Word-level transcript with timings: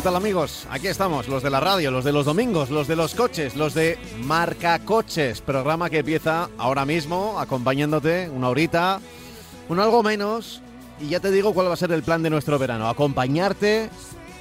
¿Qué 0.00 0.04
tal 0.04 0.16
amigos? 0.16 0.66
Aquí 0.70 0.86
estamos, 0.86 1.28
los 1.28 1.42
de 1.42 1.50
la 1.50 1.60
radio, 1.60 1.90
los 1.90 2.06
de 2.06 2.12
los 2.12 2.24
domingos, 2.24 2.70
los 2.70 2.88
de 2.88 2.96
los 2.96 3.14
coches, 3.14 3.54
los 3.54 3.74
de 3.74 3.98
Marca 4.24 4.78
Coches, 4.78 5.42
programa 5.42 5.90
que 5.90 5.98
empieza 5.98 6.48
ahora 6.56 6.86
mismo 6.86 7.38
acompañándote 7.38 8.30
una 8.30 8.48
horita, 8.48 8.98
un 9.68 9.78
algo 9.78 10.02
menos, 10.02 10.62
y 11.02 11.08
ya 11.08 11.20
te 11.20 11.30
digo 11.30 11.52
cuál 11.52 11.68
va 11.68 11.74
a 11.74 11.76
ser 11.76 11.92
el 11.92 12.02
plan 12.02 12.22
de 12.22 12.30
nuestro 12.30 12.58
verano, 12.58 12.88
acompañarte 12.88 13.90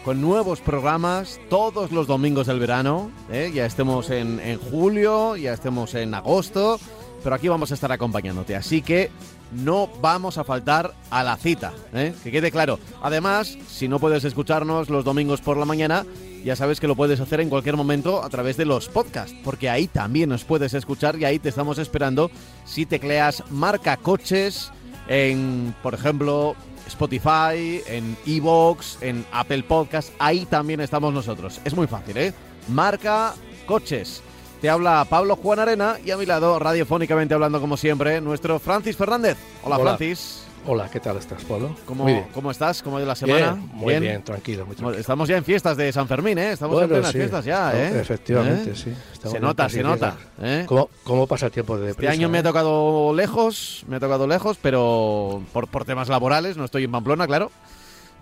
con 0.05 0.21
nuevos 0.21 0.61
programas 0.61 1.41
todos 1.49 1.91
los 1.91 2.07
domingos 2.07 2.47
del 2.47 2.61
verano, 2.61 3.11
¿eh? 3.29 3.51
ya 3.53 3.65
estemos 3.65 4.11
en, 4.11 4.39
en 4.39 4.59
julio, 4.59 5.35
ya 5.35 5.51
estemos 5.51 5.93
en 5.93 6.13
agosto, 6.13 6.79
pero 7.21 7.35
aquí 7.35 7.49
vamos 7.49 7.71
a 7.71 7.73
estar 7.73 7.91
acompañándote, 7.91 8.55
así 8.55 8.81
que 8.81 9.11
no 9.51 9.89
vamos 10.01 10.37
a 10.37 10.43
faltar 10.43 10.93
a 11.09 11.23
la 11.23 11.37
cita, 11.37 11.73
¿eh? 11.93 12.13
que 12.23 12.31
quede 12.31 12.51
claro. 12.51 12.79
Además, 13.01 13.57
si 13.67 13.87
no 13.87 13.99
puedes 13.99 14.23
escucharnos 14.23 14.89
los 14.89 15.03
domingos 15.03 15.41
por 15.41 15.57
la 15.57 15.65
mañana, 15.65 16.05
ya 16.43 16.55
sabes 16.55 16.79
que 16.79 16.87
lo 16.87 16.95
puedes 16.95 17.19
hacer 17.19 17.41
en 17.41 17.49
cualquier 17.49 17.75
momento 17.75 18.23
a 18.23 18.29
través 18.29 18.57
de 18.57 18.65
los 18.65 18.87
podcasts, 18.89 19.35
porque 19.43 19.69
ahí 19.69 19.87
también 19.87 20.29
nos 20.29 20.43
puedes 20.43 20.73
escuchar 20.73 21.17
y 21.17 21.25
ahí 21.25 21.39
te 21.39 21.49
estamos 21.49 21.77
esperando 21.79 22.31
si 22.65 22.85
tecleas 22.85 23.43
marca 23.49 23.97
coches 23.97 24.71
en, 25.07 25.75
por 25.83 25.93
ejemplo, 25.93 26.55
Spotify, 26.87 27.81
en 27.87 28.17
Evox, 28.25 28.97
en 29.01 29.25
Apple 29.31 29.63
Podcast, 29.63 30.11
ahí 30.19 30.45
también 30.45 30.79
estamos 30.81 31.13
nosotros. 31.13 31.59
Es 31.65 31.75
muy 31.75 31.87
fácil, 31.87 32.17
¿eh? 32.17 32.33
Marca 32.67 33.33
coches. 33.65 34.23
Te 34.61 34.69
habla 34.69 35.05
Pablo 35.09 35.37
Juan 35.37 35.59
Arena 35.59 35.97
y 36.03 36.11
a 36.11 36.17
mi 36.17 36.25
lado, 36.25 36.59
radiofónicamente 36.59 37.33
hablando 37.33 37.61
como 37.61 37.77
siempre, 37.77 38.19
nuestro 38.19 38.59
Francis 38.59 38.97
Fernández. 38.97 39.37
Hola, 39.63 39.77
Hola. 39.77 39.95
Francis. 39.97 40.45
Hola, 40.67 40.89
¿qué 40.91 40.99
tal 40.99 41.15
estás, 41.15 41.45
Pablo? 41.45 41.73
¿Cómo, 41.85 42.03
Muy 42.03 42.13
bien. 42.13 42.25
¿Cómo 42.33 42.51
estás? 42.51 42.83
¿Cómo 42.83 42.97
ha 42.97 42.99
ido 42.99 43.07
la 43.07 43.15
semana? 43.15 43.53
Bien, 43.53 43.69
muy 43.73 43.97
bien, 43.99 44.21
tranquilo, 44.21 44.65
muy 44.65 44.75
tranquilo. 44.75 44.99
Estamos 44.99 45.29
ya 45.29 45.37
en 45.37 45.45
fiestas 45.45 45.77
de 45.77 45.93
San 45.93 46.05
Fermín, 46.09 46.37
¿eh? 46.37 46.51
Estamos 46.51 46.81
en 46.81 46.89
plenas 46.89 47.11
sí, 47.13 47.17
fiestas 47.17 47.45
ya, 47.45 47.71
no, 47.71 47.77
¿eh? 47.77 48.01
Efectivamente, 48.01 48.71
¿Eh? 48.71 48.75
sí. 48.75 48.93
Estamos 49.13 49.31
Se 49.33 49.39
nota, 49.39 49.69
se 49.69 49.81
nota. 49.81 50.17
¿eh? 50.41 50.65
¿Cómo, 50.67 50.89
¿Cómo 51.05 51.25
pasa 51.27 51.45
el 51.45 51.53
tiempo 51.53 51.77
de 51.77 51.83
Este 51.83 52.01
deprisa? 52.01 52.11
año 52.11 52.27
me 52.27 52.39
ha 52.39 52.41
eh? 52.41 52.43
tocado 52.43 53.13
lejos, 53.13 53.85
me 53.87 53.95
ha 53.95 53.99
tocado 54.01 54.27
lejos, 54.27 54.57
pero 54.61 55.41
por, 55.53 55.69
por 55.69 55.85
temas 55.85 56.09
laborales, 56.09 56.57
no 56.57 56.65
estoy 56.65 56.83
en 56.83 56.91
Pamplona, 56.91 57.25
claro. 57.25 57.51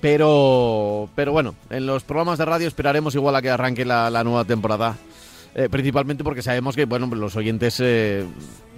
pero, 0.00 1.08
pero 1.14 1.32
bueno, 1.32 1.54
en 1.70 1.86
los 1.86 2.04
programas 2.04 2.38
de 2.38 2.44
radio 2.44 2.68
esperaremos 2.68 3.14
igual 3.14 3.36
a 3.36 3.42
que 3.42 3.50
arranque 3.50 3.84
la, 3.84 4.22
nueva 4.24 4.44
temporada, 4.44 4.96
eh, 5.54 5.68
principalmente 5.70 6.22
porque 6.22 6.42
sabemos 6.42 6.76
que, 6.76 6.84
bueno, 6.84 7.06
los 7.06 7.36
oyentes 7.36 7.80
eh, 7.80 8.24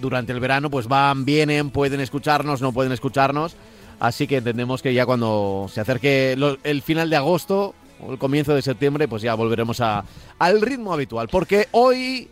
durante 0.00 0.32
el 0.32 0.40
verano 0.40 0.70
pues 0.70 0.86
van, 0.86 1.24
vienen, 1.24 1.70
pueden 1.70 2.00
escucharnos, 2.00 2.62
no 2.62 2.72
pueden 2.72 2.92
escucharnos, 2.92 3.56
así 3.98 4.26
que 4.26 4.36
entendemos 4.36 4.82
que 4.82 4.94
ya 4.94 5.04
cuando 5.04 5.66
se 5.72 5.80
acerque 5.80 6.36
el 6.62 6.82
final 6.82 7.10
de 7.10 7.16
agosto 7.16 7.74
o 8.00 8.12
el 8.12 8.18
comienzo 8.18 8.54
de 8.54 8.62
septiembre, 8.62 9.08
pues 9.08 9.22
ya 9.22 9.34
volveremos 9.34 9.80
a, 9.80 10.04
al 10.38 10.60
ritmo 10.60 10.92
habitual, 10.92 11.28
porque 11.28 11.68
hoy... 11.72 12.28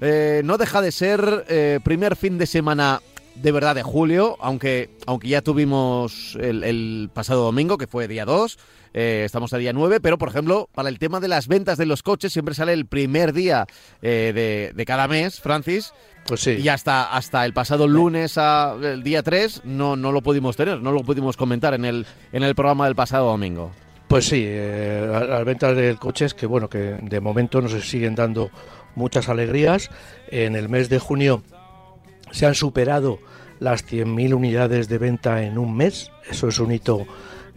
Eh, 0.00 0.42
no 0.44 0.58
deja 0.58 0.80
de 0.80 0.92
ser 0.92 1.44
eh, 1.48 1.80
primer 1.82 2.14
fin 2.16 2.38
de 2.38 2.46
semana 2.46 3.00
de 3.34 3.52
verdad 3.52 3.74
de 3.76 3.82
julio, 3.84 4.36
aunque, 4.40 4.90
aunque 5.06 5.28
ya 5.28 5.42
tuvimos 5.42 6.36
el, 6.40 6.64
el 6.64 7.08
pasado 7.12 7.44
domingo, 7.44 7.78
que 7.78 7.86
fue 7.86 8.08
día 8.08 8.24
2, 8.24 8.58
eh, 8.94 9.22
estamos 9.24 9.52
a 9.52 9.58
día 9.58 9.72
9, 9.72 10.00
pero 10.00 10.18
por 10.18 10.28
ejemplo, 10.28 10.68
para 10.74 10.88
el 10.88 10.98
tema 10.98 11.20
de 11.20 11.28
las 11.28 11.46
ventas 11.46 11.78
de 11.78 11.86
los 11.86 12.02
coches 12.02 12.32
siempre 12.32 12.54
sale 12.56 12.72
el 12.72 12.86
primer 12.86 13.32
día 13.32 13.66
eh, 14.02 14.32
de, 14.34 14.72
de 14.74 14.84
cada 14.84 15.06
mes, 15.06 15.40
Francis, 15.40 15.92
Pues 16.26 16.40
sí. 16.40 16.52
y 16.60 16.68
hasta, 16.68 17.12
hasta 17.14 17.44
el 17.44 17.52
pasado 17.52 17.86
lunes, 17.86 18.38
a, 18.38 18.74
el 18.82 19.04
día 19.04 19.22
3, 19.22 19.62
no, 19.64 19.94
no 19.94 20.10
lo 20.10 20.20
pudimos 20.20 20.56
tener, 20.56 20.80
no 20.80 20.90
lo 20.90 21.04
pudimos 21.04 21.36
comentar 21.36 21.74
en 21.74 21.84
el, 21.84 22.06
en 22.32 22.42
el 22.42 22.56
programa 22.56 22.86
del 22.86 22.96
pasado 22.96 23.26
domingo. 23.28 23.70
Pues 24.08 24.24
sí, 24.24 24.42
eh, 24.44 25.06
la- 25.08 25.24
las 25.24 25.44
ventas 25.44 25.76
de 25.76 25.94
coches 25.96 26.32
que 26.34 26.46
bueno, 26.46 26.68
que 26.68 26.96
de 27.02 27.20
momento 27.20 27.60
nos 27.60 27.72
siguen 27.86 28.14
dando 28.14 28.50
muchas 28.98 29.28
alegrías. 29.28 29.90
En 30.30 30.56
el 30.56 30.68
mes 30.68 30.88
de 30.90 30.98
junio 30.98 31.42
se 32.30 32.46
han 32.46 32.54
superado 32.54 33.18
las 33.60 33.86
100.000 33.86 34.34
unidades 34.34 34.88
de 34.88 34.98
venta 34.98 35.42
en 35.42 35.58
un 35.58 35.76
mes. 35.76 36.10
Eso 36.30 36.48
es 36.48 36.58
un 36.58 36.72
hito, 36.72 37.06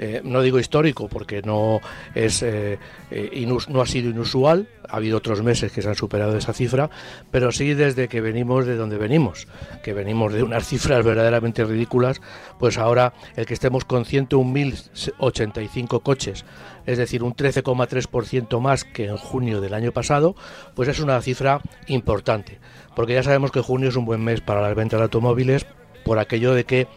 eh, 0.04 0.20
no 0.24 0.42
digo 0.42 0.58
histórico, 0.60 1.08
porque 1.08 1.42
no 1.44 1.80
es 2.16 2.42
eh, 2.42 2.80
eh, 3.12 3.30
inus- 3.36 3.68
no 3.70 3.82
ha 3.82 3.86
sido 3.86 4.10
inusual. 4.10 4.68
Ha 4.90 4.98
habido 4.98 5.18
otros 5.20 5.42
meses 5.44 5.72
que 5.72 5.82
se 5.82 5.88
han 5.88 5.96
superado 5.96 6.36
esa 6.36 6.52
cifra, 6.54 6.90
pero 7.30 7.52
sí 7.52 7.74
desde 7.76 8.08
que 8.10 8.20
venimos 8.20 8.66
de 8.66 8.76
donde 8.76 8.98
venimos, 8.98 9.48
que 9.84 9.94
venimos 9.94 10.34
de 10.34 10.44
unas 10.44 10.68
cifras 10.68 11.06
verdaderamente 11.06 11.64
ridículas. 11.64 12.20
Pues 12.60 12.78
ahora 12.78 13.14
el 13.36 13.46
que 13.46 13.54
estemos 13.54 13.86
con 13.86 14.04
101.085 14.04 16.02
coches, 16.02 16.46
es 16.86 16.98
decir, 16.98 17.24
un 17.24 17.34
13,3% 17.36 18.60
más 18.60 18.84
que 18.84 19.06
en 19.06 19.18
junio 19.18 19.62
del 19.62 19.74
año 19.76 19.92
pasado, 19.92 20.36
pues 20.76 20.90
es 20.90 21.00
una 21.00 21.22
cifra 21.22 21.62
importante, 21.88 22.60
porque 22.96 23.14
ya 23.14 23.24
sabemos 23.24 23.52
que 23.52 23.62
junio 23.62 23.90
es 23.90 23.96
un 23.96 24.06
buen 24.06 24.24
mes 24.24 24.42
para 24.42 24.62
las 24.62 24.76
ventas 24.76 25.00
de 25.00 25.04
automóviles 25.04 25.66
por 26.04 26.18
aquello 26.20 26.54
de 26.54 26.64
que 26.66 26.88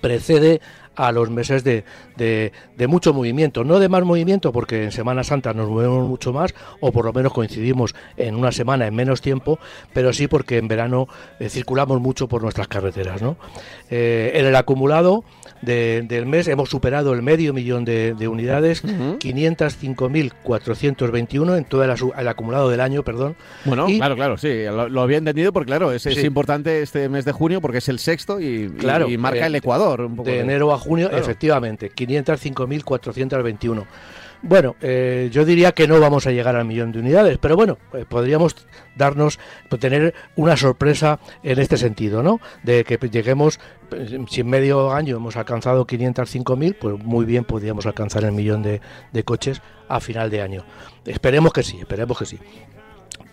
precede 0.00 0.60
a 0.96 1.12
los 1.12 1.30
meses 1.30 1.64
de, 1.64 1.84
de- 2.16 2.52
de 2.76 2.86
mucho 2.86 3.12
movimiento, 3.12 3.64
no 3.64 3.78
de 3.78 3.88
más 3.88 4.04
movimiento 4.04 4.52
porque 4.52 4.84
en 4.84 4.92
Semana 4.92 5.24
Santa 5.24 5.52
nos 5.54 5.68
movemos 5.68 6.08
mucho 6.08 6.32
más 6.32 6.54
o 6.80 6.92
por 6.92 7.04
lo 7.04 7.12
menos 7.12 7.32
coincidimos 7.32 7.94
en 8.16 8.34
una 8.34 8.52
semana 8.52 8.86
en 8.86 8.94
menos 8.94 9.20
tiempo, 9.20 9.58
pero 9.92 10.12
sí 10.12 10.28
porque 10.28 10.58
en 10.58 10.68
verano 10.68 11.08
eh, 11.40 11.48
circulamos 11.48 12.00
mucho 12.00 12.28
por 12.28 12.42
nuestras 12.42 12.68
carreteras. 12.68 13.22
¿no? 13.22 13.36
Eh, 13.90 14.32
en 14.34 14.46
el 14.46 14.56
acumulado 14.56 15.24
de- 15.64 16.02
del 16.06 16.26
mes 16.26 16.46
hemos 16.48 16.68
superado 16.70 17.12
el 17.12 17.22
medio 17.22 17.52
millón 17.52 17.84
de, 17.84 18.14
de 18.14 18.28
unidades, 18.28 18.82
505.421 18.84 21.56
en 21.58 21.64
todo 21.64 21.84
el, 21.84 21.92
el 22.18 22.28
acumulado 22.28 22.70
del 22.70 22.80
año, 22.80 23.02
perdón. 23.02 23.36
Bueno, 23.64 23.88
Y- 23.88 23.98
claro, 23.98 24.14
claro, 24.16 24.36
sí, 24.38 24.64
lo, 24.64 24.88
lo 24.88 25.02
había 25.02 25.18
entendido 25.18 25.52
porque 25.52 25.66
claro, 25.68 25.92
es, 25.92 26.06
es 26.06 26.22
importante 26.24 26.82
este 26.82 27.08
mes 27.08 27.24
de 27.24 27.32
junio 27.32 27.60
porque 27.60 27.78
es 27.78 27.88
el 27.88 27.98
sexto 27.98 28.40
y, 28.40 28.64
y- 28.64 28.68
Claro, 28.68 29.08
y 29.08 29.16
marca 29.18 29.44
eh, 29.44 29.46
el 29.46 29.54
Ecuador. 29.54 30.00
Un 30.02 30.16
poco 30.16 30.28
de 30.28 30.40
enero 30.40 30.72
a 30.72 30.78
junio, 30.78 31.08
Claro. 31.08 31.22
efectivamente, 31.22 31.90
505.421. 31.92 33.84
Bueno, 34.46 34.76
eh, 34.82 35.30
yo 35.32 35.46
diría 35.46 35.72
que 35.72 35.88
no 35.88 35.98
vamos 35.98 36.26
a 36.26 36.30
llegar 36.30 36.54
al 36.54 36.66
millón 36.66 36.92
de 36.92 36.98
unidades, 36.98 37.38
pero 37.38 37.56
bueno, 37.56 37.78
eh, 37.94 38.04
podríamos 38.06 38.54
darnos, 38.94 39.40
pues, 39.70 39.80
tener 39.80 40.12
una 40.36 40.54
sorpresa 40.54 41.18
en 41.42 41.58
este 41.58 41.78
sentido, 41.78 42.22
¿no? 42.22 42.40
De 42.62 42.84
que 42.84 42.98
lleguemos, 43.08 43.58
eh, 43.90 44.22
si 44.28 44.42
en 44.42 44.48
medio 44.50 44.92
año 44.92 45.16
hemos 45.16 45.36
alcanzado 45.36 45.86
505.000, 45.86 46.76
pues 46.78 47.02
muy 47.02 47.24
bien 47.24 47.44
podríamos 47.44 47.86
alcanzar 47.86 48.24
el 48.24 48.32
millón 48.32 48.62
de, 48.62 48.82
de 49.12 49.24
coches 49.24 49.62
a 49.88 49.98
final 50.00 50.28
de 50.28 50.42
año. 50.42 50.66
Esperemos 51.06 51.50
que 51.54 51.62
sí, 51.62 51.78
esperemos 51.80 52.18
que 52.18 52.26
sí. 52.26 52.38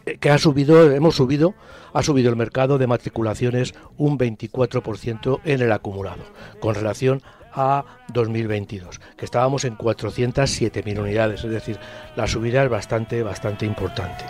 eh, 0.06 0.18
que 0.18 0.30
ha 0.30 0.38
subido, 0.38 0.92
hemos 0.92 1.16
subido, 1.16 1.56
ha 1.94 2.04
subido 2.04 2.30
el 2.30 2.36
mercado 2.36 2.78
de 2.78 2.88
matriculaciones 2.88 3.74
un 3.98 4.18
24% 4.18 5.42
en 5.44 5.62
el 5.62 5.72
acumulado, 5.72 6.24
con 6.60 6.76
relación 6.76 7.22
a 7.54 7.84
2022, 8.14 9.02
que 9.18 9.26
estábamos 9.26 9.66
en 9.66 9.78
407.000 9.78 11.00
unidades, 11.00 11.44
es 11.44 11.52
decir, 11.52 11.78
la 12.16 12.28
subida 12.28 12.64
es 12.64 12.70
bastante, 12.70 13.24
bastante 13.24 13.66
importante. 13.66 14.24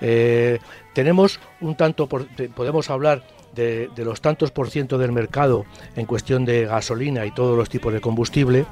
Eh, 0.00 0.58
tenemos 0.94 1.38
un 1.60 1.74
tanto, 1.74 2.08
podemos 2.08 2.88
hablar 2.90 3.22
de, 3.54 3.90
los 3.96 4.20
tantos 4.20 4.50
por 4.50 4.68
ciento 4.70 4.98
del 4.98 5.12
mercado 5.12 5.64
en 5.96 6.06
cuestión 6.06 6.44
de 6.44 6.66
gasolina 6.66 7.24
y 7.26 7.30
todos 7.30 7.56
los 7.56 7.68
tipos 7.68 7.92
de 7.92 8.00
combustible. 8.00 8.66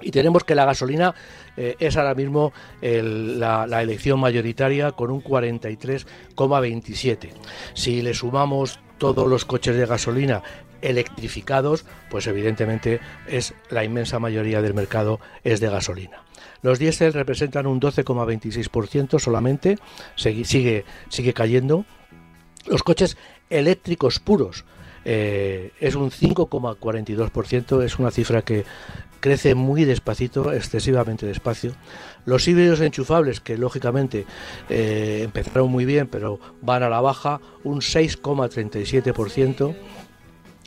Y 0.00 0.12
tenemos 0.12 0.44
que 0.44 0.54
la 0.54 0.64
gasolina 0.64 1.12
eh, 1.56 1.74
es 1.80 1.96
ahora 1.96 2.14
mismo 2.14 2.52
la, 2.80 3.66
la, 3.66 3.82
elección 3.82 4.20
mayoritaria 4.20 4.92
con 4.92 5.10
un 5.10 5.24
43,27. 5.24 7.30
Si 7.74 8.00
le 8.00 8.14
sumamos 8.14 8.78
todos 8.98 9.26
los 9.26 9.44
coches 9.44 9.74
de 9.76 9.86
gasolina 9.86 10.44
electrificados, 10.82 11.84
pues 12.10 12.26
evidentemente 12.26 13.00
es 13.26 13.54
la 13.70 13.84
inmensa 13.84 14.18
mayoría 14.18 14.62
del 14.62 14.74
mercado 14.74 15.20
es 15.44 15.60
de 15.60 15.70
gasolina. 15.70 16.22
Los 16.62 16.78
diésel 16.78 17.12
representan 17.12 17.66
un 17.66 17.80
12,26% 17.80 19.18
solamente, 19.18 19.78
sigue, 20.16 20.84
sigue 21.08 21.32
cayendo. 21.32 21.84
Los 22.66 22.82
coches 22.82 23.16
eléctricos 23.50 24.18
puros 24.18 24.64
eh, 25.04 25.72
es 25.80 25.94
un 25.94 26.10
5,42%, 26.10 27.82
es 27.82 27.98
una 27.98 28.10
cifra 28.10 28.42
que 28.42 28.64
crece 29.20 29.54
muy 29.54 29.84
despacito, 29.84 30.52
excesivamente 30.52 31.26
despacio. 31.26 31.72
Los 32.24 32.46
híbridos 32.46 32.80
enchufables, 32.80 33.40
que 33.40 33.56
lógicamente 33.56 34.26
eh, 34.68 35.22
empezaron 35.24 35.70
muy 35.70 35.84
bien, 35.84 36.08
pero 36.08 36.38
van 36.60 36.82
a 36.82 36.88
la 36.88 37.00
baja, 37.00 37.40
un 37.64 37.80
6,37%. 37.80 39.74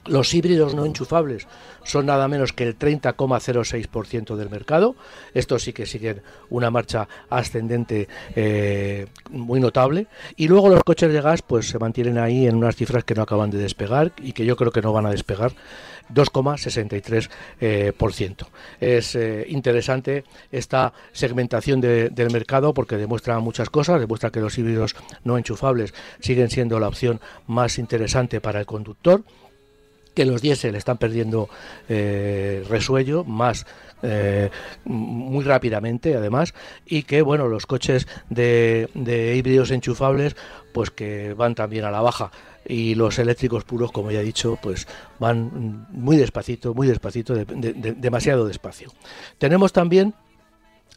Los 0.05 0.33
híbridos 0.33 0.73
no 0.73 0.85
enchufables 0.85 1.47
son 1.83 2.07
nada 2.07 2.27
menos 2.27 2.53
que 2.53 2.63
el 2.63 2.77
30,06% 2.77 4.35
del 4.35 4.49
mercado. 4.49 4.95
Estos 5.33 5.63
sí 5.63 5.73
que 5.73 5.85
siguen 5.85 6.21
una 6.49 6.71
marcha 6.71 7.07
ascendente 7.29 8.07
eh, 8.35 9.07
muy 9.29 9.59
notable. 9.59 10.07
Y 10.35 10.47
luego 10.47 10.69
los 10.69 10.83
coches 10.83 11.11
de 11.11 11.21
gas 11.21 11.41
pues 11.41 11.69
se 11.69 11.79
mantienen 11.79 12.17
ahí 12.17 12.47
en 12.47 12.55
unas 12.55 12.75
cifras 12.75 13.03
que 13.03 13.15
no 13.15 13.23
acaban 13.23 13.51
de 13.51 13.57
despegar 13.57 14.11
y 14.21 14.33
que 14.33 14.45
yo 14.45 14.55
creo 14.55 14.71
que 14.71 14.81
no 14.81 14.93
van 14.93 15.05
a 15.05 15.11
despegar. 15.11 15.51
2,63%. 16.13 17.29
Eh, 17.61 17.93
es 18.79 19.15
eh, 19.15 19.45
interesante 19.47 20.23
esta 20.51 20.93
segmentación 21.13 21.79
del 21.79 22.31
mercado 22.31 22.73
porque 22.73 22.97
demuestra 22.97 23.39
muchas 23.39 23.69
cosas, 23.69 23.99
demuestra 23.99 24.29
que 24.29 24.41
los 24.41 24.57
híbridos 24.57 24.95
no 25.23 25.37
enchufables 25.37 25.93
siguen 26.19 26.49
siendo 26.49 26.79
la 26.79 26.87
opción 26.87 27.21
más 27.47 27.77
interesante 27.79 28.41
para 28.41 28.59
el 28.59 28.65
conductor 28.65 29.23
que 30.13 30.25
los 30.25 30.41
diésel 30.41 30.75
están 30.75 30.97
perdiendo 30.97 31.49
eh, 31.89 32.63
resuello 32.69 33.23
más 33.23 33.65
eh, 34.03 34.49
muy 34.83 35.43
rápidamente 35.43 36.15
además 36.15 36.53
y 36.85 37.03
que 37.03 37.21
bueno 37.21 37.47
los 37.47 37.65
coches 37.67 38.07
de, 38.29 38.89
de, 38.95 39.35
híbridos 39.35 39.69
enchufables 39.69 40.35
pues 40.73 40.89
que 40.89 41.33
van 41.33 41.55
también 41.55 41.85
a 41.85 41.91
la 41.91 42.01
baja. 42.01 42.31
Y 42.63 42.93
los 42.93 43.17
eléctricos 43.17 43.63
puros 43.63 43.91
como 43.91 44.11
ya 44.11 44.21
he 44.21 44.23
dicho 44.23 44.57
pues 44.61 44.87
van 45.19 45.87
muy 45.89 46.17
despacito 46.17 46.73
muy 46.73 46.87
despacito 46.87 47.33
demasiado 47.35 48.47
despacio. 48.47 48.91
Tenemos 49.37 49.73
también 49.73 50.13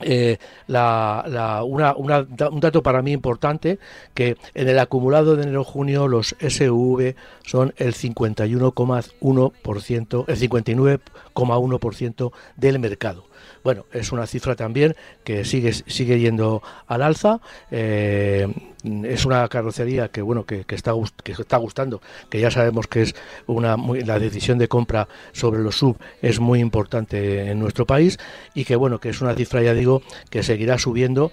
eh, 0.01 0.39
la, 0.67 1.63
un 1.65 2.61
dato 2.61 2.83
para 2.83 3.01
mí 3.03 3.13
importante 3.13 3.79
que 4.13 4.37
en 4.55 4.69
el 4.69 4.81
acumulado 4.81 5.37
de 5.37 5.45
enero-junio 5.45 6.09
los 6.09 6.35
SUV 6.41 7.15
son 7.45 7.73
el 7.77 7.95
51,1%, 7.95 10.25
el 10.27 10.37
59,1% 10.37 12.33
del 12.57 12.81
mercado. 12.81 13.29
Bueno, 13.65 13.87
es 13.93 14.13
una 14.13 14.27
cifra 14.27 14.55
también 14.55 14.95
que 15.25 15.45
sigue, 15.47 15.73
sigue 15.73 16.21
yendo 16.21 16.63
al 16.87 17.01
alza. 17.01 17.41
Eh, 17.71 18.47
es 18.85 19.25
una 19.25 19.49
carrocería 19.49 20.09
que 20.09 20.21
bueno 20.21 20.45
que, 20.45 20.67
está 20.69 20.93
que 21.23 21.33
está 21.33 21.57
gustando 21.57 22.03
que 22.29 22.39
ya 22.39 22.51
sabemos 22.51 22.87
que 22.87 23.01
es 23.01 23.15
una 23.47 23.79
la 23.79 24.19
decisión 24.19 24.59
de 24.59 24.69
compra 24.69 25.09
sobre 25.33 25.63
los 25.63 25.79
sub 25.79 25.97
es 26.21 26.39
muy 26.39 26.61
importante 26.61 27.51
en 27.51 27.59
nuestro 27.59 27.87
país 27.87 28.19
y 28.53 28.67
que 28.67 28.77
bueno 28.77 29.01
que 29.01 29.09
es 29.09 29.23
una 29.23 29.35
cifra 29.35 29.63
ya 29.63 29.73
digo 29.73 30.03
que 30.29 30.43
seguirá 30.43 30.77
subiendo 30.77 31.33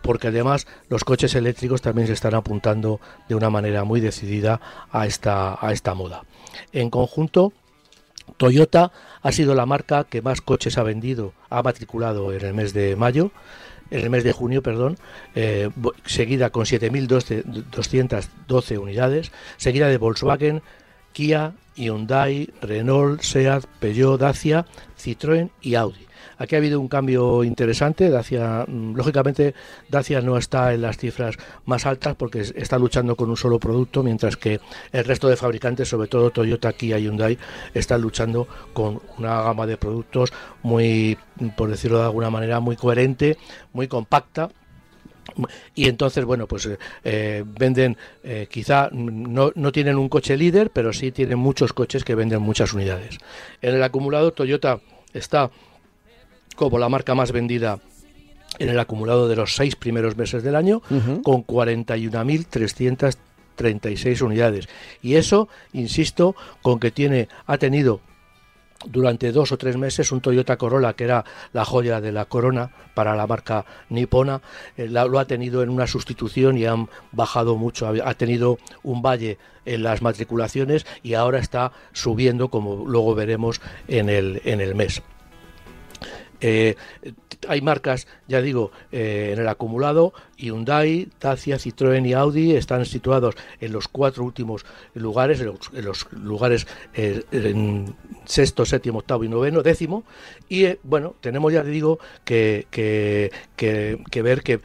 porque 0.00 0.28
además 0.28 0.66
los 0.88 1.04
coches 1.04 1.34
eléctricos 1.34 1.82
también 1.82 2.06
se 2.06 2.14
están 2.14 2.34
apuntando 2.34 3.00
de 3.28 3.34
una 3.34 3.50
manera 3.50 3.84
muy 3.84 4.00
decidida 4.00 4.58
a 4.90 5.06
esta 5.06 5.58
a 5.60 5.72
esta 5.72 5.92
moda 5.92 6.24
en 6.72 6.88
conjunto 6.88 7.52
Toyota 8.38 8.90
ha 9.20 9.32
sido 9.32 9.54
la 9.54 9.66
marca 9.66 10.04
que 10.04 10.22
más 10.22 10.40
coches 10.40 10.78
ha 10.78 10.82
vendido, 10.82 11.34
ha 11.50 11.62
matriculado 11.62 12.32
en 12.32 12.42
el 12.44 12.54
mes 12.54 12.72
de 12.72 12.96
mayo, 12.96 13.30
en 13.90 14.00
el 14.00 14.08
mes 14.10 14.24
de 14.24 14.32
junio, 14.32 14.62
perdón, 14.62 14.96
eh, 15.34 15.68
seguida 16.06 16.48
con 16.50 16.64
7.212 16.64 18.78
unidades, 18.78 19.30
seguida 19.58 19.88
de 19.88 19.98
Volkswagen, 19.98 20.62
Kia, 21.12 21.52
Hyundai, 21.74 22.50
Renault, 22.62 23.20
Seat, 23.22 23.66
Peugeot, 23.80 24.20
Dacia, 24.20 24.64
Citroën 24.96 25.50
y 25.60 25.74
Audi. 25.74 26.07
Aquí 26.38 26.54
ha 26.54 26.58
habido 26.58 26.80
un 26.80 26.88
cambio 26.88 27.44
interesante. 27.44 28.10
Dacia, 28.10 28.64
mm, 28.66 28.94
lógicamente, 28.94 29.54
Dacia 29.88 30.20
no 30.20 30.38
está 30.38 30.72
en 30.72 30.82
las 30.82 30.96
cifras 30.96 31.36
más 31.66 31.84
altas 31.84 32.14
porque 32.16 32.40
está 32.40 32.78
luchando 32.78 33.16
con 33.16 33.28
un 33.28 33.36
solo 33.36 33.58
producto, 33.58 34.02
mientras 34.02 34.36
que 34.36 34.60
el 34.92 35.04
resto 35.04 35.28
de 35.28 35.36
fabricantes, 35.36 35.88
sobre 35.88 36.08
todo 36.08 36.30
Toyota, 36.30 36.72
Kia 36.72 36.98
y 36.98 37.04
Hyundai, 37.04 37.38
están 37.74 38.00
luchando 38.00 38.46
con 38.72 39.00
una 39.18 39.42
gama 39.42 39.66
de 39.66 39.76
productos 39.76 40.32
muy, 40.62 41.18
por 41.56 41.70
decirlo 41.70 41.98
de 41.98 42.04
alguna 42.04 42.30
manera, 42.30 42.60
muy 42.60 42.76
coherente, 42.76 43.36
muy 43.72 43.88
compacta 43.88 44.48
y 45.74 45.88
entonces 45.88 46.24
bueno 46.24 46.46
pues 46.46 46.66
eh, 46.66 46.78
eh, 47.04 47.44
venden 47.46 47.96
eh, 48.22 48.46
quizá 48.50 48.88
no, 48.92 49.52
no, 49.54 49.72
tienen 49.72 49.96
un 49.96 50.08
coche 50.08 50.36
líder 50.36 50.70
pero 50.70 50.92
sí 50.92 51.12
tienen 51.12 51.38
muchos 51.38 51.72
coches 51.72 52.02
que 52.02 52.14
venden 52.14 52.42
muchas 52.42 52.72
unidades 52.72 53.18
en 53.60 53.74
el 53.74 53.82
acumulado 53.82 54.32
Toyota 54.32 54.80
está 55.12 55.50
como 56.58 56.78
la 56.78 56.88
marca 56.88 57.14
más 57.14 57.30
vendida 57.30 57.78
en 58.58 58.68
el 58.68 58.80
acumulado 58.80 59.28
de 59.28 59.36
los 59.36 59.54
seis 59.54 59.76
primeros 59.76 60.16
meses 60.16 60.42
del 60.42 60.56
año, 60.56 60.82
con 61.22 61.46
41.336 61.46 64.22
unidades. 64.22 64.68
Y 65.00 65.14
eso, 65.14 65.48
insisto, 65.72 66.34
con 66.60 66.80
que 66.80 66.90
tiene, 66.90 67.28
ha 67.46 67.58
tenido 67.58 68.00
durante 68.86 69.30
dos 69.30 69.52
o 69.52 69.58
tres 69.58 69.76
meses 69.76 70.10
un 70.10 70.20
Toyota 70.20 70.56
Corolla 70.56 70.94
que 70.94 71.04
era 71.04 71.24
la 71.52 71.64
joya 71.64 72.00
de 72.00 72.10
la 72.12 72.24
corona 72.26 72.70
para 72.94 73.16
la 73.16 73.26
marca 73.26 73.64
nipona 73.88 74.40
eh, 74.76 74.86
lo 74.88 75.18
ha 75.18 75.24
tenido 75.24 75.64
en 75.64 75.68
una 75.68 75.88
sustitución 75.88 76.56
y 76.56 76.64
han 76.64 76.88
bajado 77.10 77.56
mucho. 77.56 77.88
Ha, 77.88 78.14
tenido 78.14 78.58
un 78.84 79.02
valle 79.02 79.36
en 79.64 79.82
las 79.82 80.00
matriculaciones 80.00 80.86
y 81.02 81.14
ahora 81.14 81.40
está 81.40 81.72
subiendo 81.92 82.50
como 82.50 82.86
luego 82.86 83.16
veremos 83.16 83.60
en 83.88 84.08
el 84.08 84.40
en 84.44 84.60
el 84.60 84.76
mes 84.76 85.02
eh, 86.40 86.76
hay 87.48 87.60
marcas, 87.60 88.06
ya 88.26 88.40
digo, 88.40 88.70
eh, 88.90 89.30
en 89.32 89.40
el 89.40 89.48
acumulado, 89.48 90.12
Hyundai, 90.36 91.08
Dacia, 91.20 91.56
Citroën 91.56 92.06
y 92.06 92.12
Audi 92.12 92.56
están 92.56 92.84
situados 92.84 93.34
en 93.60 93.72
los 93.72 93.88
cuatro 93.88 94.24
últimos 94.24 94.64
lugares, 94.94 95.40
en 95.40 95.84
los, 95.84 96.12
lugares 96.12 96.66
eh, 96.94 97.22
sexto, 98.24 98.64
séptimo, 98.64 98.98
octavo 99.00 99.24
y 99.24 99.28
noveno, 99.28 99.62
décimo. 99.62 100.04
Y 100.48 100.66
bueno, 100.82 101.14
tenemos 101.20 101.52
ya 101.52 101.62
digo 101.62 101.98
que, 102.24 102.66
que, 102.70 103.30
que, 103.56 104.22
ver 104.22 104.42
que 104.42 104.60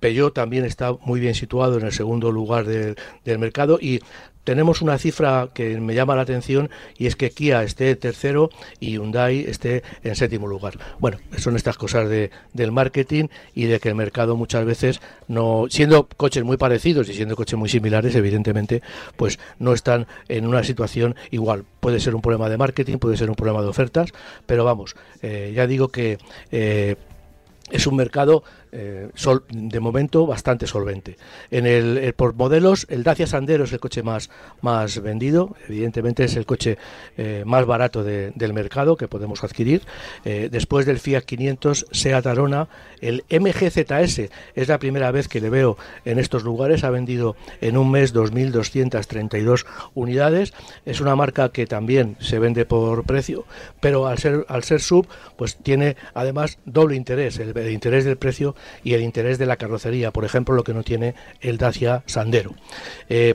Peugeot 0.00 0.34
también 0.34 0.64
está 0.64 0.92
muy 0.92 1.20
bien 1.20 1.34
situado 1.34 1.78
en 1.78 1.86
el 1.86 1.92
segundo 1.92 2.30
lugar 2.32 2.66
del, 2.66 2.96
del 3.24 3.38
mercado 3.38 3.78
y 3.80 4.00
tenemos 4.44 4.82
una 4.82 4.98
cifra 4.98 5.48
que 5.52 5.80
me 5.80 5.94
llama 5.94 6.14
la 6.14 6.22
atención 6.22 6.70
y 6.96 7.06
es 7.06 7.16
que 7.16 7.30
Kia 7.30 7.62
esté 7.62 7.96
tercero 7.96 8.50
y 8.78 8.92
Hyundai 8.92 9.40
esté 9.40 9.82
en 10.02 10.14
séptimo 10.14 10.46
lugar. 10.46 10.78
Bueno, 10.98 11.18
son 11.38 11.56
estas 11.56 11.76
cosas 11.76 12.08
de, 12.08 12.30
del 12.52 12.70
marketing 12.72 13.28
y 13.54 13.64
de 13.64 13.80
que 13.80 13.88
el 13.88 13.94
mercado 13.94 14.36
muchas 14.36 14.64
veces 14.64 15.00
no, 15.28 15.66
siendo 15.70 16.06
coches 16.16 16.44
muy 16.44 16.56
parecidos 16.56 17.08
y 17.08 17.14
siendo 17.14 17.36
coches 17.36 17.58
muy 17.58 17.68
similares, 17.68 18.14
evidentemente, 18.14 18.82
pues 19.16 19.38
no 19.58 19.72
están 19.72 20.06
en 20.28 20.46
una 20.46 20.62
situación 20.62 21.16
igual. 21.30 21.64
Puede 21.80 22.00
ser 22.00 22.14
un 22.14 22.20
problema 22.20 22.48
de 22.48 22.56
marketing, 22.56 22.98
puede 22.98 23.16
ser 23.16 23.30
un 23.30 23.36
problema 23.36 23.62
de 23.62 23.68
ofertas, 23.68 24.10
pero 24.46 24.64
vamos, 24.64 24.94
eh, 25.22 25.52
ya 25.54 25.66
digo 25.66 25.88
que 25.88 26.18
eh, 26.50 26.96
es 27.70 27.86
un 27.86 27.96
mercado 27.96 28.44
eh, 28.76 29.08
sol, 29.14 29.44
de 29.50 29.78
momento 29.78 30.26
bastante 30.26 30.66
solvente. 30.66 31.16
En 31.52 31.64
el, 31.64 32.12
por 32.14 32.34
modelos, 32.34 32.86
el 32.90 33.04
Dacia 33.04 33.28
Sandero 33.28 33.64
es 33.64 33.72
el 33.72 33.78
coche 33.78 34.02
más, 34.02 34.30
más 34.62 35.00
vendido, 35.00 35.54
evidentemente 35.68 36.24
es 36.24 36.34
el 36.34 36.44
coche 36.44 36.76
eh, 37.16 37.44
más 37.46 37.66
barato 37.66 38.02
del 38.02 38.52
mercado 38.52 38.96
que 38.96 39.06
podemos 39.06 39.44
adquirir. 39.44 39.82
Eh, 40.24 40.48
después 40.50 40.86
del 40.86 40.98
Fiat 40.98 41.22
500, 41.22 41.86
Seat 41.92 42.26
Arona, 42.26 42.68
el 43.00 43.22
MGZS 43.30 44.30
es 44.56 44.68
la 44.68 44.80
primera 44.80 45.12
vez 45.12 45.28
que 45.28 45.40
le 45.40 45.50
veo 45.50 45.76
en 46.04 46.18
estos 46.18 46.42
lugares, 46.42 46.82
ha 46.82 46.90
vendido 46.90 47.36
en 47.60 47.76
un 47.76 47.92
mes 47.92 48.12
2.232 48.12 49.66
unidades. 49.94 50.52
Es 50.84 51.00
una 51.00 51.14
marca 51.14 51.50
que 51.50 51.66
también 51.66 52.16
se 52.18 52.40
vende 52.40 52.64
por 52.64 53.04
precio, 53.04 53.44
pero 53.78 54.08
al 54.08 54.18
ser, 54.18 54.44
al 54.48 54.64
ser 54.64 54.80
sub, 54.80 55.06
pues 55.36 55.56
tiene 55.58 55.96
además 56.12 56.58
doble 56.64 56.96
interés, 56.96 57.38
el 57.38 57.70
interés 57.70 58.04
del 58.04 58.16
precio 58.16 58.56
y 58.82 58.94
el 58.94 59.02
interés 59.02 59.38
de 59.38 59.46
la 59.46 59.56
carrocería, 59.56 60.10
por 60.10 60.24
ejemplo, 60.24 60.54
lo 60.54 60.64
que 60.64 60.74
no 60.74 60.82
tiene 60.82 61.14
el 61.40 61.58
Dacia 61.58 62.02
Sandero. 62.06 62.54
Eh, 63.08 63.34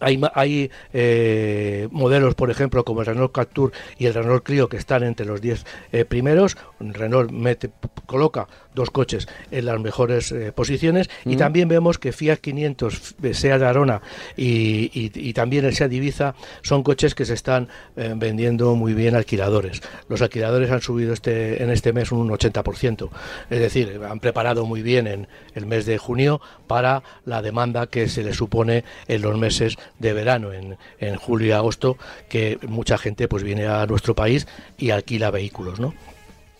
hay, 0.00 0.70
eh, 0.92 1.88
modelos, 1.90 2.34
por 2.34 2.50
ejemplo, 2.50 2.84
como 2.84 3.00
el 3.00 3.06
Renault 3.06 3.32
Captur 3.32 3.72
y 3.98 4.06
el 4.06 4.14
Renault 4.14 4.42
Clio, 4.42 4.68
que 4.68 4.78
están 4.78 5.02
entre 5.02 5.26
los 5.26 5.40
10 5.40 5.66
eh, 5.92 6.04
primeros. 6.04 6.56
Renault 6.80 7.30
mete, 7.30 7.70
coloca 8.06 8.48
dos 8.74 8.90
coches 8.90 9.28
en 9.50 9.66
las 9.66 9.78
mejores 9.80 10.32
eh, 10.32 10.52
posiciones. 10.52 11.08
Y 11.24 11.36
también 11.36 11.68
vemos 11.68 11.98
que 11.98 12.12
Fiat 12.12 12.38
500, 12.38 13.16
Seat 13.32 13.62
Arona 13.62 14.02
y, 14.36 14.90
y, 14.92 15.32
también 15.32 15.64
el 15.64 15.74
Seat 15.74 15.92
Ibiza 15.92 16.34
son 16.62 16.82
coches 16.82 17.14
que 17.14 17.24
se 17.24 17.34
están 17.34 17.68
vendiendo 17.94 18.74
muy 18.74 18.94
bien 18.94 19.14
alquiladores. 19.14 19.82
Los 20.08 20.22
alquiladores 20.22 20.70
han 20.70 20.80
subido 20.80 21.12
este, 21.12 21.62
en 21.62 21.70
este 21.70 21.92
mes 21.92 22.12
un 22.12 22.28
80%. 22.28 23.10
Es 23.50 23.60
decir, 23.60 24.00
han 24.08 24.20
preparado 24.20 24.66
muy 24.66 24.82
bien 24.82 25.06
en 25.06 25.28
el 25.54 25.66
mes 25.66 25.86
de 25.86 25.98
junio 25.98 26.40
para 26.66 27.02
la 27.24 27.42
demanda 27.42 27.86
que 27.86 28.08
se 28.08 28.22
le 28.22 28.32
supone 28.32 28.84
en 29.08 29.22
los 29.22 29.36
meses 29.38 29.76
de 29.98 30.12
verano, 30.12 30.52
en, 30.52 30.76
en 30.98 31.16
julio 31.16 31.48
y 31.48 31.52
agosto, 31.52 31.96
que 32.28 32.58
mucha 32.66 32.98
gente 32.98 33.28
pues 33.28 33.42
viene 33.42 33.66
a 33.66 33.86
nuestro 33.86 34.14
país 34.14 34.46
y 34.78 34.90
alquila 34.90 35.30
vehículos, 35.30 35.80
¿no? 35.80 35.94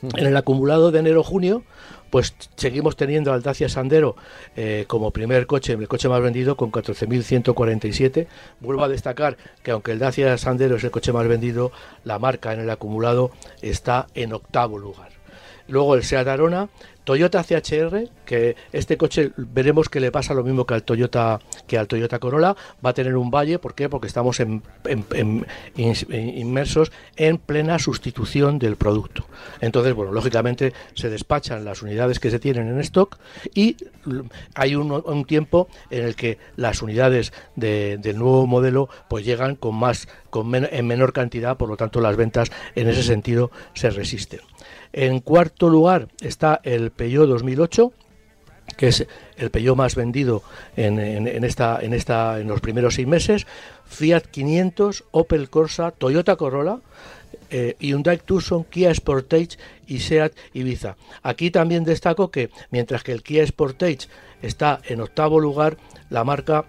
En 0.03 0.27
el 0.27 0.37
acumulado 0.37 0.91
de 0.91 1.01
enero-junio, 1.01 1.63
pues 2.11 2.35
seguimos 2.57 2.97
teniendo 2.97 3.33
al 3.33 3.43
Dacia 3.43 3.69
Sandero 3.69 4.17
eh, 4.57 4.85
como 4.89 5.11
primer 5.11 5.47
coche, 5.47 5.75
el 5.75 5.89
coche 5.89 6.09
más 6.09 6.21
vendido 6.21 6.57
con 6.57 6.73
14.147. 6.73 8.27
Vuelvo 8.61 8.85
a 8.85 8.89
destacar 8.89 9.37
que 9.63 9.71
aunque 9.71 9.93
el 9.93 9.99
Dacia 9.99 10.37
Sandero 10.39 10.77
es 10.77 10.85
el 10.85 10.91
coche 10.91 11.13
más 11.13 11.27
vendido, 11.29 11.71
la 12.05 12.19
marca 12.19 12.53
en 12.53 12.61
el 12.61 12.71
acumulado 12.71 13.31
está 13.63 14.07
en 14.15 14.33
octavo 14.33 14.79
lugar. 14.79 15.11
Luego 15.69 15.95
el 15.95 16.03
Seat 16.03 16.27
Arona 16.27 16.69
Toyota 17.05 17.43
CHR, 17.43 18.09
que 18.25 18.57
este 18.73 18.97
coche 18.97 19.33
veremos 19.37 19.89
que 19.89 20.01
le 20.01 20.13
pasa 20.13 20.35
lo 20.35 20.45
mismo 20.45 20.67
que 20.67 20.75
al 20.75 20.83
Toyota 20.83 21.41
que 21.67 21.79
al 21.79 21.89
Toyota 21.89 22.19
Corolla, 22.19 22.57
va 22.85 22.91
a 22.91 22.95
tener 22.95 23.17
un 23.17 23.31
valle, 23.31 23.59
¿por 23.59 23.75
qué? 23.75 23.89
Porque 23.89 24.07
estamos 24.07 24.41
inmersos 25.77 26.93
en 27.17 27.39
plena 27.39 27.79
sustitución 27.79 28.59
del 28.59 28.77
producto. 28.77 29.27
Entonces, 29.61 29.95
bueno, 29.95 30.13
lógicamente 30.13 30.73
se 30.95 31.11
despachan 31.11 31.65
las 31.65 31.83
unidades 31.83 32.21
que 32.21 32.31
se 32.31 32.39
tienen 32.39 32.69
en 32.69 32.81
stock 32.81 33.19
y 33.55 33.77
hay 34.55 34.75
un, 34.75 35.25
tiempo 35.25 35.69
en 35.91 36.05
el 36.05 36.17
que 36.17 36.39
las 36.57 36.83
unidades 36.83 37.33
del 37.57 38.19
nuevo 38.19 38.47
modelo 38.47 38.89
pues 39.09 39.25
llegan 39.25 39.57
con 39.57 39.75
más 39.75 40.09
con 40.31 40.55
en 40.55 40.87
menor 40.87 41.13
cantidad, 41.13 41.57
por 41.57 41.69
lo 41.69 41.77
tanto 41.77 42.01
las 42.01 42.17
ventas 42.17 42.51
en 42.75 42.89
ese 42.89 43.03
sentido 43.03 43.51
se 43.75 43.91
resisten. 43.91 44.41
En 44.93 45.21
cuarto 45.21 45.69
lugar 45.69 46.09
está 46.21 46.61
el 46.65 46.91
Peugeot 46.91 47.29
2008 47.29 47.93
que 48.77 48.89
es 48.89 49.07
el 49.37 49.51
Peugeot 49.51 49.77
más 49.77 49.95
vendido 49.95 50.43
en, 50.77 50.99
esta, 51.45 51.81
en, 51.83 51.93
esta, 51.93 52.41
en 52.41 52.49
los 52.49 52.61
primeros 52.61 52.95
seis 52.95 53.07
meses, 53.07 53.47
Fiat 53.85 54.23
500, 54.23 55.05
Opel 55.11 55.51
Corsa, 55.51 55.91
Toyota 55.91 56.37
Corolla, 56.37 56.79
eh, 57.51 57.77
Hyundai 57.81 58.19
Tucson, 58.19 58.65
Kia 58.65 58.95
Sportage 58.95 59.59
y 59.87 59.99
Seat 59.99 60.33
Ibiza. 60.55 60.97
Aquí 61.23 61.51
también 61.51 61.85
destaco 61.85 62.31
que 62.31 62.51
mientras 62.71 63.03
que 63.03 63.13
el 63.13 63.23
Kia 63.23 63.47
Sportage 63.47 64.09
está 64.43 64.81
en 64.87 65.01
octavo 65.01 65.41
lugar, 65.41 65.77
la 66.09 66.25
marca 66.25 66.65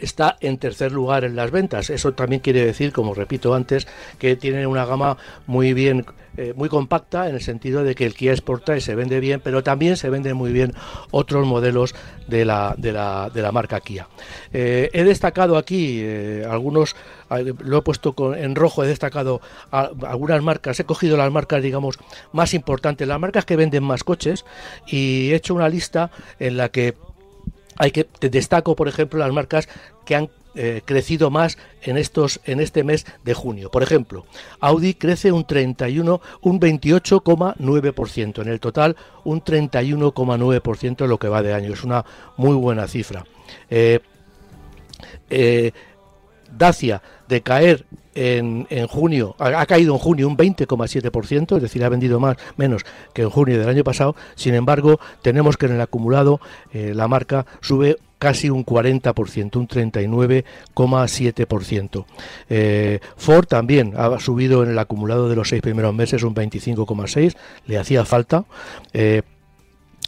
está 0.00 0.36
en 0.40 0.58
tercer 0.58 0.92
lugar 0.92 1.24
en 1.24 1.36
las 1.36 1.50
ventas. 1.50 1.90
Eso 1.90 2.12
también 2.12 2.40
quiere 2.40 2.64
decir, 2.64 2.92
como 2.92 3.14
repito 3.14 3.54
antes, 3.54 3.86
que 4.18 4.36
tiene 4.36 4.66
una 4.66 4.84
gama 4.84 5.16
muy 5.46 5.72
bien, 5.72 6.06
eh, 6.36 6.52
muy 6.56 6.68
compacta 6.68 7.28
en 7.28 7.34
el 7.34 7.40
sentido 7.40 7.84
de 7.84 7.94
que 7.94 8.06
el 8.06 8.14
Kia 8.14 8.36
Sportage 8.36 8.80
se 8.80 8.94
vende 8.94 9.20
bien, 9.20 9.40
pero 9.42 9.62
también 9.62 9.96
se 9.96 10.10
venden 10.10 10.36
muy 10.36 10.52
bien 10.52 10.72
otros 11.10 11.46
modelos 11.46 11.94
de 12.26 12.44
la, 12.44 12.74
de 12.76 12.92
la, 12.92 13.30
de 13.32 13.42
la 13.42 13.52
marca 13.52 13.80
Kia. 13.80 14.08
Eh, 14.52 14.90
he 14.92 15.04
destacado 15.04 15.56
aquí 15.56 16.00
eh, 16.02 16.46
algunos, 16.48 16.94
lo 17.58 17.78
he 17.78 17.82
puesto 17.82 18.34
en 18.34 18.54
rojo, 18.54 18.84
he 18.84 18.88
destacado 18.88 19.40
algunas 19.70 20.42
marcas, 20.42 20.78
he 20.80 20.84
cogido 20.84 21.16
las 21.16 21.32
marcas, 21.32 21.62
digamos, 21.62 21.98
más 22.32 22.54
importantes, 22.54 23.08
las 23.08 23.20
marcas 23.20 23.44
que 23.44 23.56
venden 23.56 23.84
más 23.84 24.04
coches 24.04 24.44
y 24.86 25.30
he 25.32 25.34
hecho 25.34 25.54
una 25.54 25.68
lista 25.68 26.10
en 26.38 26.56
la 26.56 26.68
que 26.68 26.94
hay 27.78 27.90
que 27.90 28.06
destaco, 28.20 28.76
por 28.76 28.88
ejemplo, 28.88 29.20
las 29.20 29.32
marcas 29.32 29.68
que 30.04 30.16
han 30.16 30.30
eh, 30.54 30.82
crecido 30.84 31.30
más 31.30 31.56
en 31.82 31.96
estos 31.96 32.40
en 32.44 32.58
este 32.58 32.82
mes 32.82 33.06
de 33.22 33.32
junio. 33.32 33.70
Por 33.70 33.84
ejemplo, 33.84 34.26
Audi 34.58 34.94
crece 34.94 35.30
un 35.30 35.46
31, 35.46 36.20
un 36.40 36.60
28,9%. 36.60 38.42
En 38.42 38.48
el 38.48 38.58
total, 38.58 38.96
un 39.24 39.42
31,9% 39.42 41.04
en 41.04 41.10
lo 41.10 41.18
que 41.18 41.28
va 41.28 41.42
de 41.42 41.54
año. 41.54 41.72
Es 41.72 41.84
una 41.84 42.04
muy 42.36 42.56
buena 42.56 42.88
cifra. 42.88 43.24
Eh, 43.70 44.00
eh, 45.30 45.72
Dacia 46.50 47.02
de 47.28 47.42
caer 47.42 47.84
en, 48.18 48.66
junio, 48.88 49.36
ha, 49.38 49.64
caído 49.66 49.94
en 49.94 49.98
junio 49.98 50.26
un 50.26 50.36
20,7%, 50.36 51.56
es 51.56 51.62
decir, 51.62 51.84
ha 51.84 51.88
vendido 51.88 52.18
más, 52.18 52.36
menos 52.56 52.84
que 53.12 53.22
en 53.22 53.30
junio 53.30 53.56
del 53.58 53.68
año 53.68 53.84
pasado. 53.84 54.16
Sin 54.34 54.54
embargo, 54.54 54.98
tenemos 55.22 55.56
que 55.56 55.66
en 55.66 55.72
el 55.72 55.80
acumulado 55.80 56.40
eh, 56.72 56.92
la 56.94 57.06
marca 57.06 57.46
sube 57.60 57.98
casi 58.18 58.50
un 58.50 58.66
40%, 58.66 59.56
un 59.56 59.68
39,7%. 59.68 62.04
Eh, 62.50 62.98
Ford 63.16 63.46
también 63.46 63.94
ha 63.96 64.18
subido 64.18 64.64
en 64.64 64.70
el 64.70 64.78
acumulado 64.78 65.28
de 65.28 65.36
los 65.36 65.48
seis 65.48 65.62
primeros 65.62 65.94
meses 65.94 66.24
un 66.24 66.34
25,6%, 66.34 67.36
le 67.66 67.78
hacía 67.78 68.04
falta. 68.04 68.44
Eh, 68.92 69.22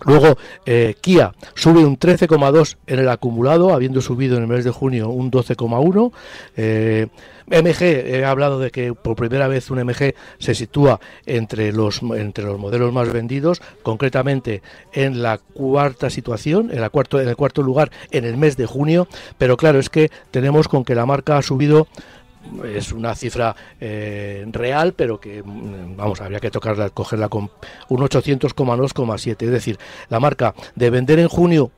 Luego, 0.04 0.36
eh, 0.66 0.94
Kia 1.00 1.32
sube 1.54 1.84
un 1.84 1.98
13,2 1.98 2.76
en 2.86 2.98
el 2.98 3.08
acumulado, 3.08 3.74
habiendo 3.74 4.00
subido 4.00 4.36
en 4.36 4.42
el 4.42 4.48
mes 4.48 4.64
de 4.64 4.70
junio 4.70 5.08
un 5.08 5.30
12,1. 5.30 6.12
Eh, 6.56 7.06
MG, 7.50 7.82
he 7.82 8.24
hablado 8.24 8.60
de 8.60 8.70
que 8.70 8.94
por 8.94 9.16
primera 9.16 9.48
vez 9.48 9.70
un 9.70 9.80
MG 9.84 10.14
se 10.38 10.54
sitúa 10.54 11.00
entre 11.26 11.72
los, 11.72 12.00
entre 12.02 12.44
los 12.44 12.58
modelos 12.58 12.92
más 12.92 13.12
vendidos, 13.12 13.60
concretamente 13.82 14.62
en 14.92 15.20
la 15.20 15.38
cuarta 15.38 16.10
situación, 16.10 16.70
en, 16.72 16.80
la 16.80 16.90
cuarto, 16.90 17.20
en 17.20 17.28
el 17.28 17.36
cuarto 17.36 17.62
lugar 17.62 17.90
en 18.12 18.24
el 18.24 18.36
mes 18.36 18.56
de 18.56 18.66
junio. 18.66 19.08
Pero 19.36 19.56
claro, 19.56 19.80
es 19.80 19.90
que 19.90 20.10
tenemos 20.30 20.68
con 20.68 20.84
que 20.84 20.94
la 20.94 21.06
marca 21.06 21.36
ha 21.36 21.42
subido 21.42 21.88
es 22.64 22.92
una 22.92 23.14
cifra 23.14 23.54
eh, 23.80 24.44
real, 24.50 24.94
pero 24.94 25.20
que, 25.20 25.42
mm, 25.42 25.96
vamos, 25.96 26.20
habría 26.20 26.40
que 26.40 26.50
tocarla, 26.50 26.90
cogerla 26.90 27.28
con 27.28 27.50
un 27.88 28.00
800,2,7. 28.00 29.42
Es 29.44 29.50
decir, 29.50 29.78
la 30.08 30.20
marca 30.20 30.54
de 30.74 30.90
vender 30.90 31.18
en 31.18 31.28
junio 31.28 31.70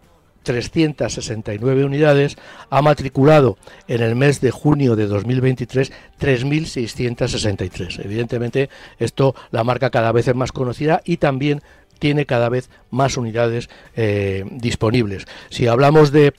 369 0.42 1.84
unidades, 1.84 2.36
ha 2.70 2.82
matriculado 2.82 3.58
en 3.88 4.02
el 4.02 4.16
mes 4.16 4.40
de 4.40 4.50
junio 4.50 4.96
de 4.96 5.06
2023 5.06 5.92
3.663. 6.20 8.04
Evidentemente, 8.04 8.68
esto 8.98 9.34
la 9.50 9.64
marca 9.64 9.90
cada 9.90 10.12
vez 10.12 10.28
es 10.28 10.34
más 10.34 10.52
conocida 10.52 11.00
y 11.04 11.18
también 11.18 11.62
tiene 11.98 12.26
cada 12.26 12.48
vez 12.48 12.68
más 12.90 13.16
unidades 13.16 13.70
eh, 13.94 14.44
disponibles. 14.50 15.26
Si 15.50 15.68
hablamos 15.68 16.10
de 16.10 16.34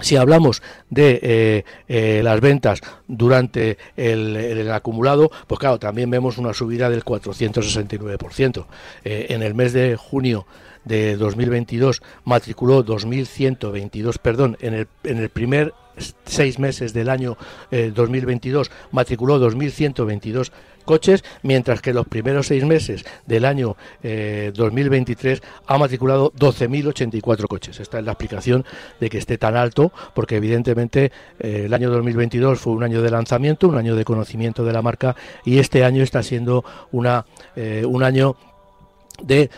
si 0.00 0.16
hablamos 0.16 0.62
de 0.90 1.18
eh, 1.22 1.64
eh, 1.88 2.20
las 2.22 2.40
ventas 2.40 2.80
durante 3.06 3.78
el, 3.96 4.70
acumulado, 4.70 5.30
pues 5.46 5.58
claro, 5.58 5.78
también 5.78 6.10
vemos 6.10 6.38
una 6.38 6.54
subida 6.54 6.88
del 6.90 7.04
469%. 7.04 8.66
Eh, 9.04 9.26
en 9.30 9.42
el 9.42 9.54
mes 9.54 9.72
de 9.72 9.96
junio 9.96 10.46
de 10.84 11.16
2022 11.16 12.02
matriculó 12.24 12.84
2.122, 12.84 14.18
perdón, 14.18 14.56
en 14.60 14.74
el, 14.74 14.88
en 15.04 15.18
el 15.18 15.28
primer 15.30 15.74
seis 16.24 16.60
meses 16.60 16.92
del 16.92 17.08
año 17.08 17.36
2022 17.72 18.70
matriculó 18.92 19.40
2.122 19.40 20.52
coches, 20.88 21.22
mientras 21.42 21.82
que 21.82 21.92
los 21.92 22.08
primeros 22.08 22.46
seis 22.46 22.64
meses 22.64 23.04
del 23.26 23.44
año 23.44 23.76
2023 24.02 25.38
eh, 25.38 25.42
ha 25.66 25.76
matriculado 25.76 26.32
12.084 26.32 27.46
coches. 27.46 27.78
Esta 27.78 27.98
es 27.98 28.04
la 28.06 28.12
explicación 28.12 28.64
de 28.98 29.10
que 29.10 29.18
esté 29.18 29.36
tan 29.36 29.54
alto, 29.54 29.92
porque 30.14 30.36
evidentemente 30.36 31.12
eh, 31.38 31.64
el 31.66 31.74
año 31.74 31.90
2022 31.90 32.58
fue 32.58 32.72
un 32.72 32.84
año 32.84 33.02
de 33.02 33.10
lanzamiento, 33.10 33.68
un 33.68 33.76
año 33.76 33.96
de 33.96 34.04
conocimiento 34.06 34.64
de 34.64 34.72
la 34.72 34.80
marca 34.80 35.14
y 35.44 35.58
este 35.58 35.84
año 35.84 36.02
está 36.02 36.22
siendo 36.22 36.64
una, 36.90 37.26
eh, 37.54 37.84
un 37.86 38.02
año 38.02 38.36
de 39.20 39.50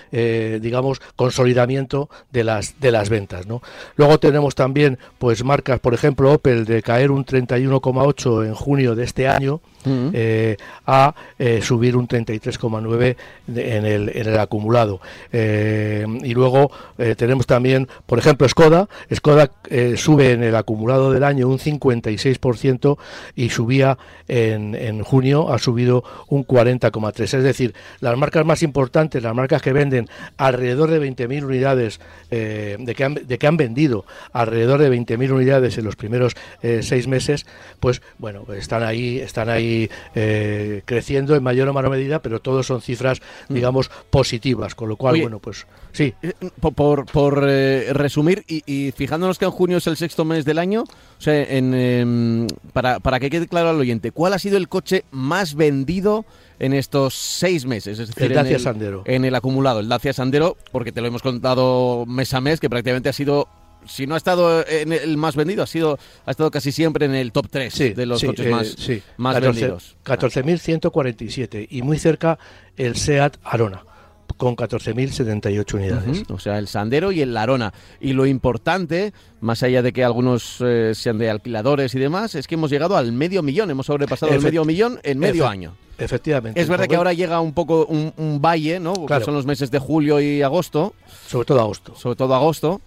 digamos 0.62 1.02
consolidamiento 1.16 2.08
de 2.32 2.44
las 2.44 2.80
de 2.80 2.90
las 2.90 3.10
ventas 3.10 3.46
¿no? 3.46 3.60
luego 3.96 4.18
tenemos 4.18 4.54
también 4.54 4.98
pues 5.18 5.44
marcas 5.44 5.80
por 5.80 5.92
ejemplo 5.92 6.32
Opel 6.32 6.64
de 6.64 6.82
caer 6.82 7.10
un 7.10 7.26
31,8 7.26 8.46
en 8.46 8.54
junio 8.54 8.94
de 8.94 9.04
este 9.04 9.28
año 9.28 9.60
eh, 9.86 10.56
a 10.86 11.14
eh, 11.38 11.60
subir 11.62 11.96
un 11.96 12.06
33,9 12.06 13.16
en 13.48 13.86
el, 13.86 14.08
en 14.10 14.28
el 14.28 14.38
acumulado. 14.38 15.00
Eh, 15.32 16.06
y 16.22 16.34
luego 16.34 16.70
tenemos 17.16 17.46
también, 17.46 17.88
por 18.06 18.18
ejemplo, 18.18 18.48
Skoda. 18.48 18.88
Skoda 19.14 19.50
sube 19.96 20.32
en 20.32 20.42
el 20.42 20.54
acumulado 20.54 21.12
del 21.12 21.24
año 21.24 21.48
un 21.48 21.58
56% 21.58 22.98
y 23.34 23.48
subía 23.48 23.98
en, 24.28 24.74
en 24.74 25.02
junio, 25.02 25.52
ha 25.52 25.58
subido 25.58 26.04
un 26.28 26.46
40,3. 26.46 27.22
Es 27.22 27.42
decir, 27.42 27.74
las 28.00 28.16
marcas 28.16 28.44
más 28.44 28.62
importantes, 28.62 29.22
las 29.22 29.34
marcas 29.34 29.62
que 29.62 29.72
venden 29.72 30.08
alrededor 30.36 30.90
de 30.90 31.00
20.000 31.00 31.44
unidades, 31.44 32.00
de, 32.30 32.94
que 32.96 33.04
han, 33.04 33.14
de 33.14 33.38
que 33.38 33.46
han 33.46 33.56
vendido 33.56 34.04
alrededor 34.32 34.80
de 34.80 34.90
20.000 34.90 35.30
unidades 35.32 35.78
en 35.78 35.84
los 35.84 35.96
primeros 35.96 36.36
seis 36.82 37.06
meses, 37.06 37.46
pues 37.80 38.02
bueno, 38.18 38.44
están 38.52 38.82
ahí, 38.82 39.18
están 39.18 39.48
ahí 39.48 39.69
eh, 40.14 40.82
creciendo 40.84 41.34
en 41.34 41.42
mayor 41.42 41.68
o 41.68 41.74
menor 41.74 41.90
medida, 41.90 42.20
pero 42.20 42.40
todos 42.40 42.66
son 42.66 42.80
cifras, 42.80 43.20
mm. 43.48 43.54
digamos, 43.54 43.90
positivas, 44.10 44.74
con 44.74 44.88
lo 44.88 44.96
cual, 44.96 45.20
bueno, 45.20 45.38
pues 45.38 45.66
sí. 45.92 46.14
Eh, 46.22 46.32
por, 46.74 47.06
por, 47.06 47.46
eh, 47.48 47.92
resumir, 47.92 48.44
y, 48.46 48.92
fijándonos 48.92 49.38
que 49.38 49.44
en 49.44 49.50
junio 49.50 49.78
es 49.78 49.86
el 49.86 49.96
sexto 49.96 50.24
mes 50.24 50.44
del 50.44 50.58
año, 50.58 50.82
o 50.82 51.20
sea, 51.20 51.42
en, 51.42 51.74
em, 51.74 52.46
para, 52.72 53.00
para 53.00 53.20
que 53.20 53.30
quede 53.30 53.48
claro 53.48 53.70
al 53.70 53.80
oyente, 53.80 54.12
¿cuál 54.12 54.32
ha 54.32 54.38
sido 54.38 54.56
el 54.56 54.68
coche 54.68 55.04
más 55.10 55.54
vendido? 55.54 56.24
en 56.60 56.74
estos 56.74 57.14
seis 57.14 57.64
meses. 57.66 57.98
Es 57.98 58.08
decir, 58.08 58.24
el 58.24 58.34
Dacia 58.34 58.58
Sandero. 58.58 59.02
En 59.06 59.24
el 59.24 59.34
acumulado, 59.34 59.80
el 59.80 59.88
Dacia 59.88 60.12
Sandero, 60.12 60.56
porque 60.70 60.92
te 60.92 61.00
lo 61.00 61.08
hemos 61.08 61.22
contado 61.22 62.04
mes 62.06 62.32
a 62.34 62.40
mes, 62.42 62.60
que 62.60 62.68
prácticamente 62.68 63.08
ha 63.08 63.14
sido 63.14 63.48
si 63.86 64.06
no 64.06 64.14
ha 64.14 64.18
estado 64.18 64.66
en 64.66 64.92
el 64.92 65.16
más 65.16 65.36
vendido, 65.36 65.62
ha 65.62 65.66
sido 65.66 65.98
ha 66.26 66.30
estado 66.30 66.50
casi 66.50 66.72
siempre 66.72 67.06
en 67.06 67.14
el 67.14 67.32
top 67.32 67.48
3 67.50 67.96
de 67.96 68.06
los 68.06 68.22
coches 68.22 68.50
más, 68.50 68.88
eh, 68.88 69.02
más 69.16 69.34
14, 69.34 69.60
vendidos. 69.60 69.96
14.147 70.04 71.66
y 71.70 71.82
muy 71.82 71.98
cerca 71.98 72.38
el 72.76 72.96
SEAT 72.96 73.36
Arona 73.42 73.84
con 74.40 74.56
14.078 74.56 75.74
unidades. 75.74 76.22
O 76.30 76.38
sea, 76.38 76.58
el 76.58 76.66
Sandero 76.66 77.12
y 77.12 77.20
el 77.20 77.36
Arona. 77.36 77.74
Y 78.00 78.14
lo 78.14 78.24
importante, 78.24 79.12
más 79.40 79.62
allá 79.62 79.82
de 79.82 79.92
que 79.92 80.02
algunos 80.02 80.56
eh, 80.60 80.92
sean 80.94 81.18
de 81.18 81.28
alquiladores 81.28 81.94
y 81.94 81.98
demás, 81.98 82.34
es 82.34 82.46
que 82.46 82.54
hemos 82.54 82.70
llegado 82.70 82.96
al 82.96 83.12
medio 83.12 83.42
millón, 83.42 83.70
hemos 83.70 83.86
sobrepasado 83.86 84.32
el 84.32 84.40
medio 84.40 84.64
millón 84.64 84.98
en 85.02 85.18
medio 85.18 85.46
año. 85.46 85.74
Efectivamente. 85.98 86.58
Es 86.58 86.68
verdad 86.68 86.86
que 86.86 86.96
ahora 86.96 87.12
llega 87.12 87.40
un 87.40 87.52
poco 87.52 87.84
un, 87.84 88.40
valle, 88.40 88.80
¿no? 88.80 88.94
Son 89.22 89.34
los 89.34 89.44
meses 89.44 89.70
de 89.70 89.78
julio 89.78 90.20
y 90.20 90.40
agosto. 90.40 90.94
Sobre 91.28 91.44
todo 91.44 91.60
agosto. 91.60 91.94
Sobre 91.94 92.16
todo 92.16 92.34
agosto. 92.34 92.80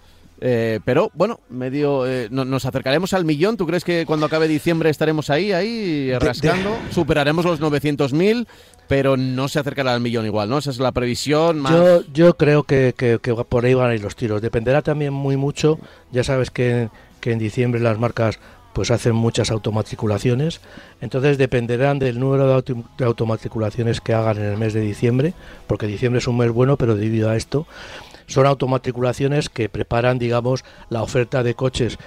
Eh, 0.45 0.81
pero 0.83 1.09
bueno, 1.13 1.39
medio 1.47 2.05
eh, 2.05 2.27
nos 2.29 2.65
acercaremos 2.65 3.13
al 3.13 3.23
millón. 3.23 3.55
¿Tú 3.55 3.65
crees 3.65 3.85
que 3.85 4.05
cuando 4.05 4.25
acabe 4.25 4.49
diciembre 4.49 4.89
estaremos 4.89 5.29
ahí, 5.29 5.53
ahí 5.53 6.13
rascando? 6.19 6.77
Superaremos 6.91 7.45
los 7.45 7.61
900.000, 7.61 8.45
pero 8.89 9.15
no 9.15 9.47
se 9.47 9.59
acercará 9.59 9.93
al 9.93 10.01
millón 10.01 10.25
igual, 10.25 10.49
¿no? 10.49 10.57
Esa 10.57 10.71
es 10.71 10.79
la 10.79 10.91
previsión. 10.91 11.61
Más... 11.61 11.71
Yo, 11.71 12.03
yo 12.11 12.33
creo 12.35 12.63
que, 12.63 12.93
que, 12.97 13.19
por 13.47 13.63
ahí 13.63 13.73
van 13.73 13.91
a 13.91 13.95
ir 13.95 14.03
los 14.03 14.17
tiros. 14.17 14.41
Dependerá 14.41 14.81
también 14.81 15.13
muy 15.13 15.37
mucho. 15.37 15.79
Ya 16.11 16.25
sabes 16.25 16.51
que, 16.51 16.89
que 17.21 17.31
en 17.31 17.39
diciembre 17.39 17.79
las 17.79 17.97
marcas 17.97 18.37
pues 18.73 18.91
hacen 18.91 19.15
muchas 19.15 19.51
automatriculaciones, 19.51 20.59
entonces 20.99 21.37
dependerán 21.37 21.99
del 21.99 22.19
número 22.19 22.61
de, 22.61 23.05
automatriculaciones 23.05 24.01
que 24.01 24.13
hagan 24.13 24.37
en 24.37 24.45
el 24.45 24.57
mes 24.57 24.73
de 24.73 24.81
diciembre, 24.81 25.35
porque 25.67 25.85
diciembre 25.85 26.17
es 26.17 26.27
un 26.27 26.37
mes 26.37 26.51
bueno, 26.51 26.75
pero 26.75 26.95
debido 26.95 27.29
a 27.29 27.37
esto, 27.37 27.67
son 28.33 28.47
automatriculaciones 28.47 29.49
que 29.49 29.69
preparan, 29.69 30.17
digamos, 30.17 30.65
la 30.89 31.03
oferta 31.03 31.43
de 31.43 31.53
coches 31.53 31.99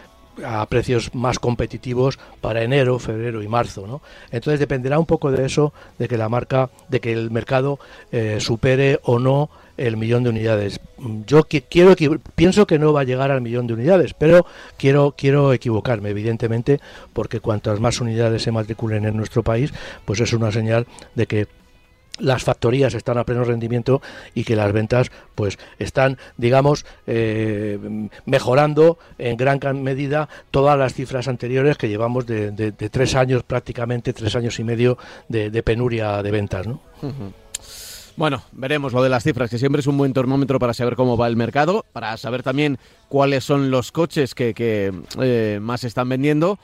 a 0.44 0.66
precios 0.66 1.14
más 1.14 1.38
competitivos 1.38 2.18
para 2.40 2.62
enero, 2.62 2.98
febrero 2.98 3.42
y 3.42 3.48
marzo, 3.48 3.86
¿no? 3.86 4.02
Entonces 4.30 4.60
dependerá 4.60 4.98
un 4.98 5.06
poco 5.06 5.30
de 5.30 5.46
eso, 5.46 5.72
de 5.98 6.08
que 6.08 6.18
la 6.18 6.28
marca, 6.28 6.68
de 6.88 7.00
que 7.00 7.12
el 7.12 7.30
mercado 7.30 7.78
eh, 8.12 8.38
supere 8.40 9.00
o 9.04 9.18
no 9.18 9.48
el 9.76 9.96
millón 9.96 10.24
de 10.24 10.30
unidades. 10.30 10.80
Yo 11.26 11.44
quiero 11.44 11.94
pienso 12.34 12.66
que 12.66 12.78
no 12.78 12.92
va 12.92 13.02
a 13.02 13.04
llegar 13.04 13.30
al 13.30 13.40
millón 13.40 13.66
de 13.66 13.74
unidades, 13.74 14.14
pero 14.14 14.46
quiero 14.76 15.14
quiero 15.16 15.52
equivocarme 15.52 16.10
evidentemente, 16.10 16.80
porque 17.12 17.40
cuantas 17.40 17.78
más 17.78 18.00
unidades 18.00 18.42
se 18.42 18.52
matriculen 18.52 19.04
en 19.04 19.16
nuestro 19.16 19.42
país, 19.42 19.72
pues 20.04 20.20
es 20.20 20.32
una 20.32 20.50
señal 20.50 20.86
de 21.14 21.26
que 21.26 21.46
las 22.18 22.44
factorías 22.44 22.94
están 22.94 23.18
a 23.18 23.24
pleno 23.24 23.44
rendimiento 23.44 24.00
y 24.34 24.44
que 24.44 24.56
las 24.56 24.72
ventas 24.72 25.10
pues 25.34 25.58
están 25.78 26.18
digamos 26.36 26.86
eh, 27.06 27.78
mejorando 28.24 28.98
en 29.18 29.36
gran 29.36 29.82
medida 29.82 30.28
todas 30.50 30.78
las 30.78 30.94
cifras 30.94 31.28
anteriores 31.28 31.76
que 31.76 31.88
llevamos 31.88 32.26
de, 32.26 32.72
tres 32.72 33.14
años 33.14 33.42
prácticamente 33.42 34.12
tres 34.12 34.34
años 34.36 34.58
y 34.58 34.64
medio 34.64 34.98
de, 35.28 35.62
penuria 35.62 36.22
de 36.22 36.30
ventas 36.30 36.66
¿no? 36.66 36.80
Bueno, 38.16 38.42
veremos 38.52 38.94
lo 38.94 39.02
de 39.02 39.10
las 39.10 39.22
cifras, 39.24 39.50
que 39.50 39.58
siempre 39.58 39.80
es 39.80 39.86
un 39.86 39.98
buen 39.98 40.14
termómetro 40.14 40.58
para 40.58 40.72
saber 40.72 40.96
cómo 40.96 41.18
va 41.18 41.26
el 41.26 41.36
mercado, 41.36 41.84
para 41.92 42.16
saber 42.16 42.42
también 42.42 42.78
cuáles 43.10 43.44
son 43.44 43.70
los 43.70 43.92
coches 43.92 44.34
que, 44.34 44.54
que 44.54 44.90
eh, 45.20 45.58
más 45.60 45.84
están 45.84 46.08
vendiendo. 46.08 46.58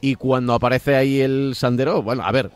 Y 0.00 0.14
cuando 0.14 0.54
aparece 0.54 0.94
ahí 0.94 1.20
el 1.20 1.54
Sandero, 1.56 2.00
bueno, 2.00 2.22
a 2.24 2.30
ver, 2.30 2.52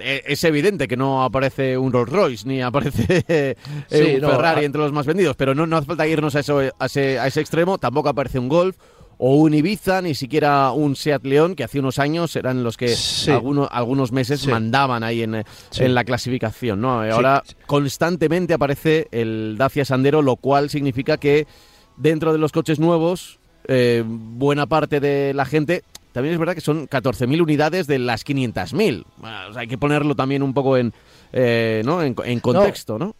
es 0.00 0.44
evidente 0.44 0.88
que 0.88 0.96
no 0.96 1.22
aparece 1.22 1.76
un 1.78 1.92
Rolls 1.92 2.10
Royce 2.10 2.48
ni 2.48 2.62
aparece 2.62 3.24
eh, 3.28 3.56
un 3.90 4.30
Ferrari 4.30 4.64
entre 4.64 4.80
los 4.80 4.92
más 4.92 5.06
vendidos, 5.06 5.36
pero 5.36 5.54
no, 5.54 5.66
no 5.66 5.76
hace 5.76 5.86
falta 5.86 6.06
irnos 6.06 6.34
a, 6.36 6.40
eso, 6.40 6.60
a, 6.78 6.86
ese, 6.86 7.18
a 7.18 7.26
ese 7.26 7.40
extremo. 7.40 7.78
Tampoco 7.78 8.08
aparece 8.08 8.38
un 8.38 8.48
Golf 8.48 8.76
o 9.18 9.36
un 9.36 9.54
Ibiza, 9.54 10.02
ni 10.02 10.14
siquiera 10.14 10.72
un 10.72 10.96
Seat 10.96 11.24
León, 11.24 11.54
que 11.54 11.64
hace 11.64 11.78
unos 11.78 11.98
años 11.98 12.34
eran 12.36 12.64
los 12.64 12.76
que 12.76 12.94
algunos, 13.28 13.68
algunos 13.70 14.12
meses 14.12 14.46
mandaban 14.46 15.04
ahí 15.04 15.22
en, 15.22 15.34
en, 15.34 15.94
la 15.94 16.04
clasificación. 16.04 16.80
¿no? 16.80 17.02
Ahora 17.02 17.42
constantemente 17.66 18.54
aparece 18.54 19.08
el 19.12 19.56
Dacia 19.58 19.84
Sandero, 19.84 20.22
lo 20.22 20.36
cual 20.36 20.70
significa 20.70 21.16
que 21.16 21.46
dentro 21.96 22.32
de 22.32 22.38
los 22.38 22.52
coches 22.52 22.78
nuevos, 22.78 23.38
eh, 23.66 24.02
buena 24.06 24.66
parte 24.66 25.00
de 25.00 25.32
la 25.34 25.44
gente 25.44 25.84
también 26.14 26.34
es 26.34 26.38
verdad 26.38 26.54
que 26.54 26.60
son 26.60 26.88
14.000 26.88 27.42
unidades 27.42 27.88
de 27.88 27.98
las 27.98 28.24
500.000. 28.24 29.04
hay 29.56 29.66
que 29.66 29.76
ponerlo 29.76 30.14
también 30.14 30.44
un 30.44 30.54
poco 30.54 30.76
en, 30.76 30.94
eh, 31.32 31.82
¿no? 31.84 32.00
en, 32.02 32.14
contexto, 32.38 33.00
¿no? 33.00 33.16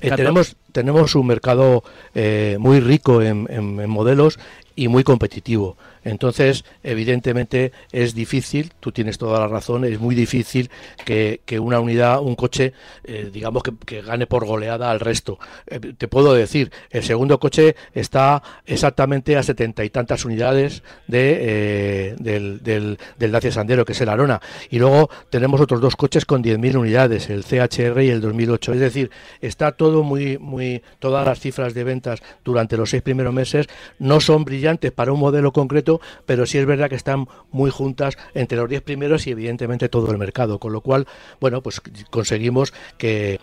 Eh, 0.00 0.10
tenemos, 0.10 0.56
tenemos 0.72 1.14
un 1.16 1.26
mercado 1.26 1.84
eh, 2.14 2.56
muy 2.58 2.80
rico 2.80 3.20
en, 3.20 3.46
en, 3.50 3.90
modelos 3.90 4.38
y 4.74 4.88
muy 4.88 5.04
competitivo. 5.04 5.76
Entonces, 6.04 6.64
evidentemente 6.82 7.72
es 7.92 8.14
difícil, 8.14 8.72
tú 8.80 8.92
tienes 8.92 9.18
toda 9.18 9.40
la 9.40 9.48
razón, 9.48 9.84
es 9.84 9.98
muy 9.98 10.14
difícil 10.14 10.70
que, 11.04 11.40
una 11.58 11.80
unidad, 11.80 12.20
un 12.20 12.34
coche, 12.34 12.72
eh, 13.04 13.30
digamos 13.32 13.62
que, 13.62 14.02
gane 14.02 14.26
por 14.26 14.44
goleada 14.44 14.90
al 14.90 15.00
resto. 15.00 15.38
Eh, 15.66 15.80
te 15.96 16.08
puedo 16.08 16.34
decir, 16.34 16.70
el 16.90 17.02
segundo 17.02 17.38
coche 17.38 17.76
está 17.92 18.42
exactamente 18.66 19.36
a 19.36 19.42
setenta 19.42 19.84
y 19.84 19.90
tantas 19.90 20.24
unidades 20.24 20.82
de, 21.06 21.38
eh, 21.40 22.16
del, 22.18 22.60
del, 22.62 23.32
Dacia 23.32 23.52
Sandero, 23.52 23.84
que 23.84 23.92
es 23.92 24.00
el 24.00 24.08
Arona. 24.08 24.40
Y 24.70 24.78
luego 24.78 25.10
tenemos 25.30 25.60
otros 25.60 25.80
dos 25.80 25.96
coches 25.96 26.24
con 26.24 26.42
10.000 26.42 26.76
unidades, 26.76 27.30
el 27.30 27.44
CHR 27.44 28.02
y 28.02 28.10
el 28.10 28.20
2008. 28.20 28.74
Es 28.74 28.80
decir, 28.80 29.10
está 29.40 29.72
todo 29.72 30.02
muy, 30.02 30.38
muy, 30.38 30.82
todas 30.98 31.26
las 31.26 31.40
cifras 31.40 31.74
de 31.74 31.84
ventas 31.84 32.22
durante 32.44 32.76
los 32.76 32.90
seis 32.90 33.02
primeros 33.02 33.32
meses 33.32 33.66
no 33.98 34.20
son 34.20 34.44
brillantes 34.44 34.92
para 34.92 35.12
un 35.12 35.20
modelo 35.20 35.52
concreto, 35.52 35.93
pero 36.26 36.46
sí 36.46 36.58
es 36.58 36.66
verdad 36.66 36.88
que 36.88 36.96
están 36.96 37.26
muy 37.50 37.70
juntas 37.70 38.16
entre 38.34 38.58
los 38.58 38.68
10 38.68 38.82
primeros 38.82 39.26
y 39.26 39.30
evidentemente 39.30 39.88
todo 39.88 40.10
el 40.10 40.18
mercado, 40.18 40.58
con 40.58 40.72
lo 40.72 40.80
cual, 40.80 41.06
bueno, 41.40 41.62
pues 41.62 41.80
conseguimos 42.10 42.72
que, 42.98 43.40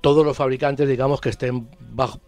todos 0.00 0.24
los 0.24 0.36
fabricantes, 0.36 0.88
digamos, 0.88 1.20
que 1.20 1.28
estén 1.28 1.68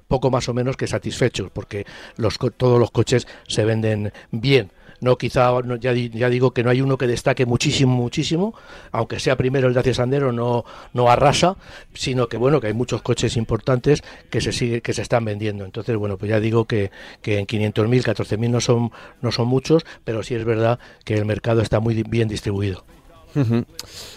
poco 0.09 0.31
más 0.31 0.49
o 0.49 0.55
menos 0.55 0.77
que 0.77 0.89
satisfechos, 0.89 1.51
porque 1.53 1.87
los, 2.17 2.37
todos 2.57 2.81
los 2.81 2.91
coches 2.91 3.29
se 3.47 3.65
venden 3.65 4.13
bien 4.33 4.73
no 5.01 5.17
quizá, 5.19 5.53
ya, 5.81 6.29
digo 6.29 6.53
que 6.53 6.63
no 6.63 6.71
hay 6.71 6.81
uno 6.81 6.99
que 6.99 7.07
destaque 7.07 7.47
muchísimo, 7.47 7.95
muchísimo, 7.95 8.55
aunque 8.93 9.19
sea 9.19 9.37
primero 9.37 9.69
el 9.69 9.75
Dacia 9.75 9.95
Sandero, 9.95 10.33
no, 10.33 10.65
no 10.93 11.11
arrasa, 11.11 11.57
sino 11.95 12.29
que 12.29 12.37
bueno, 12.37 12.61
que 12.61 12.69
hay 12.69 12.75
muchos 12.75 13.03
coches 13.03 13.37
importantes 13.37 14.03
que 14.31 14.41
se 14.41 14.53
sigue, 14.53 14.81
que 14.81 14.93
se 14.93 15.03
están 15.03 15.25
vendiendo. 15.25 15.65
Entonces, 15.65 15.97
bueno, 15.97 16.17
pues 16.17 16.31
ya 16.31 16.41
digo 16.41 16.67
que, 16.67 16.91
que 17.23 17.39
en 17.39 17.47
500.000, 17.47 18.03
14.000 18.03 18.51
no 18.51 18.61
son, 18.61 18.93
no 19.23 19.33
son 19.33 19.49
muchos, 19.49 19.85
pero 20.05 20.23
sí 20.23 20.35
es 20.35 20.45
verdad 20.45 20.79
que 21.05 21.15
el 21.15 21.25
mercado 21.25 21.63
está 21.63 21.81
muy 21.81 22.03
bien 22.03 22.29
distribuido. 22.29 22.85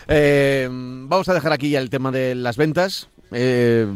Eh, 0.07 0.67
vamos 0.71 1.29
a 1.29 1.33
dejar 1.33 1.53
aquí 1.53 1.69
ya 1.69 1.79
el 1.79 1.89
tema 1.89 2.11
de 2.11 2.35
las 2.35 2.57
ventas. 2.57 3.09
Eh, 3.31 3.87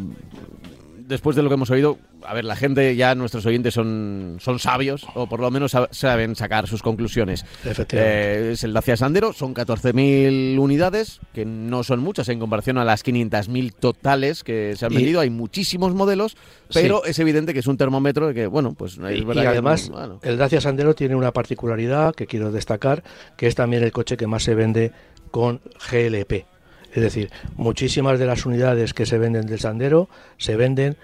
después 1.08 1.36
de 1.36 1.42
lo 1.42 1.50
que 1.50 1.56
hemos 1.56 1.70
oído, 1.72 1.98
a 2.24 2.34
ver, 2.34 2.46
la 2.46 2.56
gente, 2.56 2.96
ya 2.96 3.16
nuestros 3.16 3.46
oyentes 3.46 3.74
son, 3.74 4.38
son 4.40 4.60
sabios, 4.60 5.08
o 5.16 5.28
por 5.28 5.40
lo 5.40 5.50
menos 5.50 5.76
saben 5.92 6.36
sacar 6.36 6.68
sus 6.68 6.84
conclusiones. 6.84 7.46
Efectivamente. 7.64 8.50
Eh, 8.50 8.52
es 8.52 8.64
el 8.64 8.74
Dacia 8.74 8.98
Sandero, 8.98 9.34
son 9.34 9.56
14.000 9.56 10.60
unidades, 10.60 11.22
que 11.34 11.46
no 11.46 11.84
son 11.84 12.02
muchas 12.02 12.28
en 12.30 12.40
comparación 12.40 12.78
a 12.78 12.86
las 12.86 13.06
500.000 13.06 13.74
totales 13.74 14.44
que 14.44 14.76
se 14.76 14.86
han 14.86 14.94
vendido. 14.94 15.22
Hay 15.22 15.30
muchísimos 15.30 15.94
modelos, 15.94 16.36
pero 16.74 17.06
es 17.06 17.18
evidente 17.20 17.54
que 17.54 17.60
es 17.60 17.68
un 17.68 17.78
termómetro 17.78 18.28
de 18.28 18.34
que, 18.34 18.48
bueno, 18.48 18.74
pues 18.74 18.94
es 18.94 19.26
verdad. 19.26 19.44
Y 19.44 19.46
además, 19.46 19.92
el 20.24 20.38
Dacia 20.38 20.60
Sandero 20.60 20.94
tiene 20.94 21.16
una 21.16 21.32
particularidad 21.32 22.14
que 22.14 22.28
quiero 22.28 22.52
destacar, 22.52 23.04
que 23.38 23.48
es 23.48 23.56
también 23.56 23.84
el 23.84 23.92
coche 23.92 24.18
que 24.18 24.28
más 24.28 24.44
se 24.44 24.56
vende 24.56 24.92
con 25.32 25.62
GLP. 25.90 26.57
Es 26.94 27.02
decir, 27.02 27.32
muchísimas 27.56 28.20
de 28.20 28.26
las 28.26 28.46
unidades 28.46 28.94
que 28.94 29.06
se 29.06 29.18
venden 29.18 29.46
del 29.46 29.60
Sandero 29.60 30.10
se 30.38 30.56
venden 30.56 30.98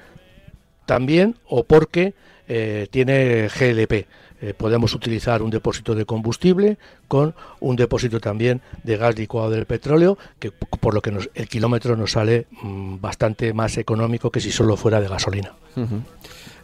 también 0.86 1.38
o 1.48 1.63
porque 1.63 2.13
eh, 2.48 2.88
tiene 2.91 3.48
GLP. 3.48 4.08
Eh, 4.41 4.54
podemos 4.58 4.93
utilizar 4.93 5.41
un 5.41 5.50
depósito 5.50 5.96
de 5.96 6.04
combustible 6.04 6.78
con 7.08 7.34
un 7.62 7.78
depósito 7.78 8.19
también 8.19 8.62
de 8.84 8.98
gas 8.98 9.17
licuado 9.17 9.50
del 9.50 9.65
petróleo, 9.65 10.17
que 10.39 10.52
por 10.52 10.93
lo 10.93 11.02
que 11.02 11.13
el 11.34 11.48
kilómetro 11.48 11.96
nos 11.96 12.12
sale 12.12 12.48
mm, 12.62 13.00
bastante 13.00 13.54
más 13.54 13.78
económico 13.78 14.32
que 14.32 14.41
si 14.41 14.52
solo 14.52 14.76
fuera 14.76 15.00
de 15.00 15.08
gasolina. 15.08 15.54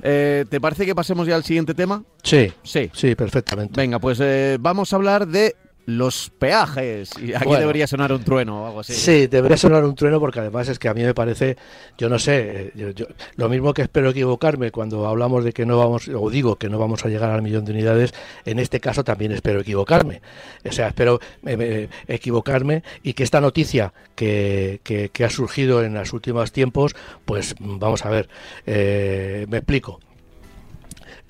Eh, 0.03 0.45
¿Te 0.49 0.59
parece 0.59 0.85
que 0.85 0.93
pasemos 0.93 1.25
ya 1.25 1.35
al 1.35 1.45
siguiente 1.45 1.73
tema? 1.73 2.03
Sí, 2.21 2.51
sí, 2.63 2.89
sí, 2.93 3.15
perfectamente. 3.15 3.79
Venga, 3.79 3.99
pues 3.99 4.21
vamos 4.59 4.91
a 4.91 4.95
hablar 4.97 5.27
de 5.27 5.55
los 5.89 6.29
peajes. 6.29 7.11
Y 7.19 7.33
aquí 7.33 7.49
debería 7.49 7.87
sonar 7.87 8.11
un 8.11 8.23
trueno 8.23 8.63
o 8.63 8.67
algo 8.67 8.79
así. 8.81 8.93
Sí, 8.93 9.27
debería 9.27 9.57
sonar 9.57 9.83
un 9.83 9.95
trueno 9.95 10.19
porque 10.19 10.39
además 10.39 10.69
es 10.69 10.77
que 10.77 10.87
a 10.87 10.93
mí 10.93 11.01
me 11.01 11.13
parece, 11.13 11.57
yo 11.97 12.09
no 12.09 12.19
sé, 12.19 12.71
eh, 12.75 12.93
lo 13.35 13.49
mismo 13.49 13.73
que 13.73 13.81
espero 13.81 14.11
equivocarme 14.11 14.71
cuando 14.71 15.07
hablamos 15.07 15.43
de 15.43 15.51
que 15.51 15.65
no 15.65 15.77
vamos, 15.77 16.07
o 16.07 16.29
digo 16.29 16.57
que 16.57 16.69
no 16.69 16.77
vamos 16.77 17.05
a 17.05 17.09
llegar 17.09 17.31
al 17.31 17.41
millón 17.41 17.65
de 17.65 17.71
unidades, 17.71 18.13
en 18.45 18.59
este 18.59 18.79
caso 18.79 19.03
también 19.03 19.31
espero 19.31 19.61
equivocarme. 19.61 20.21
O 20.63 20.71
sea, 20.71 20.89
espero 20.89 21.19
eh, 21.45 21.89
equivocarme 22.07 22.83
y 23.01 23.13
que 23.13 23.23
esta 23.23 23.41
noticia 23.41 23.93
que, 24.15 24.81
que, 24.83 25.25
ha 25.25 25.29
surgido 25.29 25.83
en 25.83 25.95
los 25.95 26.13
últimos 26.13 26.51
tiempos, 26.51 26.95
pues 27.25 27.55
vamos 27.59 28.05
a 28.05 28.09
ver, 28.09 28.29
eh, 28.65 29.45
me 29.49 29.57
explico. 29.57 29.99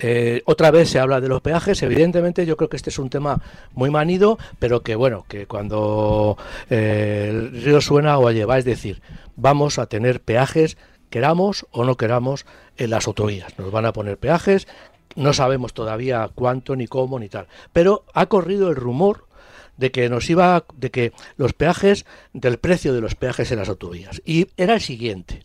Eh, 0.02 0.42
otra 0.46 0.70
vez 0.70 0.88
se 0.88 0.98
habla 0.98 1.20
de 1.20 1.28
los 1.28 1.42
peajes, 1.42 1.82
evidentemente 1.82 2.46
yo 2.46 2.56
creo 2.56 2.70
que 2.70 2.76
este 2.78 2.88
es 2.88 2.98
un 2.98 3.10
tema 3.10 3.40
muy 3.74 3.90
manido, 3.90 4.38
pero 4.58 4.82
que 4.82 4.94
bueno, 4.94 5.26
que 5.28 5.46
cuando 5.46 6.38
eh, 6.70 7.28
el 7.30 7.62
río 7.62 7.82
suena 7.82 8.18
o 8.18 8.30
lleva, 8.30 8.56
es 8.56 8.64
decir, 8.64 9.02
vamos 9.36 9.78
a 9.78 9.86
tener 9.86 10.22
peajes, 10.22 10.78
queramos 11.10 11.66
o 11.70 11.84
no 11.84 11.96
queramos, 11.96 12.46
en 12.78 12.90
las 12.90 13.06
autovías. 13.06 13.58
Nos 13.58 13.70
van 13.70 13.84
a 13.84 13.92
poner 13.92 14.16
peajes, 14.16 14.66
no 15.16 15.34
sabemos 15.34 15.74
todavía 15.74 16.30
cuánto, 16.34 16.76
ni 16.76 16.86
cómo, 16.86 17.18
ni 17.18 17.28
tal. 17.28 17.46
Pero 17.74 18.04
ha 18.14 18.26
corrido 18.26 18.70
el 18.70 18.76
rumor 18.76 19.26
de 19.80 19.90
que 19.90 20.08
nos 20.08 20.28
iba 20.28 20.64
de 20.76 20.90
que 20.90 21.12
los 21.36 21.54
peajes 21.54 22.04
del 22.32 22.58
precio 22.58 22.92
de 22.92 23.00
los 23.00 23.14
peajes 23.14 23.50
en 23.50 23.58
las 23.58 23.68
autovías. 23.70 24.20
Y 24.24 24.48
era 24.56 24.74
el 24.74 24.80
siguiente. 24.80 25.42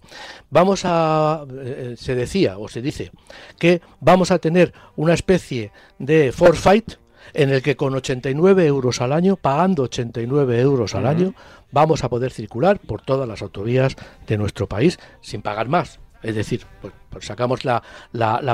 Vamos 0.50 0.82
a 0.84 1.45
eh, 1.50 1.95
se 1.98 2.15
decía 2.15 2.58
o 2.58 2.67
se 2.67 2.82
dice 2.82 3.12
que 3.58 3.82
vamos 4.02 4.32
a 4.32 4.39
tener 4.39 4.74
una 4.98 5.13
especie 5.13 5.71
de 5.98 6.32
forfait 6.34 6.98
en 7.34 7.50
el 7.50 7.63
que 7.63 7.76
con 7.76 7.95
89 7.95 8.65
euros 8.67 9.02
al 9.02 9.13
año, 9.13 9.38
pagando 9.38 9.84
89 9.84 10.60
euros 10.60 10.93
al 10.95 11.08
año, 11.08 11.34
vamos 11.71 12.04
a 12.04 12.10
poder 12.10 12.32
circular 12.32 12.80
por 12.80 13.02
todas 13.02 13.28
las 13.28 13.41
autovías 13.41 13.95
de 14.28 14.38
nuestro 14.38 14.67
país 14.67 15.00
sin 15.21 15.41
pagar 15.41 15.67
más. 15.69 16.00
Es 16.25 16.35
decir, 16.35 16.65
pues, 16.81 16.91
pues 17.11 17.25
sacamos 17.25 17.65
la, 17.65 17.83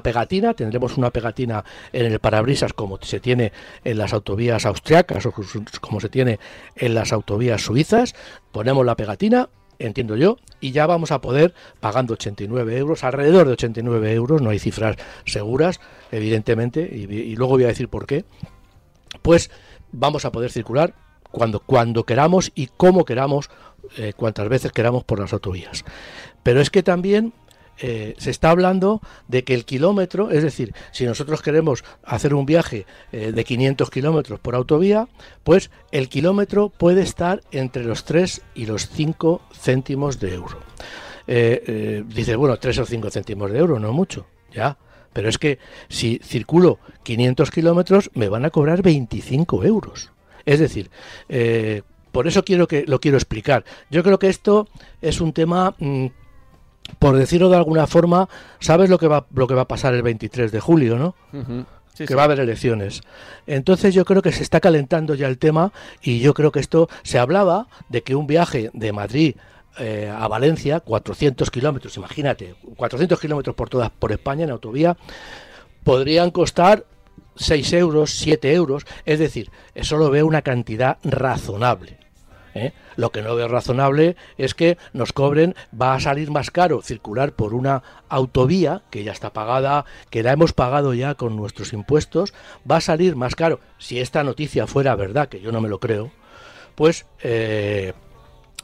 pegatina, 0.03 0.53
tendremos 0.53 0.97
una 0.97 1.10
pegatina 1.10 1.63
en 1.93 2.05
el 2.05 2.19
parabrisas 2.19 2.73
como 2.73 2.99
se 3.01 3.21
tiene 3.21 3.53
en 3.86 3.97
las 3.97 4.12
autovías 4.12 4.65
austriacas 4.65 5.25
o 5.25 5.34
como 5.79 6.01
se 6.01 6.10
tiene 6.10 6.38
en 6.75 6.93
las 6.93 7.13
autovías 7.13 7.62
suizas, 7.62 8.13
ponemos 8.51 8.86
la 8.86 8.97
pegatina, 8.97 9.47
entiendo 9.79 10.17
yo, 10.17 10.38
y 10.60 10.71
ya 10.71 10.86
vamos 10.86 11.12
a 11.12 11.21
poder, 11.21 11.53
pagando 11.79 12.15
89 12.15 12.77
euros, 12.77 13.05
alrededor 13.05 13.47
de 13.47 13.53
89 13.53 14.13
euros, 14.13 14.41
no 14.41 14.49
hay 14.49 14.60
cifras 14.60 14.97
seguras, 15.25 15.79
evidentemente, 16.12 16.81
y, 16.81 17.36
luego 17.38 17.53
voy 17.53 17.63
a 17.63 17.67
decir 17.67 17.88
por 17.88 18.05
qué, 18.05 18.25
pues 19.21 19.49
vamos 19.93 20.25
a 20.25 20.31
poder 20.34 20.51
circular 20.51 20.93
cuando, 21.31 21.62
cuando 21.62 22.03
queramos 22.03 22.51
y 22.53 22.67
como 22.67 23.05
queramos, 23.05 23.49
eh, 23.97 24.12
cuantas 24.13 24.49
veces 24.49 24.73
queramos 24.73 25.05
por 25.05 25.19
las 25.19 25.31
autovías. 25.31 25.86
Pero 26.43 26.60
es 26.60 26.69
que 26.69 26.84
también 26.84 27.34
eh, 27.84 28.13
se 28.20 28.30
está 28.30 28.52
hablando 28.52 29.02
de 29.28 29.44
que 29.44 29.56
el 29.56 29.65
kilómetro, 29.65 30.30
es 30.30 30.44
decir, 30.44 30.76
si 30.91 31.04
nosotros 31.06 31.41
queremos 31.41 31.84
hacer 32.04 32.36
un 32.36 32.46
viaje 32.46 32.86
eh, 33.12 33.32
de 33.32 33.44
500 33.44 33.89
kilómetros 33.89 34.39
por 34.39 34.54
autovía, 34.54 35.08
pues 35.44 35.72
el 35.91 36.08
kilómetro 36.08 36.70
puede 36.70 37.02
estar 37.02 37.41
entre 37.52 37.84
los 37.84 38.06
3 38.06 38.41
y 38.54 38.67
los 38.67 38.88
5 38.88 39.41
céntimos 39.52 40.20
de 40.20 40.36
euro. 40.36 40.60
Eh, 41.26 42.04
dice, 42.08 42.36
bueno, 42.36 42.58
3 42.58 42.78
o 42.80 42.86
5 42.86 43.10
céntimos 43.10 43.52
de 43.52 43.58
euro, 43.58 43.80
no 43.80 43.94
mucho, 43.94 44.28
ya. 44.54 44.78
Pero 45.12 45.28
es 45.28 45.39
que 45.39 45.58
si 45.89 46.22
circulo 46.24 46.78
500 47.02 47.50
kilómetros, 47.50 48.12
me 48.13 48.30
van 48.30 48.46
a 48.46 48.52
cobrar 48.52 48.84
25 48.84 49.65
euros. 49.65 50.12
Es 50.46 50.60
decir, 50.60 50.89
por 52.12 52.28
eso 52.28 52.44
quiero 52.46 52.67
que 52.67 52.86
lo 52.88 53.00
quiero 53.00 53.17
explicar. 53.17 53.65
Yo 53.89 54.04
creo 54.04 54.20
que 54.20 54.30
esto 54.30 54.67
es 55.02 55.20
un 55.20 55.34
tema 55.34 55.76
mm, 55.80 56.08
por 56.99 57.15
decirlo 57.15 57.49
de 57.49 57.58
alguna 57.58 57.88
forma, 57.88 58.30
sabes 58.60 58.89
lo 58.89 58.97
que 58.97 59.08
va, 59.08 59.25
lo 59.34 59.47
que 59.47 59.54
va 59.54 59.62
a 59.62 59.67
pasar 59.67 59.93
el 59.93 60.01
23 60.01 60.51
de 60.51 60.60
julio, 60.60 60.97
¿no? 60.97 61.15
que 61.95 62.15
va 62.15 62.23
a 62.23 62.25
haber 62.25 62.39
elecciones. 62.39 63.01
Entonces 63.47 63.93
yo 63.93 64.06
creo 64.06 64.21
que 64.21 64.32
se 64.32 64.43
está 64.43 64.60
calentando 64.60 65.15
ya 65.15 65.27
el 65.27 65.38
tema 65.38 65.71
y 66.01 66.19
yo 66.19 66.34
creo 66.34 66.51
que 66.51 66.60
esto 66.60 66.89
se 67.04 67.19
hablaba 67.19 67.67
de 67.89 68.01
que 68.01 68.15
un 68.15 68.27
viaje 68.27 68.71
de 68.73 68.91
Madrid 68.91 69.36
eh, 69.80 70.12
a 70.13 70.27
Valencia, 70.27 70.80
400 70.80 71.49
kilómetros, 71.49 71.95
imagínate, 71.97 72.56
400 72.75 73.19
kilómetros 73.19 73.56
por 73.56 73.69
todas 73.69 73.89
por 73.89 74.12
España 74.12 74.43
en 74.43 74.51
autovía, 74.51 74.97
podrían 75.84 76.32
costar 76.32 76.86
6 77.38 77.73
euros, 77.73 78.12
7 78.12 78.54
euros, 78.54 78.86
es 79.06 79.19
decir, 79.19 79.49
eso 79.73 79.97
lo 79.97 80.10
veo 80.10 80.27
una 80.27 80.41
cantidad 80.41 80.97
razonable. 81.04 82.00
¿Eh? 82.53 82.73
Lo 82.95 83.11
que 83.11 83.21
no 83.21 83.35
veo 83.35 83.47
razonable 83.47 84.15
es 84.37 84.53
que 84.53 84.77
nos 84.93 85.13
cobren, 85.13 85.55
va 85.79 85.93
a 85.93 85.99
salir 85.99 86.31
más 86.31 86.51
caro 86.51 86.81
circular 86.81 87.33
por 87.33 87.53
una 87.53 87.83
autovía 88.09 88.81
que 88.89 89.03
ya 89.03 89.11
está 89.11 89.33
pagada, 89.33 89.85
que 90.09 90.23
la 90.23 90.31
hemos 90.31 90.53
pagado 90.53 90.93
ya 90.93 91.15
con 91.15 91.35
nuestros 91.35 91.73
impuestos, 91.73 92.33
va 92.69 92.77
a 92.77 92.81
salir 92.81 93.15
más 93.15 93.35
caro. 93.35 93.59
Si 93.77 93.99
esta 93.99 94.23
noticia 94.23 94.67
fuera 94.67 94.95
verdad, 94.95 95.29
que 95.29 95.41
yo 95.41 95.51
no 95.51 95.61
me 95.61 95.69
lo 95.69 95.79
creo, 95.79 96.11
pues 96.75 97.05
eh, 97.21 97.93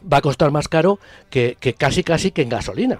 va 0.01 0.17
a 0.17 0.21
costar 0.21 0.51
más 0.51 0.67
caro 0.67 0.99
que, 1.29 1.57
que 1.59 1.73
casi 1.73 2.03
casi 2.03 2.31
que 2.31 2.41
en 2.41 2.49
gasolina. 2.49 2.99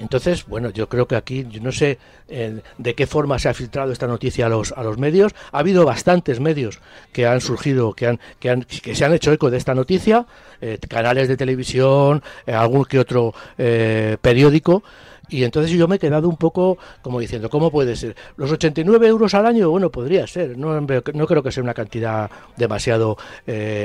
Entonces, 0.00 0.46
bueno, 0.46 0.70
yo 0.70 0.88
creo 0.88 1.06
que 1.06 1.14
aquí, 1.14 1.46
yo 1.50 1.60
no 1.60 1.72
sé 1.72 1.98
eh, 2.28 2.60
de 2.78 2.94
qué 2.94 3.06
forma 3.06 3.38
se 3.38 3.50
ha 3.50 3.54
filtrado 3.54 3.92
esta 3.92 4.06
noticia 4.06 4.46
a 4.46 4.48
los, 4.48 4.72
a 4.72 4.82
los 4.82 4.96
medios. 4.96 5.34
Ha 5.52 5.58
habido 5.58 5.84
bastantes 5.84 6.40
medios 6.40 6.80
que 7.12 7.26
han 7.26 7.42
surgido, 7.42 7.92
que, 7.92 8.06
han, 8.06 8.20
que, 8.38 8.48
han, 8.48 8.62
que 8.62 8.94
se 8.94 9.04
han 9.04 9.12
hecho 9.12 9.30
eco 9.30 9.50
de 9.50 9.58
esta 9.58 9.74
noticia, 9.74 10.26
eh, 10.60 10.78
canales 10.88 11.28
de 11.28 11.36
televisión, 11.36 12.22
eh, 12.46 12.54
algún 12.54 12.86
que 12.86 12.98
otro 12.98 13.34
periódico. 13.56 14.82
Y 15.28 15.44
entonces 15.44 15.70
yo 15.72 15.86
me 15.86 15.96
he 15.96 15.98
quedado 15.98 16.28
un 16.28 16.36
poco 16.36 16.78
como 17.02 17.20
diciendo, 17.20 17.50
¿cómo 17.50 17.70
puede 17.70 17.94
ser? 17.94 18.16
¿Los 18.36 18.50
89 18.50 19.06
euros 19.06 19.34
al 19.34 19.46
año? 19.46 19.70
Bueno, 19.70 19.90
podría 19.90 20.26
ser. 20.26 20.56
No, 20.56 20.80
no 20.80 21.26
creo 21.26 21.42
que 21.42 21.52
sea 21.52 21.62
una 21.62 21.74
cantidad 21.74 22.30
demasiado 22.56 23.16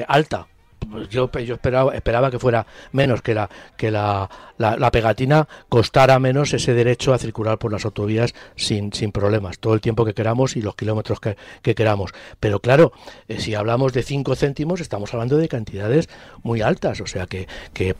alta 0.07 0.47
pues 0.47 0.54
yo, 1.09 1.31
yo 1.31 1.55
esperaba, 1.55 1.95
esperaba 1.95 2.31
que 2.31 2.39
fuera 2.39 2.65
menos, 2.91 3.21
que 3.21 3.33
la, 3.33 3.49
que 3.77 3.91
la, 3.91 4.29
la, 4.57 4.91
pegatina 4.91 5.47
costara 5.69 6.19
menos 6.19 6.53
ese 6.53 6.73
derecho 6.73 7.13
a 7.13 7.17
circular 7.17 7.57
por 7.57 7.71
las 7.71 7.85
autovías 7.85 8.33
sin, 8.55 8.93
sin 8.93 9.11
problemas, 9.11 9.59
todo 9.59 9.73
el 9.73 9.81
tiempo 9.81 10.05
que 10.05 10.13
queramos 10.13 10.55
y 10.55 10.61
los 10.61 10.75
kilómetros 10.75 11.19
que, 11.19 11.37
que 11.61 11.75
queramos. 11.75 12.11
Pero 12.39 12.59
claro, 12.59 12.93
eh, 13.27 13.39
si 13.39 13.55
hablamos 13.55 13.93
de 13.93 14.03
5 14.03 14.35
céntimos, 14.35 14.81
estamos 14.81 15.13
hablando 15.13 15.37
de 15.37 15.47
cantidades 15.47 16.09
muy 16.43 16.61
altas, 16.61 17.01
o 17.01 17.07
sea 17.07 17.25
que, 17.25 17.47
que 17.73 17.95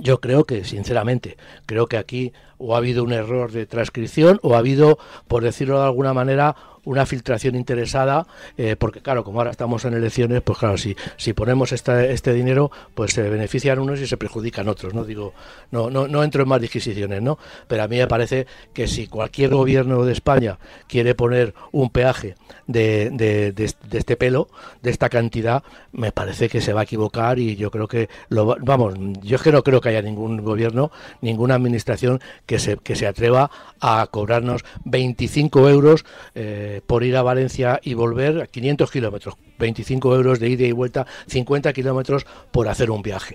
yo 0.00 0.20
creo 0.20 0.44
que, 0.44 0.64
sinceramente, 0.64 1.36
creo 1.66 1.86
que 1.86 1.96
aquí 1.96 2.32
o 2.56 2.74
ha 2.74 2.78
habido 2.78 3.04
un 3.04 3.12
error 3.12 3.52
de 3.52 3.66
transcripción 3.66 4.38
o 4.42 4.54
ha 4.54 4.58
habido, 4.58 4.98
por 5.26 5.42
decirlo 5.42 5.78
de 5.78 5.86
alguna 5.86 6.14
manera, 6.14 6.56
una 6.88 7.04
filtración 7.04 7.54
interesada, 7.54 8.26
eh, 8.56 8.74
porque 8.76 9.02
claro, 9.02 9.22
como 9.22 9.40
ahora 9.40 9.50
estamos 9.50 9.84
en 9.84 9.92
elecciones, 9.92 10.40
pues 10.40 10.58
claro, 10.58 10.78
si, 10.78 10.96
si 11.18 11.34
ponemos 11.34 11.72
este, 11.72 12.12
este 12.12 12.32
dinero, 12.32 12.70
pues 12.94 13.12
se 13.12 13.28
benefician 13.28 13.78
unos 13.78 14.00
y 14.00 14.06
se 14.06 14.16
perjudican 14.16 14.68
otros, 14.68 14.94
¿no? 14.94 15.04
Digo, 15.04 15.34
no, 15.70 15.90
no, 15.90 16.08
no 16.08 16.24
entro 16.24 16.44
en 16.44 16.48
más 16.48 16.62
disquisiciones, 16.62 17.20
¿no? 17.20 17.38
Pero 17.66 17.82
a 17.82 17.88
mí 17.88 17.98
me 17.98 18.06
parece 18.06 18.46
que 18.72 18.88
si 18.88 19.06
cualquier 19.06 19.50
gobierno 19.50 20.02
de 20.06 20.12
España 20.14 20.58
quiere 20.86 21.14
poner 21.14 21.52
un 21.72 21.90
peaje 21.90 22.36
de, 22.66 23.10
de, 23.10 23.52
de, 23.52 23.64
este 23.92 24.16
pelo, 24.16 24.48
de 24.80 24.90
esta 24.90 25.10
cantidad, 25.10 25.62
me 25.92 26.10
parece 26.10 26.48
que 26.48 26.62
se 26.62 26.72
va 26.72 26.80
a 26.80 26.84
equivocar 26.84 27.38
y 27.38 27.56
yo 27.56 27.70
creo 27.70 27.86
que, 27.86 28.08
lo, 28.30 28.56
vamos, 28.62 28.94
yo 29.22 29.36
es 29.36 29.42
que 29.42 29.52
no 29.52 29.62
creo 29.62 29.82
que 29.82 29.90
haya 29.90 30.00
ningún 30.00 30.42
gobierno, 30.42 30.90
ninguna 31.20 31.54
administración 31.54 32.20
que 32.46 32.58
se, 32.58 32.78
que 32.78 32.96
se 32.96 33.06
atreva 33.06 33.50
a 33.78 34.08
cobrarnos 34.10 34.64
25 34.86 35.68
euros 35.68 36.06
eh, 36.34 36.77
por 36.86 37.04
ir 37.04 37.16
a 37.16 37.22
Valencia 37.22 37.80
y 37.82 37.94
volver 37.94 38.42
a 38.42 38.46
500 38.46 38.90
kilómetros, 38.90 39.34
25 39.58 40.14
euros 40.14 40.40
de 40.40 40.48
ida 40.48 40.66
y 40.66 40.72
vuelta, 40.72 41.06
50 41.26 41.72
kilómetros 41.72 42.26
por 42.50 42.68
hacer 42.68 42.90
un 42.90 43.02
viaje. 43.02 43.34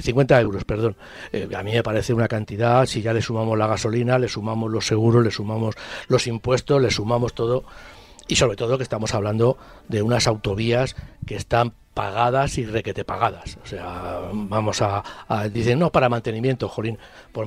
50 0.00 0.38
eh, 0.38 0.42
euros, 0.42 0.64
perdón. 0.64 0.96
Eh, 1.32 1.48
a 1.54 1.62
mí 1.62 1.72
me 1.72 1.82
parece 1.82 2.14
una 2.14 2.28
cantidad, 2.28 2.86
si 2.86 3.02
ya 3.02 3.12
le 3.12 3.22
sumamos 3.22 3.58
la 3.58 3.66
gasolina, 3.66 4.18
le 4.18 4.28
sumamos 4.28 4.70
los 4.70 4.86
seguros, 4.86 5.24
le 5.24 5.30
sumamos 5.30 5.74
los 6.08 6.26
impuestos, 6.26 6.80
le 6.80 6.90
sumamos 6.90 7.34
todo. 7.34 7.64
Y 8.28 8.36
sobre 8.36 8.56
todo 8.56 8.78
que 8.78 8.84
estamos 8.84 9.14
hablando 9.14 9.58
de 9.88 10.02
unas 10.02 10.26
autovías 10.26 10.96
que 11.26 11.36
están 11.36 11.74
pagadas 11.94 12.56
y 12.56 12.64
requete 12.64 13.04
pagadas. 13.04 13.58
O 13.62 13.66
sea, 13.66 14.20
vamos 14.32 14.80
a, 14.80 15.02
dicen, 15.52 15.78
no, 15.78 15.92
para 15.92 16.08
mantenimiento, 16.08 16.68
Jolín, 16.68 16.98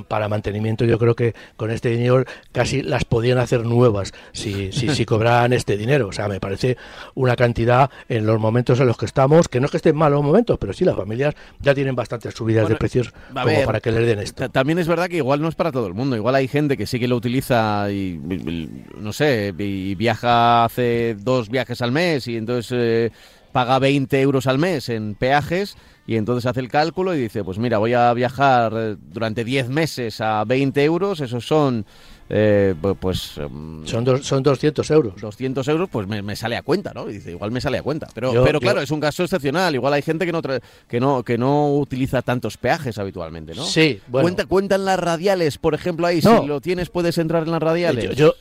para 0.08 0.30
mantenimiento 0.30 0.86
yo 0.86 1.00
creo 1.00 1.16
que 1.16 1.34
con 1.58 1.72
este 1.72 1.90
dinero 1.90 2.24
casi 2.52 2.84
las 2.84 3.06
podían 3.06 3.40
hacer 3.40 3.66
nuevas 3.66 4.14
si, 4.34 4.72
si, 4.72 4.90
si 4.90 5.06
cobraran 5.06 5.54
este 5.54 5.78
dinero. 5.78 6.08
O 6.08 6.12
sea, 6.12 6.28
me 6.28 6.40
parece 6.40 6.78
una 7.16 7.36
cantidad 7.36 7.90
en 8.08 8.26
los 8.26 8.40
momentos 8.40 8.80
en 8.80 8.88
los 8.88 8.98
que 8.98 9.06
estamos, 9.06 9.48
que 9.48 9.60
no 9.60 9.66
es 9.66 9.72
que 9.72 9.78
estén 9.78 9.96
malos 9.96 10.24
momentos, 10.24 10.58
pero 10.60 10.74
sí 10.74 10.86
las 10.86 10.96
familias 10.96 11.34
ya 11.60 11.74
tienen 11.74 11.96
bastantes 11.96 12.34
subidas 12.36 12.70
de 12.70 12.76
precios 12.76 13.14
como 13.34 13.64
para 13.66 13.80
que 13.80 13.92
les 13.92 14.06
den 14.06 14.20
esto. 14.20 14.50
También 14.50 14.78
es 14.78 14.88
verdad 14.88 15.08
que 15.08 15.18
igual 15.18 15.42
no 15.42 15.48
es 15.48 15.56
para 15.56 15.72
todo 15.72 15.88
el 15.88 15.96
mundo, 15.96 16.16
igual 16.16 16.36
hay 16.36 16.48
gente 16.48 16.78
que 16.78 16.86
sí 16.86 17.00
que 17.00 17.08
lo 17.08 17.16
utiliza 17.16 17.92
y, 17.92 18.20
no 19.00 19.12
sé, 19.12 19.54
y 19.58 19.96
viaja 19.96 20.66
hace 20.66 21.16
dos 21.16 21.50
viajes 21.50 21.82
al 21.82 21.92
mes 21.92 22.28
y 22.28 22.38
entonces... 22.38 23.12
Eh, 23.12 23.12
paga 23.56 23.80
20 23.80 24.20
euros 24.20 24.48
al 24.48 24.58
mes 24.58 24.90
en 24.90 25.16
peajes 25.16 25.78
y 26.06 26.18
entonces 26.18 26.46
hace 26.46 26.60
el 26.60 26.68
cálculo 26.68 27.16
y 27.16 27.22
dice, 27.22 27.42
pues 27.42 27.58
mira, 27.58 27.78
voy 27.78 27.94
a 27.94 28.14
viajar 28.14 28.74
eh, 28.76 28.96
durante 29.00 29.46
10 29.46 29.70
meses 29.70 30.20
a 30.20 30.44
20 30.44 30.84
euros, 30.84 31.22
esos 31.22 31.48
son... 31.48 31.86
Eh, 32.28 32.76
pues 33.00 33.38
em, 33.38 33.86
son, 33.86 34.24
son 34.24 34.44
200 34.44 34.92
euros. 34.92 35.22
200 35.22 35.66
euros 35.70 35.88
pues 35.90 36.06
me, 36.06 36.36
sale 36.36 36.58
a 36.58 36.64
cuenta 36.64 36.92
no 36.94 37.08
y 37.08 37.14
dice 37.14 37.30
igual 37.30 37.52
me 37.52 37.62
sale 37.62 37.78
a 37.78 37.84
cuenta. 37.84 38.08
Pero 38.16 38.44
pero 38.44 38.60
claro 38.60 38.82
es 38.82 38.90
un 38.90 39.00
caso 39.00 39.24
excepcional. 39.24 39.76
Igual 39.76 39.94
hay 39.94 40.02
gente 40.02 40.26
que 40.26 40.32
no 40.32 40.42
que 40.42 41.00
no 41.00 41.24
que 41.24 41.38
no 41.38 41.76
utiliza 41.76 42.24
tantos 42.24 42.58
peajes 42.58 42.98
habitualmente 42.98 43.54
no 43.54 43.64
sí 43.64 44.02
bueno. 44.08 44.24
cuenta 44.24 44.46
cuentan 44.48 44.86
las 44.86 45.00
radiales 45.00 45.60
por 45.60 45.76
ejemplo 45.76 46.08
ahí 46.08 46.20
si 46.20 46.48
lo 46.48 46.62
tienes 46.62 46.90
puedes 46.90 47.20
entrar 47.20 47.44
en 47.44 47.52
las 47.52 47.62
radiales. 47.62 48.16
Yo 48.16 48.34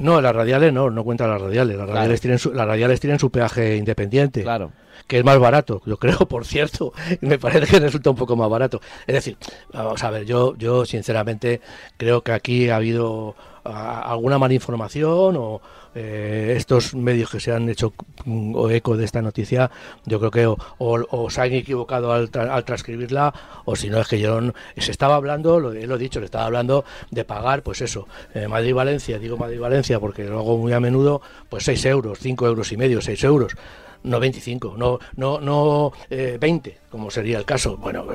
no, 0.00 0.20
las 0.20 0.34
radiales 0.34 0.72
no, 0.72 0.90
no 0.90 1.04
cuentan 1.04 1.30
las 1.30 1.40
radiales. 1.40 1.76
Las 1.76 1.88
radiales, 1.88 2.20
tienen 2.20 2.38
su, 2.38 2.52
las 2.52 2.66
radiales 2.66 3.00
tienen 3.00 3.18
su 3.18 3.30
peaje 3.30 3.76
independiente. 3.76 4.42
Claro. 4.42 4.72
Que 5.06 5.18
es 5.18 5.24
más 5.24 5.38
barato, 5.38 5.82
yo 5.86 5.96
creo, 5.96 6.18
por 6.28 6.44
cierto. 6.44 6.92
Me 7.20 7.38
parece 7.38 7.66
que 7.66 7.80
resulta 7.80 8.10
un 8.10 8.16
poco 8.16 8.36
más 8.36 8.48
barato. 8.48 8.80
Es 9.06 9.14
decir, 9.14 9.36
vamos 9.72 10.02
a 10.02 10.10
ver, 10.10 10.24
yo, 10.24 10.56
yo 10.56 10.84
sinceramente 10.84 11.60
creo 11.96 12.22
que 12.22 12.32
aquí 12.32 12.68
ha 12.70 12.76
habido 12.76 13.34
alguna 13.64 14.38
mala 14.38 14.54
información 14.54 15.36
o, 15.36 15.60
eh, 15.92 16.54
estos 16.56 16.94
medios 16.94 17.30
que 17.30 17.40
se 17.40 17.52
han 17.52 17.68
hecho 17.68 17.92
mm, 18.24 18.54
o 18.54 18.70
eco 18.70 18.96
de 18.96 19.04
esta 19.04 19.20
noticia, 19.22 19.70
yo 20.06 20.20
creo 20.20 20.30
que 20.30 20.46
o, 20.78 21.30
se 21.30 21.40
han 21.40 21.52
equivocado 21.52 22.12
al, 22.12 22.30
transcribirla, 22.30 23.34
o 23.64 23.74
si 23.74 23.90
no 23.90 24.00
es 24.00 24.06
que 24.06 24.20
yo 24.20 24.40
se 24.76 24.90
estaba 24.90 25.16
hablando, 25.16 25.58
lo, 25.58 25.72
he 25.72 25.98
dicho, 25.98 26.20
le 26.20 26.26
estaba 26.26 26.46
hablando 26.46 26.84
de 27.10 27.24
pagar, 27.24 27.62
pues 27.62 27.80
eso, 27.80 28.06
eh, 28.34 28.46
Madrid-Valencia, 28.46 29.18
digo 29.18 29.36
Madrid-Valencia 29.36 29.98
porque 29.98 30.24
lo 30.24 30.38
hago 30.38 30.56
muy 30.58 30.72
a 30.72 30.80
menudo, 30.80 31.22
pues 31.48 31.64
6 31.64 31.84
euros, 31.86 32.18
5 32.20 32.46
euros 32.46 32.70
y 32.70 32.76
medio, 32.76 33.00
6 33.00 33.24
euros 33.24 33.56
no 34.02 34.18
25, 34.18 34.76
no, 34.78 34.98
no, 35.16 35.40
no 35.40 35.92
20, 36.08 36.70
eh, 36.70 36.78
como 36.88 37.10
sería 37.10 37.36
el 37.36 37.44
caso. 37.44 37.76
Bueno, 37.76 38.06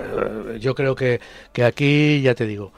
yo 0.58 0.74
creo 0.74 0.96
que, 0.96 1.20
que 1.54 1.64
aquí, 1.64 2.24
ya 2.24 2.34
te 2.34 2.48
digo, 2.48 2.72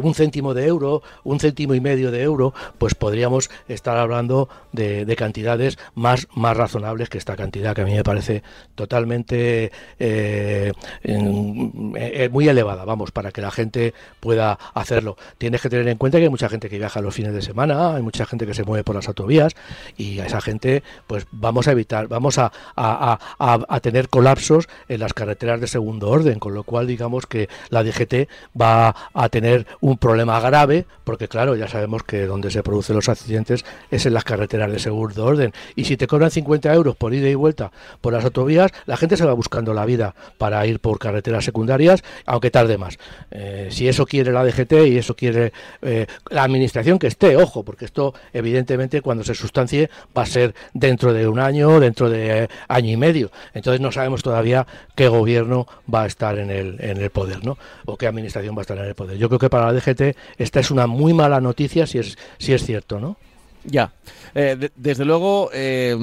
un 0.00 0.14
céntimo 0.14 0.54
de 0.54 0.66
euro, 0.66 1.02
un 1.24 1.40
céntimo 1.40 1.74
y 1.74 1.80
medio 1.80 2.10
de 2.10 2.22
euro, 2.22 2.54
pues 2.78 2.94
podríamos 2.94 3.50
estar 3.68 3.96
hablando 3.96 4.48
de, 4.72 5.12
cantidades 5.16 5.78
más, 5.94 6.26
más 6.34 6.56
razonables 6.56 7.08
que 7.08 7.18
esta 7.18 7.36
cantidad 7.36 7.74
que 7.74 7.82
a 7.82 7.84
mí 7.84 7.94
me 7.94 8.02
parece 8.02 8.42
totalmente 8.74 9.70
eh, 9.98 10.72
eh, 11.02 12.28
muy 12.32 12.48
elevada, 12.48 12.84
vamos, 12.84 13.10
para 13.10 13.30
que 13.30 13.42
la 13.42 13.50
gente 13.50 13.94
pueda 14.20 14.58
hacerlo. 14.74 15.16
Tienes 15.38 15.60
que 15.60 15.68
tener 15.68 15.86
en 15.88 15.98
cuenta 15.98 16.18
que 16.18 16.24
hay 16.24 16.30
mucha 16.30 16.48
gente 16.48 16.68
que 16.68 16.78
viaja 16.78 17.00
los 17.00 17.14
fines 17.14 17.34
de 17.34 17.42
semana, 17.42 17.94
hay 17.94 18.02
mucha 18.02 18.24
gente 18.24 18.46
que 18.46 18.54
se 18.54 18.64
mueve 18.64 18.84
por 18.84 18.96
las 18.96 19.08
autovías 19.08 19.54
y 19.96 20.20
a 20.20 20.26
esa 20.26 20.40
gente 20.40 20.82
pues 21.06 21.26
vamos 21.30 21.68
a 21.68 21.72
evitar, 21.72 22.08
vamos 22.08 22.38
a, 22.38 22.52
a, 22.76 23.18
a 23.38 23.80
tener 23.80 24.08
colapsos 24.08 24.68
en 24.88 25.00
las 25.00 25.12
carreteras 25.12 25.60
de 25.60 25.66
segundo 25.66 26.08
orden, 26.08 26.38
con 26.38 26.54
lo 26.54 26.64
cual 26.64 26.86
digamos 26.86 27.26
que 27.26 27.48
la 27.70 27.82
DGT 27.82 28.28
va 28.60 28.94
a 29.12 29.28
tener 29.28 29.66
un 29.82 29.98
problema 29.98 30.38
grave, 30.38 30.86
porque 31.02 31.26
claro, 31.26 31.56
ya 31.56 31.66
sabemos 31.66 32.04
que 32.04 32.24
donde 32.26 32.52
se 32.52 32.62
producen 32.62 32.94
los 32.94 33.08
accidentes 33.08 33.64
es 33.90 34.06
en 34.06 34.14
las 34.14 34.22
carreteras 34.22 34.70
de 34.70 34.78
segundo 34.78 35.24
orden. 35.24 35.52
Y 35.74 35.84
si 35.84 35.96
te 35.96 36.06
cobran 36.06 36.30
50 36.30 36.72
euros 36.72 36.94
por 36.94 37.12
ida 37.12 37.28
y 37.28 37.34
vuelta 37.34 37.72
por 38.00 38.12
las 38.12 38.24
autovías, 38.24 38.70
la 38.86 38.96
gente 38.96 39.16
se 39.16 39.26
va 39.26 39.32
buscando 39.32 39.74
la 39.74 39.84
vida 39.84 40.14
para 40.38 40.64
ir 40.66 40.78
por 40.78 41.00
carreteras 41.00 41.44
secundarias, 41.44 42.04
aunque 42.26 42.52
tarde 42.52 42.78
más. 42.78 42.96
Eh, 43.32 43.68
si 43.72 43.88
eso 43.88 44.06
quiere 44.06 44.30
la 44.30 44.44
DGT 44.44 44.72
y 44.86 44.98
eso 44.98 45.16
quiere 45.16 45.52
eh, 45.82 46.06
la 46.30 46.44
administración 46.44 47.00
que 47.00 47.08
esté, 47.08 47.36
ojo, 47.36 47.64
porque 47.64 47.84
esto 47.84 48.14
evidentemente 48.32 49.00
cuando 49.00 49.24
se 49.24 49.34
sustancie 49.34 49.90
va 50.16 50.22
a 50.22 50.26
ser 50.26 50.54
dentro 50.74 51.12
de 51.12 51.26
un 51.26 51.40
año, 51.40 51.80
dentro 51.80 52.08
de 52.08 52.48
año 52.68 52.88
y 52.88 52.96
medio. 52.96 53.32
Entonces 53.52 53.80
no 53.80 53.90
sabemos 53.90 54.22
todavía 54.22 54.64
qué 54.94 55.08
gobierno 55.08 55.66
va 55.92 56.04
a 56.04 56.06
estar 56.06 56.38
en 56.38 56.50
el, 56.50 56.76
en 56.78 56.98
el 56.98 57.10
poder, 57.10 57.44
¿no? 57.44 57.58
O 57.84 57.96
qué 57.96 58.06
administración 58.06 58.54
va 58.54 58.60
a 58.60 58.62
estar 58.62 58.78
en 58.78 58.84
el 58.84 58.94
poder. 58.94 59.18
Yo 59.18 59.26
creo 59.28 59.40
que 59.40 59.50
para 59.50 59.71
DGT, 59.72 60.16
esta 60.38 60.60
es 60.60 60.70
una 60.70 60.86
muy 60.86 61.12
mala 61.12 61.40
noticia 61.40 61.86
si 61.86 61.98
es, 61.98 62.16
si 62.38 62.52
es 62.52 62.64
cierto, 62.64 63.00
¿no? 63.00 63.16
Ya, 63.64 63.92
eh, 64.34 64.70
desde 64.74 65.04
luego, 65.04 65.50
eh, 65.52 65.96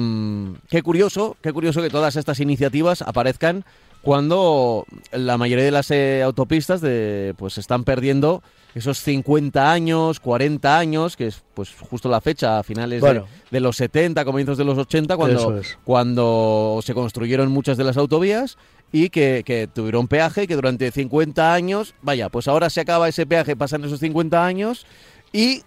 qué 0.68 0.82
curioso, 0.82 1.36
qué 1.42 1.52
curioso 1.52 1.82
que 1.82 1.90
todas 1.90 2.16
estas 2.16 2.40
iniciativas 2.40 3.02
aparezcan 3.02 3.64
cuando 4.02 4.86
la 5.12 5.36
mayoría 5.36 5.64
de 5.64 5.70
las 5.70 5.90
eh, 5.90 6.22
autopistas 6.22 6.80
de, 6.80 7.34
pues 7.36 7.58
están 7.58 7.84
perdiendo 7.84 8.42
esos 8.74 8.98
50 9.00 9.70
años, 9.70 10.20
40 10.20 10.78
años, 10.78 11.16
que 11.16 11.26
es 11.26 11.42
pues 11.54 11.70
justo 11.74 12.08
la 12.08 12.20
fecha 12.20 12.58
a 12.58 12.62
finales 12.62 13.02
de, 13.50 13.60
los 13.60 13.76
70, 13.76 14.24
comienzos 14.24 14.56
de 14.56 14.64
los 14.64 14.78
80, 14.78 15.16
cuando, 15.16 15.60
cuando 15.84 16.80
se 16.82 16.94
construyeron 16.94 17.50
muchas 17.50 17.76
de 17.76 17.84
las 17.84 17.96
autovías 17.96 18.56
y 18.92 19.10
que, 19.10 19.68
tuvieron 19.72 20.08
peaje 20.08 20.46
que 20.46 20.56
durante 20.56 20.90
50 20.90 21.52
años, 21.52 21.94
vaya, 22.02 22.28
pues 22.28 22.48
ahora 22.48 22.70
se 22.70 22.80
acaba 22.80 23.08
ese 23.08 23.26
peaje, 23.26 23.56
pasan 23.56 23.84
esos 23.84 24.00
50 24.00 24.44
años 24.44 24.86
y 25.32 25.62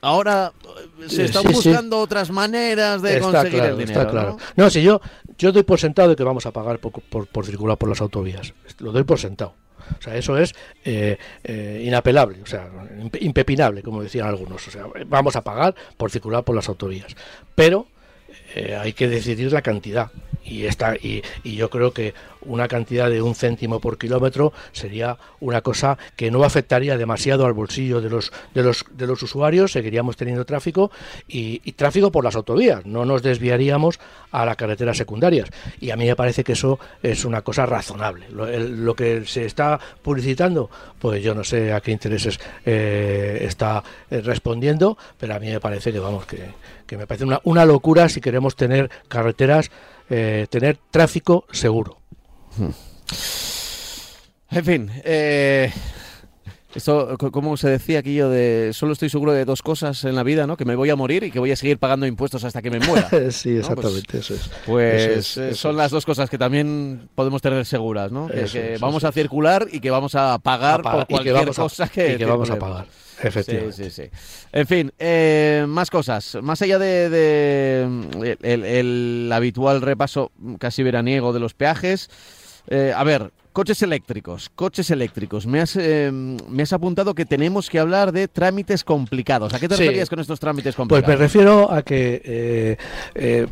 ahora 0.00 0.52
eh, 1.00 1.08
se 1.08 1.24
están 1.24 1.44
buscando 1.44 1.98
otras 1.98 2.30
maneras 2.30 3.02
de 3.02 3.20
conseguir 3.20 3.62
el 3.62 3.78
dinero. 3.78 4.00
Está 4.00 4.10
claro. 4.10 4.36
¿no? 4.56 4.70
si 4.70 4.82
yo, 4.82 5.00
yo 5.38 5.52
doy 5.52 5.62
por 5.62 5.78
sentado 5.78 6.10
de 6.10 6.16
que 6.16 6.24
vamos 6.24 6.46
a 6.46 6.52
pagar 6.52 6.78
por, 6.78 6.92
por, 7.26 7.46
circular 7.46 7.76
por 7.76 7.88
las 7.88 8.00
autovías. 8.00 8.54
Lo 8.78 8.92
doy 8.92 9.04
por 9.04 9.18
sentado. 9.18 9.54
O 9.98 10.02
sea, 10.02 10.16
eso 10.16 10.38
es 10.38 10.54
eh, 10.84 11.18
eh, 11.44 11.82
inapelable, 11.84 12.40
o 12.40 12.46
sea, 12.46 12.70
impepinable, 13.20 13.82
como 13.82 14.02
decían 14.02 14.26
algunos. 14.26 14.66
O 14.68 14.70
sea, 14.70 14.86
vamos 15.06 15.36
a 15.36 15.42
pagar 15.42 15.74
por 15.98 16.10
circular 16.10 16.44
por 16.44 16.54
las 16.54 16.68
autovías. 16.68 17.14
Pero 17.54 17.88
hay 18.78 18.92
que 18.92 19.08
decidir 19.08 19.50
la 19.50 19.62
cantidad 19.62 20.10
y, 20.44 20.66
está, 20.66 20.96
y, 20.96 21.22
y, 21.42 21.56
yo 21.56 21.70
creo 21.70 21.92
que 21.92 22.14
una 22.46 22.68
cantidad 22.68 23.10
de 23.10 23.22
un 23.22 23.34
céntimo 23.34 23.80
por 23.80 23.98
kilómetro 23.98 24.52
sería 24.72 25.18
una 25.40 25.60
cosa 25.60 25.98
que 26.16 26.30
no 26.30 26.44
afectaría 26.44 26.96
demasiado 26.96 27.46
al 27.46 27.52
bolsillo 27.52 28.00
de 28.00 28.10
los, 28.10 28.32
de 28.54 28.62
los, 28.62 28.84
de 28.92 29.06
los 29.06 29.22
usuarios, 29.22 29.72
seguiríamos 29.72 30.16
teniendo 30.16 30.44
tráfico 30.44 30.90
y, 31.28 31.60
tráfico 31.72 32.12
por 32.12 32.24
las 32.24 32.36
autovías, 32.36 32.84
no 32.86 33.04
nos 33.04 33.22
desviaríamos 33.22 33.98
a 34.30 34.44
las 34.44 34.56
carreteras 34.56 34.96
secundarias. 34.96 35.48
Y 35.80 35.90
a 35.90 35.96
mí 35.96 36.06
me 36.06 36.16
parece 36.16 36.44
que 36.44 36.52
eso 36.52 36.78
es 37.02 37.24
una 37.24 37.42
cosa 37.42 37.66
razonable. 37.66 38.26
Lo, 38.30 38.94
que 38.94 39.24
se 39.24 39.46
está 39.46 39.80
publicitando, 40.02 40.70
pues 40.98 41.22
yo 41.22 41.34
no 41.34 41.44
sé 41.44 41.72
a 41.72 41.80
qué 41.80 41.92
intereses 41.92 42.38
eh, 42.66 43.38
está 43.42 43.82
eh, 44.10 44.20
respondiendo, 44.20 44.98
pero 45.18 45.34
a 45.34 45.38
mí 45.38 45.50
me 45.50 45.60
parece 45.60 45.92
que, 45.92 45.98
vamos, 45.98 46.26
que, 46.26 46.50
que 46.86 46.96
me 46.96 47.06
parece 47.06 47.24
una, 47.24 47.40
una 47.44 47.64
locura 47.64 48.08
si 48.08 48.20
queremos 48.20 48.54
tener 48.54 48.90
carreteras 49.08 49.70
eh, 50.14 50.46
tener 50.50 50.78
tráfico 50.90 51.46
seguro. 51.52 52.01
En 54.50 54.64
fin, 54.64 54.90
eh, 55.04 55.72
Esto, 56.74 57.16
como 57.18 57.56
se 57.56 57.68
decía 57.68 57.98
aquí 57.98 58.14
yo 58.14 58.30
de 58.30 58.70
solo 58.72 58.92
estoy 58.92 59.10
seguro 59.10 59.32
de 59.32 59.44
dos 59.44 59.62
cosas 59.62 60.04
en 60.04 60.14
la 60.14 60.22
vida, 60.22 60.46
¿no? 60.46 60.56
Que 60.56 60.64
me 60.64 60.74
voy 60.74 60.90
a 60.90 60.96
morir 60.96 61.24
y 61.24 61.30
que 61.30 61.38
voy 61.38 61.52
a 61.52 61.56
seguir 61.56 61.78
pagando 61.78 62.06
impuestos 62.06 62.44
hasta 62.44 62.62
que 62.62 62.70
me 62.70 62.80
muera. 62.80 63.08
sí, 63.30 63.50
pues 63.50 63.58
exactamente, 63.58 64.18
eso 64.18 64.34
es. 64.34 64.50
Pues 64.66 65.40
son 65.58 65.76
las 65.76 65.90
dos 65.90 66.06
cosas 66.06 66.30
que 66.30 66.38
también 66.38 67.08
podemos 67.14 67.42
tener 67.42 67.64
seguras, 67.66 68.10
¿no? 68.10 68.28
Que, 68.28 68.78
vamos 68.80 69.04
a 69.04 69.12
circular 69.12 69.68
y 69.70 69.80
que 69.80 69.90
vamos 69.90 70.14
a 70.14 70.38
pagar 70.38 70.82
por 70.82 71.06
cualquier 71.06 71.54
cosa 71.54 71.88
que, 71.88 72.16
que 72.16 72.24
vamos 72.24 72.50
a 72.50 72.58
pagar. 72.58 72.86
Efectivamente. 73.22 73.76
Sí, 73.76 73.90
sí, 73.90 74.02
sí. 74.02 74.10
En 74.52 74.66
fin, 74.66 74.92
eh, 74.98 75.64
más 75.68 75.90
cosas. 75.90 76.38
Más 76.42 76.60
allá 76.62 76.78
de, 76.78 77.88
el, 78.42 79.30
habitual 79.32 79.82
repaso 79.82 80.32
casi 80.58 80.82
veraniego 80.82 81.32
de 81.32 81.40
los 81.40 81.54
peajes. 81.54 82.10
Eh, 82.68 82.92
a 82.94 83.04
ver, 83.04 83.32
Coches 83.52 83.82
eléctricos, 83.82 84.48
coches 84.48 84.90
eléctricos. 84.90 85.46
Me 85.46 85.60
has, 85.60 85.76
eh, 85.76 86.10
me 86.10 86.62
has 86.62 86.72
apuntado 86.72 87.14
que 87.14 87.26
tenemos 87.26 87.68
que 87.68 87.78
hablar 87.78 88.10
de 88.10 88.26
trámites 88.26 88.82
complicados. 88.82 89.52
¿A 89.52 89.60
qué 89.60 89.68
te 89.68 89.76
referías 89.76 90.08
con 90.08 90.20
estos 90.20 90.40
trámites 90.40 90.74
complicados? 90.74 91.04
Pues 91.04 91.18
me 91.18 91.22
refiero 91.22 91.70
a 91.70 91.82
que 91.82 92.22
eh, 92.24 92.76
eh, 93.14 93.46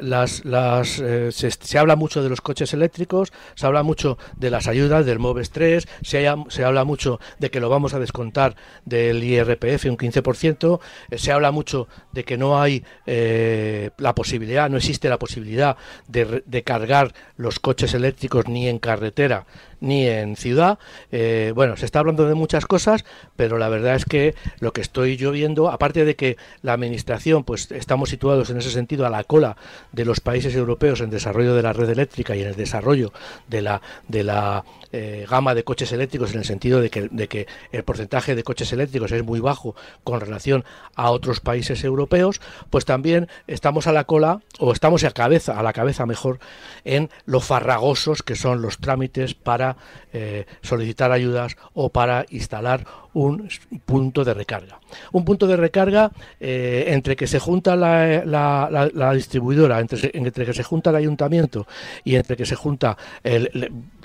las, 0.00 0.46
las, 0.46 1.02
se, 1.28 1.78
habla 1.78 1.94
mucho 1.94 2.22
de 2.22 2.30
los 2.30 2.40
coches 2.40 2.72
eléctricos, 2.72 3.34
se 3.54 3.66
habla 3.66 3.82
mucho 3.82 4.16
de 4.38 4.48
las 4.48 4.66
ayudas 4.66 5.04
del 5.04 5.18
MOVES 5.18 5.50
3, 5.50 5.88
se, 6.00 6.34
se 6.48 6.64
habla 6.64 6.84
mucho 6.84 7.20
de 7.38 7.50
que 7.50 7.60
lo 7.60 7.68
vamos 7.68 7.92
a 7.92 7.98
descontar 7.98 8.56
del 8.86 9.22
IRPF 9.22 9.84
un 9.84 9.98
15%, 9.98 10.80
se 11.16 11.32
habla 11.32 11.50
mucho 11.50 11.86
de 12.12 12.24
que 12.24 12.38
no 12.38 12.58
hay 12.58 12.82
la 13.04 14.14
posibilidad, 14.14 14.70
no 14.70 14.78
existe 14.78 15.10
la 15.10 15.18
posibilidad 15.18 15.76
de, 16.08 16.42
de 16.46 16.62
cargar 16.62 17.12
los 17.36 17.60
coches 17.60 17.92
eléctricos 17.92 18.48
ni 18.48 18.68
en 18.68 18.78
carretera 18.78 19.01
carretera 19.02 19.44
ni 19.82 20.06
en 20.06 20.36
ciudad. 20.36 20.78
Eh, 21.10 21.52
bueno, 21.54 21.76
se 21.76 21.84
está 21.84 21.98
hablando 21.98 22.26
de 22.26 22.34
muchas 22.34 22.66
cosas, 22.66 23.04
pero 23.36 23.58
la 23.58 23.68
verdad 23.68 23.96
es 23.96 24.04
que 24.04 24.34
lo 24.60 24.72
que 24.72 24.80
estoy 24.80 25.16
yo 25.16 25.32
viendo, 25.32 25.70
aparte 25.70 26.04
de 26.04 26.16
que 26.16 26.38
la 26.62 26.72
administración, 26.72 27.44
pues 27.44 27.70
estamos 27.72 28.08
situados 28.08 28.48
en 28.48 28.58
ese 28.58 28.70
sentido 28.70 29.04
a 29.04 29.10
la 29.10 29.24
cola 29.24 29.56
de 29.90 30.04
los 30.04 30.20
países 30.20 30.54
europeos 30.54 31.00
en 31.00 31.10
desarrollo 31.10 31.54
de 31.54 31.62
la 31.62 31.72
red 31.72 31.90
eléctrica 31.90 32.34
y 32.36 32.42
en 32.42 32.48
el 32.48 32.56
desarrollo 32.56 33.12
de 33.48 33.62
la 33.62 33.82
de 34.08 34.22
la 34.22 34.64
eh, 34.92 35.26
gama 35.28 35.54
de 35.54 35.64
coches 35.64 35.90
eléctricos 35.92 36.32
en 36.32 36.38
el 36.38 36.44
sentido 36.44 36.80
de 36.80 36.90
que, 36.90 37.08
de 37.10 37.26
que 37.26 37.46
el 37.72 37.82
porcentaje 37.82 38.34
de 38.34 38.44
coches 38.44 38.72
eléctricos 38.72 39.10
es 39.10 39.24
muy 39.24 39.40
bajo 39.40 39.74
con 40.04 40.20
relación 40.20 40.64
a 40.94 41.10
otros 41.10 41.40
países 41.40 41.82
europeos, 41.82 42.40
pues 42.70 42.84
también 42.84 43.28
estamos 43.46 43.86
a 43.86 43.92
la 43.92 44.04
cola 44.04 44.40
o 44.58 44.72
estamos 44.72 45.02
a 45.04 45.10
cabeza, 45.10 45.58
a 45.58 45.62
la 45.62 45.72
cabeza 45.72 46.06
mejor 46.06 46.38
en 46.84 47.10
lo 47.24 47.40
farragosos 47.40 48.22
que 48.22 48.36
son 48.36 48.62
los 48.62 48.78
trámites 48.78 49.34
para 49.34 49.71
eh, 50.12 50.46
solicitar 50.62 51.12
ayudas 51.12 51.56
o 51.74 51.88
para 51.88 52.26
instalar 52.30 52.84
un 53.14 53.48
punto 53.84 54.24
de 54.24 54.34
recarga. 54.34 54.80
Un 55.12 55.24
punto 55.24 55.46
de 55.46 55.56
recarga 55.56 56.10
eh, 56.40 56.86
entre 56.88 57.16
que 57.16 57.26
se 57.26 57.38
junta 57.38 57.76
la, 57.76 59.12
distribuidora, 59.14 59.80
entre, 59.80 60.10
entre, 60.14 60.46
que 60.46 60.54
se 60.54 60.62
junta 60.62 60.90
el 60.90 60.96
ayuntamiento 60.96 61.66
y 62.04 62.16
entre 62.16 62.36
que 62.36 62.46
se 62.46 62.54
junta 62.54 62.96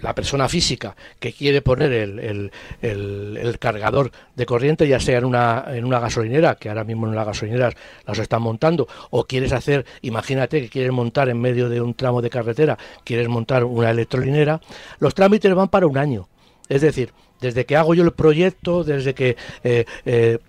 la 0.02 0.14
persona 0.14 0.50
física 0.50 0.96
que 1.20 1.34
quiere 1.34 1.62
poner 1.62 1.92
el, 1.92 2.52
el, 2.82 3.60
cargador 3.60 4.12
de 4.36 4.46
corriente, 4.46 4.88
ya 4.88 5.00
sea 5.00 5.18
en 5.18 5.26
una, 5.26 5.66
en 5.70 5.86
una 5.86 6.00
gasolinera, 6.00 6.56
que 6.56 6.70
ahora 6.70 6.84
mismo 6.84 7.08
en 7.08 7.16
las 7.16 7.26
gasolineras 7.26 7.74
las 8.06 8.20
están 8.20 8.42
montando, 8.42 8.88
o 9.10 9.24
quieres 9.24 9.54
hacer, 9.54 9.86
imagínate 10.02 10.62
que 10.62 10.70
quieres 10.70 10.92
montar 10.92 11.30
en 11.30 11.40
medio 11.40 11.70
de 11.70 11.82
un 11.82 11.94
tramo 11.94 12.22
de 12.22 12.30
carretera, 12.30 12.78
quieres 13.04 13.28
montar 13.28 13.64
una 13.64 13.90
electrolinera, 13.90 14.62
los 15.00 15.16
trámites 15.16 15.54
van 15.58 15.68
para 15.68 15.88
un 15.88 15.98
año. 15.98 16.28
Es 16.70 16.82
decir, 16.82 17.12
desde 17.42 17.66
que 17.66 17.76
hago 17.76 17.94
yo 17.94 18.04
el 18.04 18.12
proyecto, 18.12 18.84
desde 18.84 19.14
que 19.14 19.38
eh, 19.64 19.86
eh, 20.06 20.40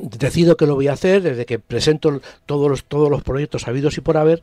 decido 0.00 0.56
que 0.56 0.66
lo 0.66 0.74
voy 0.74 0.88
a 0.88 0.92
hacer, 0.92 1.22
desde 1.22 1.46
que 1.46 1.58
presento 1.58 2.20
todos 2.44 2.68
los, 2.68 2.84
todos 2.84 3.10
los 3.10 3.22
proyectos 3.22 3.66
habidos 3.66 3.96
y 3.96 4.02
por 4.02 4.16
haber, 4.16 4.42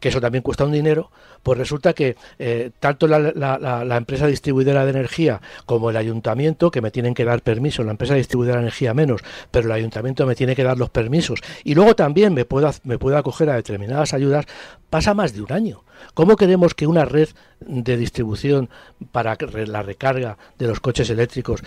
que 0.00 0.08
eso 0.08 0.20
también 0.20 0.42
cuesta 0.42 0.64
un 0.64 0.72
dinero, 0.72 1.10
pues 1.42 1.58
resulta 1.58 1.92
que 1.92 2.16
eh, 2.38 2.70
tanto 2.80 3.06
la, 3.06 3.18
la, 3.20 3.96
empresa 3.96 4.26
distribuidora 4.26 4.84
de 4.84 4.90
energía 4.90 5.42
como 5.66 5.90
el 5.90 5.96
ayuntamiento, 5.98 6.70
que 6.70 6.80
me 6.80 6.90
tienen 6.90 7.12
que 7.12 7.24
dar 7.24 7.42
permiso, 7.42 7.84
la 7.84 7.90
empresa 7.90 8.14
distribuidora 8.14 8.58
de 8.58 8.62
energía 8.62 8.94
menos, 8.94 9.20
pero 9.50 9.66
el 9.66 9.72
ayuntamiento 9.72 10.26
me 10.26 10.34
tiene 10.34 10.56
que 10.56 10.64
dar 10.64 10.78
los 10.78 10.88
permisos, 10.88 11.40
y 11.64 11.74
luego 11.74 11.94
también 11.94 12.32
me 12.32 12.46
puedo, 12.46 12.70
me 12.84 12.98
puedo 12.98 13.18
acoger 13.18 13.50
a 13.50 13.56
determinadas 13.56 14.14
ayudas, 14.14 14.46
pasa 14.88 15.12
más 15.12 15.34
de 15.34 15.42
un 15.42 15.52
año. 15.52 15.82
¿Cómo 16.12 16.36
queremos 16.36 16.74
que 16.74 16.86
una 16.86 17.04
red 17.04 17.28
de 17.60 17.96
distribución 17.96 18.68
para 19.12 19.36
la 19.66 19.82
recarga 19.82 20.36
de 20.58 20.66
los 20.66 20.80
coches 20.80 21.08
eléctricos 21.10 21.62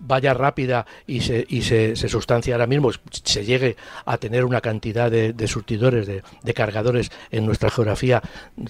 vaya 0.00 0.34
rápida 0.34 0.86
y 1.06 1.20
se, 1.22 1.46
y 1.48 1.62
se, 1.62 1.96
sustancie 2.08 2.52
ahora 2.52 2.66
mismo, 2.66 2.90
se 3.10 3.44
llegue 3.44 3.76
a 4.04 4.18
tener 4.18 4.44
una 4.44 4.60
cantidad 4.60 5.10
de, 5.10 5.48
surtidores, 5.48 6.06
de, 6.06 6.22
de, 6.42 6.54
cargadores 6.54 7.10
en 7.30 7.46
nuestra 7.46 7.70
geografía 7.70 8.22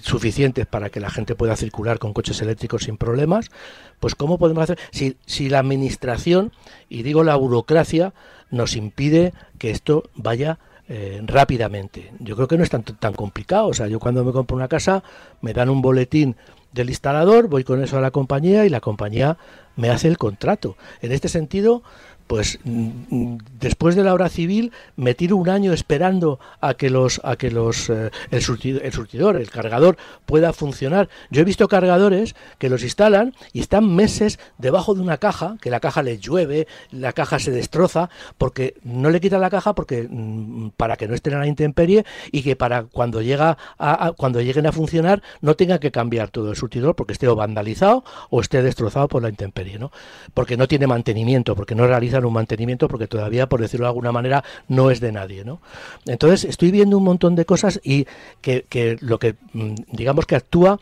suficientes 0.02 0.66
para 0.66 0.90
que 0.90 1.00
la 1.00 1.11
gente 1.11 1.35
pueda 1.35 1.57
circular 1.57 1.98
con 1.98 2.12
coches 2.12 2.40
eléctricos 2.40 2.85
sin 2.85 2.96
problemas? 2.96 3.50
Pues 4.00 4.14
¿cómo 4.14 4.38
podemos 4.38 4.64
hacer? 4.64 4.78
Si, 4.90 5.16
si 5.26 5.48
la 5.48 5.61
administración, 5.61 6.52
y 6.88 7.02
digo 7.02 7.24
la 7.24 7.37
burocracia, 7.37 8.12
nos 8.50 8.76
impide 8.76 9.33
que 9.59 9.70
esto 9.70 10.11
vaya 10.14 10.59
eh, 10.88 11.20
rápidamente. 11.24 12.12
Yo 12.18 12.36
creo 12.36 12.48
que 12.48 12.58
no 12.58 12.62
es 12.62 12.70
tan, 12.70 12.82
tan 12.82 13.14
complicado. 13.14 13.68
O 13.68 13.74
sea, 13.74 13.86
yo 13.86 13.98
cuando 13.98 14.24
me 14.24 14.32
compro 14.32 14.56
una 14.56 14.68
casa 14.68 15.02
me 15.40 15.52
dan 15.52 15.70
un 15.70 15.82
boletín 15.82 16.36
del 16.72 16.90
instalador, 16.90 17.48
voy 17.48 17.64
con 17.64 17.82
eso 17.82 17.98
a 17.98 18.00
la 18.00 18.10
compañía 18.10 18.66
y 18.66 18.68
la 18.68 18.80
compañía 18.80 19.38
me 19.76 19.90
hace 19.90 20.08
el 20.08 20.18
contrato. 20.18 20.76
En 21.00 21.12
este 21.12 21.28
sentido, 21.28 21.82
pues 22.26 22.58
mm, 22.64 22.88
mm, 23.10 23.38
después 23.60 23.94
de 23.94 24.04
la 24.04 24.14
hora 24.14 24.28
civil 24.28 24.72
me 24.96 25.14
tiro 25.14 25.37
un 25.37 25.48
año 25.48 25.72
esperando 25.72 26.38
a 26.60 26.74
que 26.74 26.90
los 26.90 27.20
a 27.24 27.37
que 27.37 27.50
los 27.50 27.90
eh, 27.90 28.10
el, 28.30 28.42
surtidor, 28.42 29.37
el 29.37 29.50
cargador 29.50 29.96
pueda 30.26 30.52
funcionar. 30.52 31.08
Yo 31.30 31.42
he 31.42 31.44
visto 31.44 31.68
cargadores 31.68 32.34
que 32.58 32.68
los 32.68 32.82
instalan 32.82 33.34
y 33.52 33.60
están 33.60 33.94
meses 33.94 34.38
debajo 34.58 34.94
de 34.94 35.02
una 35.02 35.18
caja, 35.18 35.56
que 35.60 35.70
la 35.70 35.80
caja 35.80 36.02
les 36.02 36.20
llueve, 36.20 36.66
la 36.90 37.12
caja 37.12 37.38
se 37.38 37.50
destroza 37.50 38.10
porque 38.38 38.74
no 38.82 39.10
le 39.10 39.20
quitan 39.20 39.40
la 39.40 39.50
caja 39.50 39.74
porque 39.74 40.06
mm, 40.08 40.70
para 40.76 40.96
que 40.96 41.08
no 41.08 41.14
estén 41.14 41.34
a 41.34 41.38
la 41.38 41.46
intemperie 41.46 42.04
y 42.32 42.42
que 42.42 42.56
para 42.56 42.84
cuando 42.84 43.20
llega 43.22 43.58
a, 43.78 44.12
cuando 44.16 44.40
lleguen 44.40 44.66
a 44.66 44.72
funcionar 44.72 45.22
no 45.40 45.54
tengan 45.54 45.78
que 45.78 45.90
cambiar 45.90 46.30
todo 46.30 46.50
el 46.50 46.56
surtidor 46.56 46.94
porque 46.94 47.12
esté 47.12 47.28
o 47.28 47.37
vandalizado 47.37 48.04
o 48.30 48.40
esté 48.40 48.62
destrozado 48.62 49.08
por 49.08 49.22
la 49.22 49.28
intemperie, 49.28 49.78
¿no? 49.78 49.90
Porque 50.32 50.56
no 50.56 50.68
tiene 50.68 50.87
mantenimiento, 50.87 51.54
porque 51.54 51.74
no 51.74 51.87
realiza 51.87 52.13
un 52.22 52.33
mantenimiento 52.33 52.88
porque 52.88 53.07
todavía, 53.07 53.48
por 53.48 53.61
decirlo 53.61 53.87
de 53.87 53.90
alguna 53.90 54.12
manera, 54.12 54.44
no 54.68 54.90
es 54.90 55.00
de 55.00 55.12
nadie. 55.12 55.44
¿no? 55.44 55.61
Entonces, 56.07 56.44
estoy 56.44 56.70
viendo 56.70 56.98
un 56.98 57.05
montón 57.05 57.35
de 57.35 57.44
cosas 57.44 57.81
y 57.83 58.07
que, 58.40 58.66
que 58.68 58.96
lo 59.00 59.18
que, 59.18 59.37
mm, 59.53 59.74
digamos 59.92 60.27
que 60.27 60.37
actúa 60.37 60.79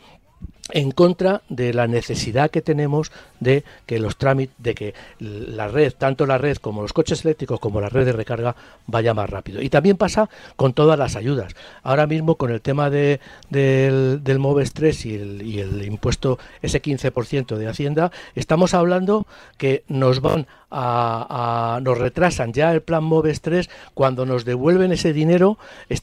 en 0.71 0.91
contra 0.91 1.41
de 1.49 1.73
la 1.73 1.87
necesidad 1.87 2.49
que 2.49 2.61
tenemos 2.61 3.11
de 3.39 3.63
que 3.85 3.99
los 3.99 4.15
trámites, 4.15 4.55
de 4.57 4.73
que 4.73 4.93
la 5.19 5.67
red, 5.67 5.93
tanto 5.93 6.25
la 6.25 6.37
red 6.37 6.57
como 6.57 6.81
los 6.81 6.93
coches 6.93 7.25
eléctricos 7.25 7.59
como 7.59 7.81
la 7.81 7.89
red 7.89 8.05
de 8.05 8.13
recarga 8.13 8.55
vaya 8.87 9.13
más 9.13 9.29
rápido. 9.29 9.61
Y 9.61 9.69
también 9.69 9.97
pasa 9.97 10.29
con 10.55 10.73
todas 10.73 10.97
las 10.97 11.15
ayudas. 11.15 11.53
Ahora 11.83 12.07
mismo 12.07 12.35
con 12.35 12.51
el 12.51 12.61
tema 12.61 12.89
de, 12.89 13.19
del, 13.49 14.23
del 14.23 14.39
MOVES 14.39 14.73
3 14.73 15.05
y 15.05 15.15
el, 15.15 15.41
y 15.41 15.59
el 15.59 15.83
impuesto, 15.83 16.39
ese 16.61 16.81
15% 16.81 17.57
de 17.57 17.67
Hacienda, 17.67 18.11
estamos 18.35 18.73
hablando 18.73 19.27
que 19.57 19.83
nos 19.87 20.21
van 20.21 20.47
a, 20.73 21.79
nos 21.83 21.97
retrasan 21.97 22.51
ya 22.53 22.71
el 22.71 22.81
plan 22.81 23.03
MOVES 23.03 23.41
3 23.41 23.69
cuando 23.93 24.25
nos 24.25 24.43
devuelven 24.43 24.91
ese 24.91 25.13
dinero 25.13 25.57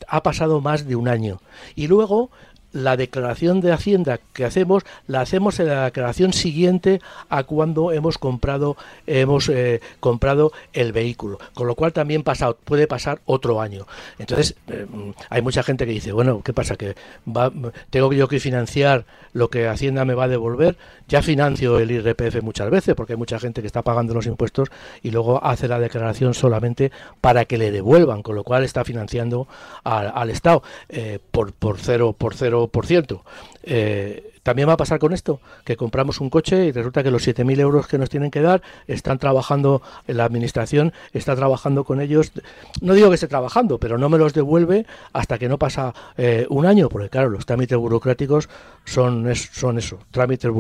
ha 0.07 0.23
pasado 0.23 0.61
más 0.61 0.87
de 0.87 0.95
un 0.95 1.09
año 1.09 1.41
y 1.75 1.89
luego 1.89 2.31
la 2.73 2.97
declaración 2.97 3.61
de 3.61 3.73
Hacienda 3.73 4.21
que 4.33 4.45
hacemos 4.45 4.85
la 5.07 5.21
hacemos 5.21 5.59
en 5.61 5.69
la 5.69 5.85
declaración 5.85 6.33
siguiente 6.33 7.01
a 7.29 7.45
cuando 7.45 7.93
hemos 7.93 8.19
comprado 8.19 8.77
hemos 9.07 9.49
eh, 9.49 9.81
comprado 10.01 10.53
el 10.73 10.93
vehículo. 10.93 11.39
Con 11.55 11.67
lo 11.67 11.75
cual 11.75 11.93
también 11.93 12.23
pasa, 12.23 12.53
puede 12.53 12.87
pasar 12.87 13.21
otro 13.27 13.61
año. 13.61 13.87
Entonces 14.19 14.55
eh, 14.69 14.87
hay 15.29 15.43
mucha 15.43 15.63
gente 15.63 15.87
que 15.87 15.93
dice 15.93 16.13
bueno 16.13 16.43
qué 16.43 16.53
pasa 16.53 16.77
que 16.77 16.95
va, 17.27 17.53
tengo 17.91 18.13
yo 18.13 18.29
que 18.29 18.41
financiar 18.41 19.05
lo 19.33 19.49
que 19.49 19.69
Hacienda 19.69 20.05
me 20.05 20.15
va 20.15 20.25
a 20.25 20.29
devolver 20.29 20.77
ya 21.09 21.23
financio 21.23 21.79
el 21.79 21.91
IRPF 21.91 22.43
muchas 22.43 22.71
veces 22.71 22.95
porque 22.95 23.15
hay 23.15 23.19
mucha 23.19 23.39
gente 23.39 23.61
que 23.61 23.67
está 23.67 23.83
pagando 23.83 24.15
los 24.15 24.27
impuestos 24.27 24.69
y 25.03 25.11
luego 25.11 25.45
hace 25.45 25.69
la 25.69 25.79
declaración 25.79 26.35
solamente 26.35 26.93
para 27.21 27.45
que 27.45 27.59
le 27.59 27.71
devuelvan 27.71 28.23
con 28.23 28.37
lo 28.37 28.45
cual 28.45 28.65
está 28.65 28.85
financiando 28.85 29.49
al, 29.85 30.31
Estado. 30.31 30.63
Eh, 30.89 31.19
por 31.31 31.53
por 31.53 31.79
cero 31.79 32.15
por 32.17 32.35
cero 32.35 32.60
4%. 32.69 33.23
Eh, 33.63 34.31
también 34.43 34.69
va 34.69 34.73
a 34.73 34.77
pasar 34.77 34.99
con 34.99 35.13
esto, 35.13 35.41
que 35.65 35.77
compramos 35.77 36.21
un 36.21 36.31
coche 36.31 36.65
y 36.67 36.73
resulta 36.73 37.03
que 37.03 37.11
los 37.11 37.27
7.000 37.27 37.61
euros 37.61 37.87
que 37.87 37.99
nos 37.99 38.09
tienen 38.09 38.31
que 38.31 38.41
dar 38.41 38.63
están 38.87 39.19
trabajando, 39.19 39.83
la 40.07 40.25
administración 40.25 40.93
está 41.13 41.37
trabajando 41.37 41.85
con 41.85 42.01
ellos, 42.01 42.33
no 42.81 42.95
digo 42.95 43.11
que 43.11 43.17
esté 43.17 43.29
trabajando, 43.29 43.79
pero 43.79 43.99
no 43.99 44.09
me 44.09 44.19
los 44.19 44.33
devuelve 44.33 44.87
hasta 45.13 45.39
que 45.39 45.49
no 45.49 45.59
pasa 45.59 45.95
eh, 46.17 46.47
un 46.49 46.67
año, 46.67 46.89
porque 46.89 47.11
claro, 47.11 47.29
los 47.29 47.45
trámites 47.45 47.77
burocráticos 47.77 48.49
son, 48.85 49.33
son 49.35 49.79
eso, 49.79 49.99
trámites 50.11 50.51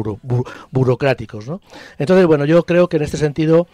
burocráticos. 0.70 1.48
¿no? 1.48 1.60
Entonces, 1.98 2.26
bueno, 2.26 2.44
yo 2.44 2.64
creo 2.64 2.88
que 2.88 2.98
en 2.98 3.02
este 3.04 3.16
sentido 3.16 3.66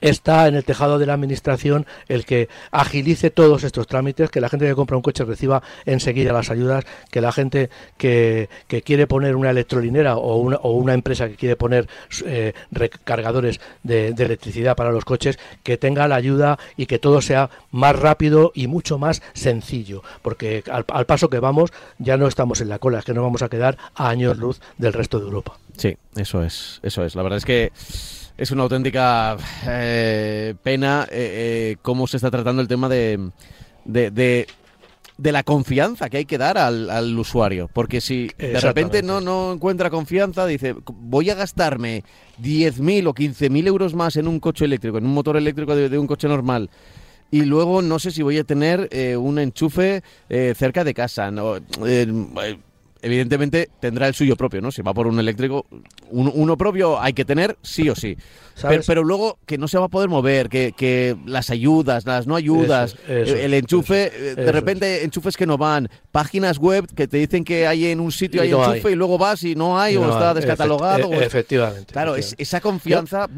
está 0.00 0.48
en 0.48 0.54
el 0.54 0.64
tejado 0.64 0.98
de 0.98 1.06
la 1.06 1.14
administración 1.14 1.86
el 2.08 2.24
que 2.24 2.48
agilice 2.70 3.30
todos 3.30 3.64
estos 3.64 3.86
trámites, 3.86 4.30
que 4.30 4.40
la 4.40 4.48
gente 4.48 4.66
que 4.66 4.74
compra 4.74 4.96
un 4.96 5.02
coche 5.02 5.24
reciba 5.24 5.62
enseguida 5.84 6.32
las 6.32 6.50
ayudas, 6.50 6.84
que 7.10 7.20
la 7.20 7.32
gente 7.32 7.70
que, 7.96 8.48
quiere 8.84 9.06
poner 9.06 9.36
una 9.36 9.50
electrolinera 9.50 10.16
o 10.16 10.36
una, 10.36 10.94
empresa 10.94 11.28
que 11.28 11.36
quiere 11.36 11.56
poner 11.56 11.88
eh, 12.26 12.52
recargadores 12.70 13.60
de, 13.82 14.08
electricidad 14.08 14.76
para 14.76 14.92
los 14.92 15.04
coches, 15.04 15.38
que 15.62 15.76
tenga 15.76 16.08
la 16.08 16.16
ayuda 16.16 16.58
y 16.76 16.86
que 16.86 16.98
todo 16.98 17.20
sea 17.20 17.50
más 17.70 17.98
rápido 17.98 18.52
y 18.54 18.66
mucho 18.66 18.98
más 18.98 19.22
sencillo, 19.32 20.02
porque 20.22 20.62
al, 20.70 20.84
al 20.88 21.06
paso 21.06 21.28
que 21.28 21.38
vamos 21.38 21.72
ya 21.98 22.16
no 22.16 22.26
estamos 22.26 22.60
en 22.60 22.68
la 22.68 22.78
cola, 22.78 22.98
es 23.00 23.04
que 23.04 23.14
nos 23.14 23.24
vamos 23.24 23.42
a 23.42 23.48
quedar 23.48 23.78
a 23.94 24.08
años 24.08 24.38
luz 24.38 24.60
del 24.78 24.92
resto 24.92 25.18
de 25.18 25.26
Europa. 25.26 25.61
Sí, 25.76 25.96
eso 26.16 26.42
es, 26.42 26.80
eso 26.82 27.04
es. 27.04 27.14
La 27.14 27.22
verdad 27.22 27.38
es 27.38 27.44
que 27.44 27.72
es 28.36 28.50
una 28.50 28.62
auténtica 28.62 29.36
eh, 29.66 30.54
pena 30.62 31.06
eh, 31.10 31.72
eh, 31.72 31.76
cómo 31.82 32.06
se 32.06 32.16
está 32.16 32.30
tratando 32.30 32.62
el 32.62 32.68
tema 32.68 32.88
de, 32.88 33.30
de, 33.84 34.46
la 35.18 35.42
confianza 35.42 36.10
que 36.10 36.18
hay 36.18 36.24
que 36.24 36.38
dar 36.38 36.58
al, 36.58 37.18
usuario. 37.18 37.68
Porque 37.72 38.00
si 38.00 38.30
de 38.38 38.60
repente 38.60 39.02
no, 39.02 39.20
no 39.20 39.52
encuentra 39.52 39.90
confianza, 39.90 40.46
dice, 40.46 40.74
voy 40.86 41.30
a 41.30 41.34
gastarme 41.34 42.04
10.000 42.42 43.06
o 43.06 43.14
15.000 43.14 43.66
euros 43.66 43.94
más 43.94 44.16
en 44.16 44.26
un 44.26 44.40
coche 44.40 44.64
eléctrico, 44.64 44.98
en 44.98 45.06
un 45.06 45.14
motor 45.14 45.36
eléctrico 45.36 45.76
de, 45.76 45.98
un 45.98 46.06
coche 46.06 46.28
normal. 46.28 46.70
Y 47.30 47.42
luego 47.42 47.80
no 47.80 47.98
sé 47.98 48.10
si 48.10 48.22
voy 48.22 48.38
a 48.38 48.44
tener 48.44 48.90
un 49.16 49.38
enchufe 49.38 50.02
cerca 50.28 50.84
de 50.84 50.92
casa. 50.92 51.30
No, 51.30 51.56
evidentemente 53.02 53.68
tendrá 53.80 54.06
el 54.06 54.14
suyo 54.14 54.36
propio, 54.36 54.60
¿no? 54.60 54.70
Si 54.70 54.80
va 54.80 54.94
por 54.94 55.06
un 55.06 55.18
eléctrico, 55.18 55.66
uno 56.10 56.56
propio 56.56 57.00
hay 57.00 57.12
que 57.12 57.24
tener 57.24 57.56
sí 57.62 57.88
o 57.90 57.94
sí. 57.94 58.16
Pero, 58.86 59.02
luego 59.02 59.38
que 59.44 59.58
no 59.58 59.66
se 59.66 59.78
va 59.78 59.86
a 59.86 59.88
poder 59.88 60.08
mover, 60.08 60.48
que, 60.48 61.16
las 61.26 61.50
ayudas, 61.50 62.06
las 62.06 62.26
no 62.26 62.36
ayudas, 62.36 62.96
el 63.08 63.54
enchufe, 63.54 64.12
eh, 64.14 64.34
de 64.36 64.52
repente 64.52 65.04
enchufes 65.04 65.36
que 65.36 65.46
no 65.46 65.58
van, 65.58 65.88
páginas 66.12 66.58
web 66.58 66.86
que 66.94 67.08
te 67.08 67.16
dicen 67.16 67.44
que 67.44 67.66
hay 67.66 67.86
en 67.86 68.00
un 68.00 68.12
sitio 68.12 68.42
hay 68.42 68.52
enchufe 68.52 68.92
y 68.92 68.94
luego 68.94 69.18
vas 69.18 69.42
y 69.42 69.54
no 69.54 69.80
hay 69.80 69.96
o 69.96 70.08
está 70.08 70.32
descatalogado. 70.34 71.12
E- 71.12 71.24
efectivamente. 71.24 71.92
Claro, 71.92 72.16
esa 72.16 72.60
confianza... 72.60 73.28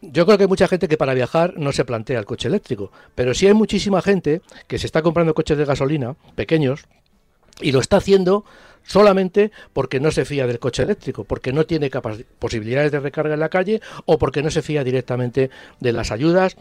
Yo 0.00 0.26
creo 0.26 0.36
que 0.36 0.44
hay 0.44 0.48
mucha 0.48 0.68
gente 0.68 0.88
que 0.88 0.96
para 0.96 1.14
viajar 1.14 1.54
no 1.56 1.72
se 1.72 1.84
plantea 1.84 2.18
el 2.18 2.24
coche 2.24 2.48
eléctrico, 2.48 2.90
pero 3.14 3.34
sí 3.34 3.46
hay 3.46 3.54
muchísima 3.54 4.02
gente 4.02 4.40
que 4.66 4.78
se 4.78 4.86
está 4.86 5.02
comprando 5.02 5.34
coches 5.34 5.58
de 5.58 5.64
gasolina 5.64 6.16
pequeños 6.34 6.86
y 7.60 7.72
lo 7.72 7.80
está 7.80 7.98
haciendo 7.98 8.44
solamente 8.86 9.50
porque 9.72 10.00
no 10.00 10.10
se 10.10 10.24
fía 10.24 10.46
del 10.46 10.58
coche 10.58 10.82
eléctrico, 10.82 11.24
porque 11.24 11.52
no 11.52 11.66
tiene 11.66 11.90
posibilidades 12.38 12.92
de 12.92 13.00
recarga 13.00 13.34
en 13.34 13.40
la 13.40 13.48
calle 13.48 13.80
o 14.06 14.18
porque 14.18 14.42
no 14.42 14.50
se 14.50 14.62
fía 14.62 14.84
directamente 14.84 15.50
de 15.80 15.92
las 15.92 16.10
ayudas 16.10 16.56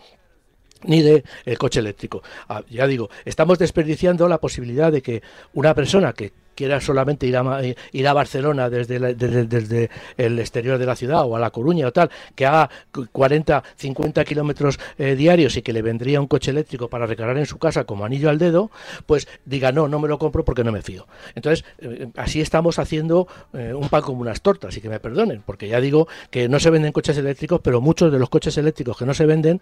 ni 0.84 1.02
de 1.02 1.24
el 1.46 1.58
coche 1.58 1.80
eléctrico. 1.80 2.22
Ah, 2.50 2.64
ya 2.70 2.88
digo, 2.88 3.10
estamos 3.24 3.58
desperdiciando 3.60 4.28
la 4.28 4.40
posibilidad 4.40 4.92
de 4.92 5.02
que 5.02 5.24
una 5.54 5.74
persona 5.74 6.14
que 6.14 6.32
quiera 6.56 6.82
solamente 6.82 7.28
ir 7.28 7.38
a, 7.38 7.62
ir 7.92 8.08
a 8.08 8.14
Barcelona 8.14 8.70
desde, 8.70 9.14
desde, 9.14 9.90
el 10.18 10.40
exterior 10.40 10.78
de 10.78 10.86
la 10.86 10.96
ciudad 10.96 11.26
o 11.26 11.36
a 11.36 11.40
La 11.40 11.52
Coruña 11.52 11.88
o 11.88 11.92
tal, 11.92 12.10
que 12.34 12.46
haga 12.46 12.70
40, 13.12 13.64
50 13.76 14.24
kilómetros 14.26 14.80
eh, 14.98 15.16
diarios 15.16 15.58
y 15.58 15.62
que 15.62 15.74
le 15.74 15.82
vendría 15.82 16.20
un 16.22 16.28
coche 16.28 16.52
eléctrico 16.52 16.90
para 16.90 17.06
recargar 17.06 17.38
en 17.38 17.46
su 17.46 17.58
casa 17.58 17.84
como 17.84 18.06
anillo 18.06 18.30
al 18.30 18.40
dedo, 18.40 18.72
pues 19.06 19.28
diga 19.46 19.72
no, 19.72 19.88
no 19.88 20.00
me 20.00 20.08
lo 20.08 20.18
compro 20.18 20.46
porque 20.46 20.64
no 20.64 20.72
me 20.72 20.82
fío. 20.82 21.08
Entonces, 21.36 21.66
eh, 21.80 22.08
así 22.16 22.42
estamos 22.42 22.80
haciendo 22.80 23.28
eh, 23.54 23.74
un 23.74 23.90
pan 23.90 24.02
como 24.02 24.22
unas 24.22 24.42
tortas 24.42 24.76
y 24.78 24.82
que 24.82 24.90
me 24.90 25.00
perdonen, 25.00 25.44
porque 25.46 25.68
ya 25.68 25.82
digo 25.82 26.08
que 26.30 26.48
no 26.48 26.60
se 26.60 26.70
venden 26.70 26.92
coches 26.94 27.18
eléctricos, 27.18 27.60
pero 27.62 27.82
muchos 27.82 28.12
de 28.12 28.20
los 28.20 28.30
coches 28.30 28.58
eléctricos 28.58 28.98
que 28.98 29.06
no 29.06 29.14
se 29.14 29.26
venden, 29.26 29.62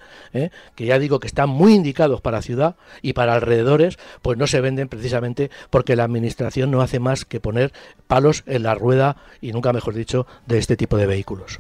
que 0.76 0.86
ya 0.86 1.00
digo 1.00 1.20
que 1.20 1.28
están 1.28 1.50
muy 1.50 1.74
indicados 1.74 2.22
para 2.22 2.42
ciudad 2.42 2.76
y 3.02 3.14
para 3.14 3.34
alrededores, 3.34 3.98
pues 4.22 4.38
no 4.38 4.48
se 4.48 4.62
venden 4.62 4.88
precisamente 4.88 5.50
porque 5.70 5.96
la 5.96 6.04
administración 6.04 6.72
no 6.72 6.82
hace 6.84 7.00
más 7.00 7.26
que 7.26 7.40
poner 7.40 7.74
palos 8.08 8.44
en 8.46 8.64
la 8.64 8.76
rueda 8.76 9.18
y 9.42 9.52
nunca 9.52 9.74
mejor 9.74 9.94
dicho 9.94 10.28
de 10.46 10.58
este 10.58 10.78
tipo 10.78 10.98
de 10.98 11.08
vehículos. 11.08 11.60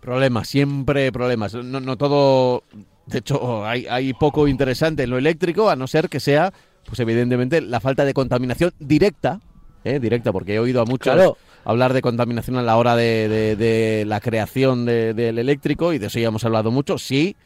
Problemas, 0.00 0.48
siempre 0.48 1.12
problemas. 1.12 1.54
No, 1.54 1.96
todo, 1.96 2.64
de 3.06 3.18
hecho, 3.18 3.64
hay, 3.64 3.86
hay 3.88 4.12
poco 4.14 4.48
interesante 4.48 5.04
en 5.04 5.10
lo 5.10 5.18
eléctrico, 5.18 5.70
a 5.70 5.76
no 5.76 5.86
ser 5.86 6.08
que 6.08 6.20
sea, 6.20 6.52
pues 6.84 6.98
evidentemente, 7.00 7.60
la 7.60 7.80
falta 7.80 8.04
de 8.04 8.14
contaminación 8.14 8.72
directa, 8.78 9.40
¿eh? 9.84 10.00
directa, 10.00 10.32
porque 10.32 10.54
he 10.54 10.58
oído 10.58 10.82
a 10.82 10.84
muchos 10.84 11.36
hablar 11.64 11.92
de 11.92 12.02
contaminación 12.02 12.56
a 12.56 12.62
la 12.62 12.76
hora 12.76 12.96
de, 12.96 14.04
la 14.06 14.20
creación 14.20 14.84
del 14.84 15.38
eléctrico 15.38 15.92
y 15.92 15.98
de 15.98 16.06
eso 16.06 16.18
ya 16.18 16.28
hemos 16.28 16.44
hablado 16.44 16.70
mucho. 16.70 16.98
Sí, 16.98 17.36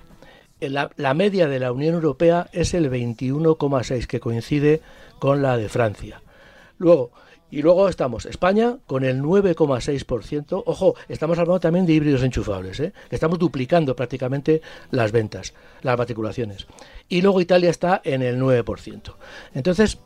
la, 0.69 1.15
media 1.15 1.49
de 1.49 1.59
la 1.59 1.73
Unión 1.73 1.95
Europea 1.95 2.49
es 2.53 2.75
el 2.75 2.91
21,6, 2.91 4.07
que 4.07 4.21
coincide 4.21 4.81
con 5.19 5.43
la 5.43 5.57
de 5.57 5.69
Francia. 5.69 6.23
Luego, 6.79 7.13
y 7.51 7.63
luego 7.63 7.89
estamos 7.89 8.27
España 8.27 8.79
con 8.87 9.05
el 9.05 9.23
9,6%. 9.23 10.65
Ojo, 10.67 10.95
estamos 11.09 11.39
hablando 11.39 11.61
también 11.61 11.87
de 11.87 11.93
híbridos 11.93 12.23
enchufables. 12.23 12.81
¿eh? 12.81 12.93
Estamos 13.11 13.39
duplicando 13.39 13.95
prácticamente 13.95 14.61
las 14.91 15.13
ventas, 15.13 15.55
las 15.83 15.97
matriculaciones. 15.97 16.67
Y 17.09 17.23
luego 17.23 17.41
Italia 17.41 17.71
está 17.71 18.01
en 18.05 18.23
el 18.23 18.41
9%. 18.41 19.15
Entonces, 19.55 19.99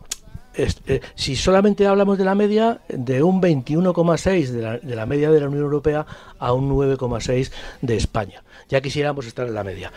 eh, 0.58 1.00
si 1.14 1.36
solamente 1.36 1.86
hablamos 1.86 2.18
de 2.18 2.24
la 2.24 2.34
media, 2.34 2.80
de 2.88 3.22
un 3.22 3.40
21,6 3.40 4.48
de 4.48 4.62
la, 4.62 4.78
de 4.78 4.96
la 4.96 5.06
media 5.06 5.30
de 5.30 5.40
la 5.40 5.46
Unión 5.46 5.62
Europea 5.62 6.04
a 6.38 6.52
un 6.52 6.68
9,6 6.68 7.52
de 7.80 7.96
España. 7.96 8.42
Ya 8.68 8.80
quisiéramos 8.80 9.26
estar 9.26 9.46
en 9.46 9.54
la 9.54 9.64
media. 9.64 9.92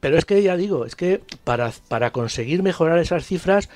Pero 0.00 0.16
es 0.16 0.24
que 0.24 0.42
ya 0.42 0.56
digo, 0.56 0.84
es 0.84 0.94
que 0.94 1.22
para, 1.44 1.72
para 1.88 2.12
conseguir 2.12 2.62
mejorar 2.62 2.98
esas 2.98 3.26
cifras 3.26 3.68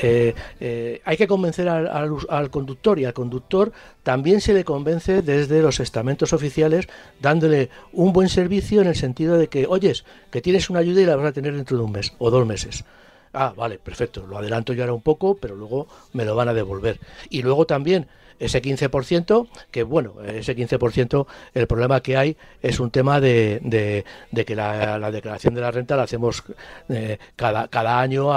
eh, 0.00 0.34
eh, 0.60 1.00
hay 1.04 1.16
que 1.16 1.26
convencer 1.26 1.68
al, 1.68 1.88
al, 2.28 2.50
conductor 2.50 2.98
y 2.98 3.04
al 3.04 3.12
conductor 3.12 3.72
también 4.02 4.40
se 4.40 4.54
le 4.54 4.64
convence 4.64 5.22
desde 5.22 5.60
los 5.60 5.80
estamentos 5.80 6.32
oficiales 6.32 6.86
dándole 7.20 7.70
un 7.92 8.12
buen 8.12 8.28
servicio 8.28 8.80
en 8.80 8.86
el 8.86 8.94
sentido 8.94 9.36
de 9.36 9.48
que, 9.48 9.66
oyes, 9.66 10.04
que 10.30 10.40
tienes 10.40 10.70
una 10.70 10.80
ayuda 10.80 11.00
y 11.00 11.06
la 11.06 11.16
vas 11.16 11.26
a 11.26 11.32
tener 11.32 11.54
dentro 11.54 11.76
de 11.76 11.82
un 11.82 11.92
mes 11.92 12.12
o 12.18 12.30
dos 12.30 12.46
meses. 12.46 12.84
Ah, 13.32 13.52
vale, 13.56 13.78
perfecto, 13.78 14.26
lo 14.26 14.38
adelanto 14.38 14.72
yo 14.72 14.82
ahora 14.82 14.94
un 14.94 15.02
poco, 15.02 15.36
pero 15.36 15.54
luego 15.54 15.88
me 16.12 16.24
lo 16.24 16.34
van 16.34 16.48
a 16.48 16.54
devolver. 16.54 16.98
Y 17.28 17.42
luego 17.42 17.66
también 17.66 18.06
ese 18.38 18.62
15%, 18.62 19.48
que 19.70 19.82
bueno, 19.82 20.14
ese 20.26 20.56
15%, 20.56 21.26
el 21.54 21.66
problema 21.66 22.00
que 22.00 22.16
hay 22.16 22.36
es 22.62 22.80
un 22.80 22.90
tema 22.90 23.20
de, 23.20 23.60
de, 23.62 24.44
que 24.44 24.54
la, 24.54 25.10
declaración 25.10 25.54
de 25.54 25.60
la 25.60 25.70
renta 25.70 25.96
la 25.96 26.04
hacemos 26.04 26.44
eh, 26.88 27.18
cada, 27.36 27.68
cada 27.68 28.00
año 28.00 28.30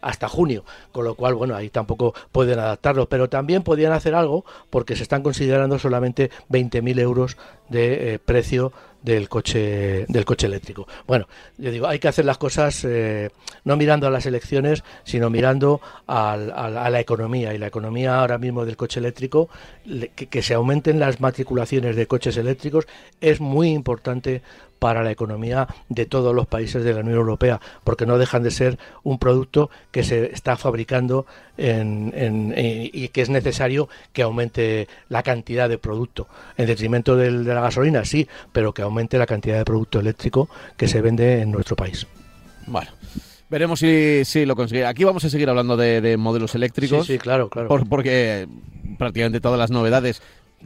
hasta 0.00 0.28
junio, 0.28 0.64
con 0.92 1.04
lo 1.04 1.14
cual, 1.14 1.34
bueno, 1.34 1.54
ahí 1.54 1.70
tampoco 1.70 2.14
pueden 2.30 2.58
adaptarlo, 2.58 3.08
pero 3.08 3.28
también 3.28 3.62
podían 3.62 3.92
hacer 3.92 4.14
algo 4.14 4.44
porque 4.70 4.96
se 4.96 5.02
están 5.02 5.22
considerando 5.22 5.78
solamente 5.78 6.30
20.000 6.50 7.00
euros 7.00 7.36
de 7.68 8.14
eh, 8.14 8.18
precio 8.18 8.72
del 9.02 9.28
coche 9.28 10.06
del 10.08 10.24
coche 10.24 10.46
eléctrico. 10.46 10.86
Bueno, 11.06 11.28
yo 11.58 11.70
digo, 11.70 11.86
hay 11.86 11.98
que 11.98 12.08
hacer 12.08 12.24
las 12.24 12.38
cosas 12.38 12.84
eh, 12.84 13.30
no 13.64 13.76
mirando 13.76 14.06
a 14.06 14.10
las 14.10 14.26
elecciones, 14.26 14.84
sino 15.04 15.30
mirando 15.30 15.80
a 16.06 16.36
la 16.36 17.00
economía. 17.00 17.54
Y 17.54 17.58
la 17.58 17.66
economía 17.66 18.20
ahora 18.20 18.38
mismo 18.38 18.64
del 18.64 18.76
coche 18.76 19.00
eléctrico, 19.00 19.48
que, 20.14 20.26
que 20.26 20.42
se 20.42 20.54
aumenten 20.54 20.98
las 20.98 21.20
matriculaciones 21.20 21.96
de 21.96 22.06
coches 22.06 22.36
eléctricos, 22.36 22.86
es 23.20 23.40
muy 23.40 23.70
importante 23.70 24.42
para 24.82 25.04
la 25.04 25.12
economía 25.12 25.68
de 25.88 26.06
todos 26.06 26.34
los 26.34 26.48
países 26.48 26.82
de 26.82 26.92
la 26.92 27.02
Unión 27.02 27.14
Europea, 27.14 27.60
porque 27.84 28.04
no 28.04 28.18
dejan 28.18 28.42
de 28.42 28.50
ser 28.50 28.80
un 29.04 29.16
producto 29.16 29.70
que 29.92 30.02
se 30.02 30.32
está 30.32 30.56
fabricando 30.56 31.24
y 31.56 33.08
que 33.08 33.22
es 33.22 33.30
necesario 33.30 33.88
que 34.12 34.22
aumente 34.22 34.88
la 35.08 35.22
cantidad 35.22 35.68
de 35.68 35.78
producto. 35.78 36.26
En 36.56 36.66
detrimento 36.66 37.14
de 37.14 37.30
la 37.30 37.60
gasolina, 37.60 38.04
sí, 38.04 38.26
pero 38.50 38.74
que 38.74 38.82
aumente 38.82 39.18
la 39.18 39.26
cantidad 39.26 39.56
de 39.56 39.64
producto 39.64 40.00
eléctrico 40.00 40.48
que 40.76 40.88
se 40.88 41.00
vende 41.00 41.42
en 41.42 41.52
nuestro 41.52 41.76
país. 41.76 42.04
Bueno. 42.66 42.90
Veremos 43.48 43.78
si, 43.78 44.24
si 44.24 44.46
lo 44.46 44.56
consigue. 44.56 44.84
Aquí 44.84 45.04
vamos 45.04 45.24
a 45.24 45.30
seguir 45.30 45.48
hablando 45.48 45.76
de, 45.76 46.16
modelos 46.16 46.56
eléctricos. 46.56 47.06
Sí, 47.06 47.12
sí, 47.12 47.18
claro, 47.20 47.48
claro. 47.48 47.68
porque 47.88 48.48
prácticamente 48.98 49.40
todas 49.40 49.60
las 49.60 49.70
novedades, 49.70 50.22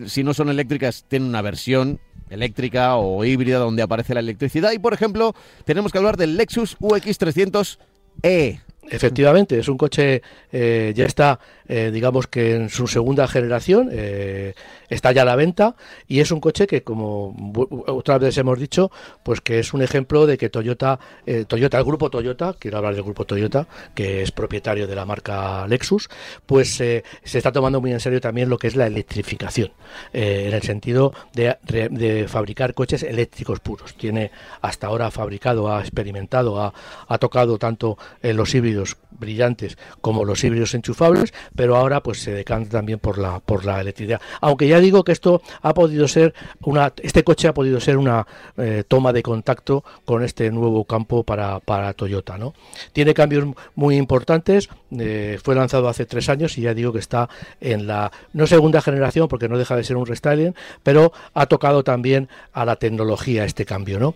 si 0.07 0.23
no 0.23 0.35
son 0.35 0.49
eléctricas, 0.49 1.05
tienen 1.09 1.29
una 1.29 1.43
versión 1.43 2.01
eléctrica 2.31 2.97
o 2.97 3.25
híbrida 3.25 3.59
donde 3.59 3.83
aparece 3.83 4.15
la 4.15 4.21
electricidad. 4.21 4.73
Y 4.73 4.79
por 4.79 4.95
ejemplo, 4.95 5.35
tenemos 5.65 5.93
que 5.93 5.99
hablar 5.99 6.17
del 6.17 6.37
Lexus 6.37 6.77
UX300E. 6.79 8.61
Efectivamente, 8.89 9.59
es 9.59 9.69
un 9.69 9.77
coche, 9.77 10.23
eh, 10.53 10.93
ya 10.95 11.07
está, 11.07 11.41
eh, 11.69 11.91
digamos 11.93 12.27
que 12.27 12.55
en 12.55 12.69
su 12.69 12.87
segunda 12.87 13.27
generación, 13.29 13.89
eh, 13.93 14.55
está 14.89 15.13
ya 15.13 15.23
a 15.23 15.25
la 15.25 15.37
venta 15.37 15.77
y 16.07 16.21
es 16.21 16.31
un 16.31 16.41
coche 16.41 16.67
que, 16.67 16.83
como 16.83 17.35
otras 17.87 18.21
veces 18.21 18.39
hemos 18.39 18.59
dicho, 18.59 18.91
pues 19.23 19.41
que 19.41 19.59
es 19.59 19.75
un 19.75 19.83
ejemplo 19.83 20.27
de 20.27 20.39
que 20.39 20.49
Toyota, 20.49 20.99
Toyota, 21.49 21.79
el 21.79 21.85
grupo 21.85 22.11
Toyota, 22.11 22.55
quiero 22.59 22.79
hablar 22.79 22.95
del 22.95 23.03
grupo 23.03 23.25
Toyota, 23.25 23.67
que 23.95 24.23
es 24.23 24.31
propietario 24.31 24.87
de 24.87 24.95
la 24.95 25.05
marca 25.05 25.67
Lexus, 25.67 26.09
pues 26.47 26.75
se 26.75 27.03
está 27.25 27.51
tomando 27.53 27.81
muy 27.81 27.93
en 27.93 28.01
serio 28.01 28.21
también 28.21 28.49
lo 28.49 28.59
que 28.59 28.69
es 28.69 28.77
la 28.77 28.87
electrificación, 28.87 29.73
en 30.13 30.55
el 30.55 30.63
sentido 30.63 31.13
de, 31.33 31.57
de, 31.63 32.27
fabricar 32.29 32.75
coches 32.75 33.03
eléctricos 33.03 33.61
puros. 33.61 33.95
Tiene 33.95 34.31
hasta 34.61 34.87
ahora 34.87 35.11
fabricado, 35.11 35.73
ha 35.73 35.81
experimentado, 35.81 36.61
ha, 36.61 36.73
ha 37.09 37.19
tocado 37.19 37.59
tanto 37.59 37.99
en 38.23 38.37
los 38.37 38.55
híbridos 38.55 38.97
brillantes 39.19 39.79
como 40.01 40.25
los 40.25 40.43
híbridos 40.45 40.75
enchufables, 40.75 41.33
pero 41.55 41.77
ahora 41.77 42.03
pues 42.03 42.21
se 42.23 42.33
decanta 42.33 42.71
también 42.71 42.99
por 42.99 43.19
la 43.19 43.41
por 43.41 43.65
la 43.65 43.81
electricidad. 43.81 44.21
Aunque 44.41 44.69
ya 44.69 44.81
digo 44.81 45.05
que 45.05 45.13
esto 45.13 45.43
ha 45.63 45.75
podido 45.75 46.09
ser 46.09 46.35
una 46.63 46.93
este 47.03 47.25
coche 47.25 47.49
ha 47.49 47.55
podido 47.55 47.81
ser 47.81 47.97
una 47.97 48.27
eh, 48.57 48.85
toma 48.87 49.13
de 49.13 49.23
contacto 49.23 49.85
con 50.05 50.23
este 50.23 50.51
nuevo 50.51 50.85
campo 50.85 51.23
para, 51.25 51.61
para 51.61 51.93
Toyota, 51.93 52.39
¿no? 52.39 52.55
Tiene 52.93 53.15
cambios 53.15 53.47
muy 53.75 53.97
importantes. 53.97 54.69
Eh, 54.99 55.39
fue 55.43 55.55
lanzado 55.55 55.89
hace 55.89 56.07
tres 56.07 56.29
años 56.29 56.57
y 56.59 56.63
ya 56.63 56.75
digo 56.75 56.93
que 56.93 56.99
está 56.99 57.29
en 57.61 57.87
la 57.87 58.13
no 58.33 58.47
segunda 58.47 58.81
generación 58.81 59.29
porque 59.29 59.49
no 59.49 59.59
deja 59.59 59.77
de 59.77 59.85
ser 59.85 59.97
un 59.97 60.07
restyling, 60.07 60.55
pero 60.83 61.13
ha 61.35 61.47
tocado 61.47 61.85
también 61.85 62.29
a 62.53 62.65
la 62.65 62.77
tecnología 62.77 63.45
este 63.45 63.65
cambio, 63.65 63.99
¿no? 63.99 64.15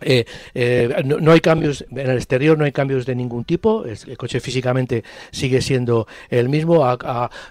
Eh, 0.00 0.24
eh, 0.54 1.02
no, 1.04 1.32
hay 1.32 1.40
cambios 1.40 1.84
en 1.90 1.98
el 1.98 2.16
exterior, 2.16 2.58
no 2.58 2.64
hay 2.64 2.72
cambios 2.72 3.06
de 3.06 3.14
ningún 3.14 3.44
tipo. 3.44 3.84
El 3.84 4.16
coche 4.16 4.40
físicamente 4.40 5.04
sigue 5.30 5.60
siendo 5.60 6.06
el 6.28 6.48
mismo. 6.48 6.86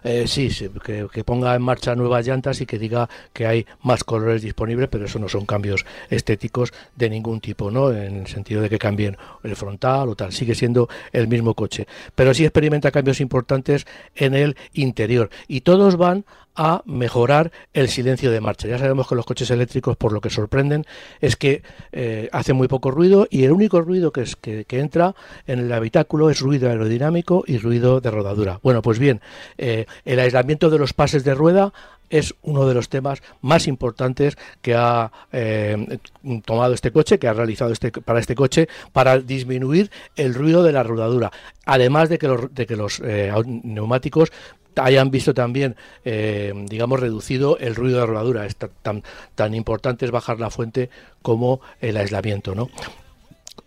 Eh, 0.03 0.25
sí, 0.27 0.49
que, 0.83 1.23
ponga 1.23 1.55
en 1.55 1.61
marcha 1.61 1.95
nuevas 1.95 2.25
llantas 2.25 2.61
y 2.61 2.65
que 2.65 2.79
diga 2.79 3.09
que 3.33 3.45
hay 3.45 3.65
más 3.83 4.03
colores 4.03 4.41
disponibles, 4.41 4.89
pero 4.89 5.05
eso 5.05 5.19
no 5.19 5.29
son 5.29 5.45
cambios 5.45 5.85
estéticos 6.09 6.73
de 6.95 7.09
ningún 7.09 7.39
tipo, 7.39 7.69
¿no? 7.69 7.91
En 7.91 8.21
el 8.21 8.27
sentido 8.27 8.61
de 8.61 8.69
que 8.69 8.79
cambien 8.79 9.17
el 9.43 9.55
frontal 9.55 10.09
o 10.09 10.15
tal. 10.15 10.31
Sigue 10.31 10.55
siendo 10.55 10.89
el 11.11 11.27
mismo 11.27 11.53
coche, 11.53 11.87
pero 12.15 12.33
sí 12.33 12.45
experimenta 12.45 12.91
cambios 12.91 13.21
importantes 13.21 13.85
en 14.15 14.33
el 14.33 14.55
interior 14.73 15.29
y 15.47 15.61
todos 15.61 15.97
van 15.97 16.25
a 16.59 16.83
mejorar 16.85 17.53
el 17.73 17.87
silencio 17.87 18.31
de 18.31 18.41
marcha. 18.41 18.67
Ya 18.67 18.77
sabemos 18.77 19.07
que 19.07 19.15
los 19.15 19.25
coches 19.25 19.49
eléctricos, 19.49 19.95
por 19.95 20.11
lo 20.11 20.19
que 20.19 20.29
sorprenden, 20.29 20.85
es 21.21 21.37
que 21.37 21.63
eh, 21.93 22.27
hacen 22.33 22.57
muy 22.57 22.67
poco 22.67 22.91
ruido 22.91 23.27
y 23.29 23.45
el 23.45 23.53
único 23.53 23.79
ruido 23.79 24.11
que, 24.11 24.23
es, 24.23 24.35
que, 24.35 24.65
entra 24.71 25.15
en 25.47 25.59
el 25.59 25.71
habitáculo 25.71 26.29
es 26.29 26.41
ruido 26.41 26.69
aerodinámico 26.69 27.45
y 27.47 27.59
ruido 27.59 28.01
de 28.01 28.11
rodadura. 28.11 28.59
Bueno, 28.61 28.81
pues 28.81 28.99
bien, 28.99 29.21
eh, 29.57 29.85
el 30.03 30.19
aislamiento 30.19 30.69
de 30.69 30.79
los 30.79 30.91
pases 30.91 31.23
de 31.23 31.33
rueda 31.33 31.71
es 32.09 32.35
uno 32.41 32.67
de 32.67 32.73
los 32.73 32.89
temas 32.89 33.21
más 33.39 33.65
importantes 33.67 34.37
que 34.61 34.75
ha 34.75 35.13
eh, 35.31 35.99
tomado 36.43 36.73
este 36.73 36.91
coche, 36.91 37.19
que 37.19 37.29
ha 37.29 37.33
realizado 37.33 37.71
este, 37.71 37.91
para 37.91 38.19
este 38.19 38.35
coche, 38.35 38.67
para 38.91 39.19
disminuir 39.19 39.91
el 40.17 40.33
ruido 40.33 40.63
de 40.63 40.73
la 40.73 40.83
rodadura. 40.83 41.31
Además 41.65 42.09
de 42.09 42.17
que 42.17 42.27
los, 42.27 42.53
de 42.53 42.65
que 42.65 42.75
los 42.75 42.99
neumáticos 43.45 44.31
hayan 44.75 45.11
visto 45.11 45.33
también, 45.33 45.75
eh, 46.05 46.53
digamos, 46.67 46.99
reducido 46.99 47.57
el 47.57 47.75
ruido 47.75 47.99
de 47.99 48.05
rodadura. 48.05 48.45
Es 48.45 48.55
tan, 48.55 49.03
tan 49.35 49.53
importante 49.53 50.05
es 50.05 50.11
bajar 50.11 50.39
la 50.39 50.49
fuente 50.49 50.89
como 51.21 51.61
el 51.81 51.97
aislamiento, 51.97 52.55
¿no? 52.55 52.69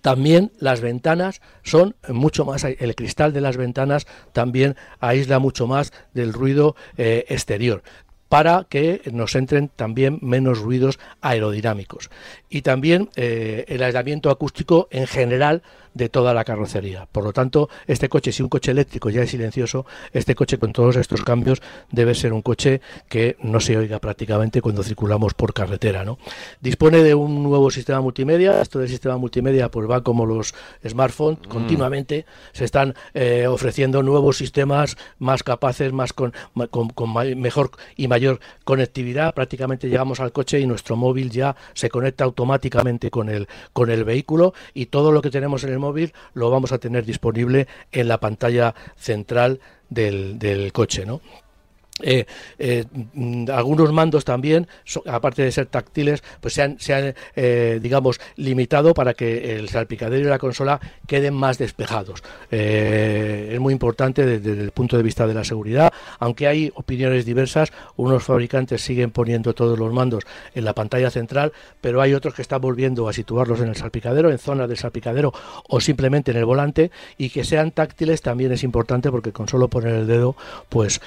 También 0.01 0.51
las 0.59 0.81
ventanas 0.81 1.41
son 1.63 1.95
mucho 2.09 2.45
más, 2.45 2.65
el 2.65 2.95
cristal 2.97 3.33
de 3.33 3.41
las 3.41 3.57
ventanas 3.57 4.07
también 4.33 4.77
aísla 4.99 5.39
mucho 5.39 5.69
más 5.69 5.93
del 6.13 6.33
ruido 6.33 6.75
eh, 6.97 7.25
exterior 7.29 7.83
para 8.29 8.67
que 8.69 9.03
nos 9.13 9.37
entren 9.37 9.69
también 9.69 10.19
menos 10.23 10.59
ruidos 10.59 10.99
aerodinámicos. 11.21 12.09
Y 12.49 12.63
también 12.63 13.11
eh, 13.15 13.67
el 13.69 13.83
aislamiento 13.83 14.31
acústico 14.31 14.89
en 14.91 15.07
general 15.07 15.63
de 15.95 16.09
toda 16.09 16.35
la 16.35 16.45
carrocería. 16.45 17.07
Por 17.11 17.25
lo 17.25 17.33
tanto, 17.33 17.69
este 17.87 18.09
coche, 18.09 18.33
si 18.33 18.43
un 18.43 18.49
coche 18.49 18.71
eléctrico 18.71 19.11
ya 19.11 19.23
es 19.23 19.31
silencioso, 19.31 19.87
este 20.13 20.35
coche 20.35 20.59
con 20.59 20.73
todos 20.73 20.97
estos 20.97 21.23
cambios 21.23 21.61
debe 21.91 22.15
ser 22.15 22.33
un 22.33 22.43
coche 22.43 22.81
que 23.09 23.37
no 23.41 23.61
se 23.61 23.77
oiga 23.77 23.99
prácticamente 23.99 24.63
cuando 24.63 24.83
circulamos 24.83 25.35
por 25.35 25.55
carretera. 25.55 26.05
¿no? 26.05 26.19
Dispone 26.61 27.03
de 27.03 27.15
un 27.15 27.43
nuevo 27.43 27.71
sistema 27.71 28.01
multimedia. 28.01 28.61
Esto 28.61 28.79
del 28.79 28.89
sistema 28.89 29.17
multimedia 29.17 29.71
pues 29.71 29.89
va 29.89 30.03
como 30.03 30.27
los 30.27 30.55
smartphones. 30.87 31.41
Mm. 31.41 31.49
Continuamente 31.49 32.27
se 32.53 32.65
están 32.65 32.95
eh, 33.15 33.47
ofreciendo 33.47 34.03
nuevos 34.03 34.37
sistemas 34.37 34.97
más 35.19 35.43
capaces, 35.43 35.93
más 35.93 36.13
con, 36.13 36.33
con 36.95 37.13
mejor 37.39 37.71
y 37.97 38.09
mayor 38.09 38.41
conectividad. 38.65 39.35
Prácticamente 39.35 39.89
llegamos 39.89 40.21
al 40.21 40.33
coche 40.33 40.61
y 40.61 40.67
nuestro 40.67 40.97
móvil 40.97 41.31
ya 41.31 41.57
se 41.75 41.91
conecta 41.91 42.25
automáticamente 42.25 43.11
con 43.11 43.29
el, 43.29 43.49
con 43.73 43.91
el 43.91 44.05
vehículo 44.05 44.55
y 44.75 44.87
todo 44.87 45.13
lo 45.13 45.23
que 45.23 45.31
tenemos 45.31 45.65
en 45.65 45.73
el 45.73 45.79
móvil 45.83 46.15
lo 46.33 46.49
vamos 46.49 46.73
a 46.73 46.79
tener 46.79 47.05
disponible 47.05 47.67
en 47.91 48.09
la 48.09 48.19
pantalla 48.19 48.75
central 48.97 49.61
del, 49.91 50.39
del 50.39 50.73
coche, 50.73 51.05
¿no? 51.05 51.21
Eh, 52.01 52.25
eh, 52.59 52.85
mm, 53.13 53.51
algunos 53.51 53.93
mandos 53.93 54.25
también, 54.25 54.67
aparte 55.07 55.43
de 55.43 55.53
ser 55.53 55.67
táctiles, 55.67 56.23
pues 56.41 56.55
se 56.55 56.63
han, 56.63 56.81
se 56.81 56.95
han 56.95 57.15
eh, 57.37 57.81
digamos, 57.83 58.19
limitado 58.37 58.95
para 58.95 59.13
que 59.13 59.57
el 59.57 59.69
salpicadero 59.69 60.27
y 60.27 60.31
la 60.31 60.39
consola 60.39 60.81
queden 61.07 61.35
más 61.35 61.59
despejados. 61.59 62.23
es 62.51 63.61
muy 63.61 63.73
importante 63.73 64.25
desde, 64.25 64.63
el 64.63 64.71
punto 64.71 64.97
de 64.97 65.03
vista 65.03 65.27
de 65.27 65.35
la 65.35 65.45
seguridad, 65.45 65.93
aunque 66.19 66.47
hay 66.47 66.73
opiniones 66.75 67.27
diversas, 67.27 67.73
unos 67.97 68.25
fabricantes 68.25 68.83
siguen 68.83 69.11
poniendo 69.11 69.55
todos 69.55 69.79
los 69.79 69.93
mandos 69.93 70.25
en 70.55 70.65
la 70.65 70.75
pantalla 70.75 71.11
central, 71.11 71.53
pero 71.81 72.01
hay 72.01 72.15
otros 72.15 72.35
que 72.35 72.43
están 72.43 72.61
volviendo 72.61 73.09
a 73.09 73.13
situarlos 73.13 73.61
en 73.61 73.69
el 73.69 73.77
salpicadero, 73.77 74.31
en 74.31 74.39
zonas 74.39 74.69
del 74.69 74.79
salpicadero 74.79 75.33
o 75.69 75.81
simplemente 75.81 76.31
en 76.31 76.39
el 76.39 76.45
volante, 76.47 76.91
y 77.19 77.29
que 77.29 77.45
sean 77.45 77.71
táctiles 77.71 78.23
también 78.23 78.53
es 78.53 78.65
importante 78.65 79.11
porque 79.11 79.33
con 79.33 79.47
solo 79.47 79.69
poner 79.69 79.95
el 79.95 80.07
dedo, 80.07 80.37
pues 80.69 81.01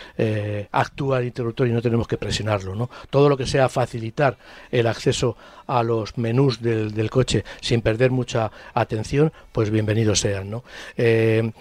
actúa 0.75 1.19
el 1.19 1.25
interruptor 1.25 1.67
y 1.67 1.71
no 1.71 1.81
tenemos 1.81 2.07
que 2.07 2.17
presionarlo. 2.17 2.75
¿no? 2.75 2.89
Todo 3.09 3.29
lo 3.29 3.37
que 3.37 3.47
sea 3.47 3.69
facilitar 3.69 4.37
el 4.71 4.87
acceso 4.87 5.37
a 5.67 5.81
los 5.83 6.17
menús 6.17 6.61
del, 6.61 7.09
coche 7.09 7.43
sin 7.61 7.81
perder 7.81 8.11
mucha 8.11 8.51
atención, 8.73 9.31
pues 9.51 9.69
bienvenidos 9.69 10.19
sean. 10.19 10.49
¿no? 10.49 10.63
Eh, 10.97 11.51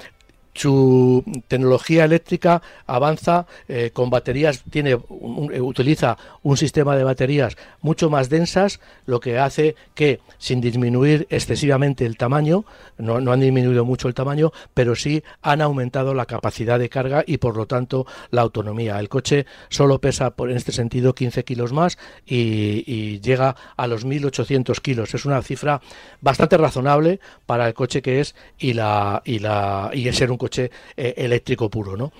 su 0.54 1.24
tecnología 1.48 2.04
eléctrica 2.04 2.62
avanza 2.86 3.46
eh, 3.68 3.90
con 3.92 4.08
baterías, 4.10 4.62
tiene 4.70 4.90
eh, 4.90 5.60
utiliza 5.60 6.16
un 6.42 6.56
sistema 6.56 6.96
de 6.96 7.04
baterías 7.04 7.56
mucho 7.80 8.08
más 8.08 8.28
densas, 8.28 8.80
lo 9.06 9.20
que 9.20 9.38
hace 9.38 9.74
que 9.94 10.20
sin 10.38 10.60
disminuir 10.60 11.26
excesivamente 11.30 12.06
el 12.06 12.16
tamaño, 12.16 12.64
no, 12.98 13.16
han 13.16 13.40
disminuido 13.40 13.84
mucho 13.84 14.08
el 14.08 14.14
tamaño, 14.14 14.52
pero 14.72 14.94
sí 14.94 15.22
han 15.42 15.60
aumentado 15.60 16.14
la 16.14 16.26
capacidad 16.26 16.78
de 16.78 16.88
carga 16.88 17.24
y 17.26 17.38
por 17.38 17.56
lo 17.56 17.66
tanto 17.66 18.06
la 18.30 18.42
autonomía. 18.42 19.00
El 19.00 19.08
coche 19.08 19.46
solo 19.68 20.00
pesa 20.00 20.30
por, 20.30 20.50
en 20.50 20.56
este 20.56 20.72
sentido 20.72 21.14
15 21.14 21.44
kilos 21.44 21.72
más 21.72 21.98
y, 22.26 23.20
llega 23.24 23.56
a 23.76 23.86
los 23.86 24.06
1.800 24.06 24.80
kilos. 24.80 25.14
Es 25.14 25.24
una 25.24 25.40
cifra 25.42 25.80
bastante 26.20 26.56
razonable 26.56 27.20
para 27.46 27.66
el 27.66 27.74
coche 27.74 28.02
que 28.02 28.20
es 28.20 28.34
y 28.58 28.74
la 28.74 29.22
y 29.24 29.38
la 29.38 29.90
y 29.94 30.12
ser 30.12 30.30
un 30.30 30.36
coche 30.44 30.70
eh, 30.94 31.14
eléctrico 31.16 31.70
puro, 31.70 31.96
¿no? 31.96 32.12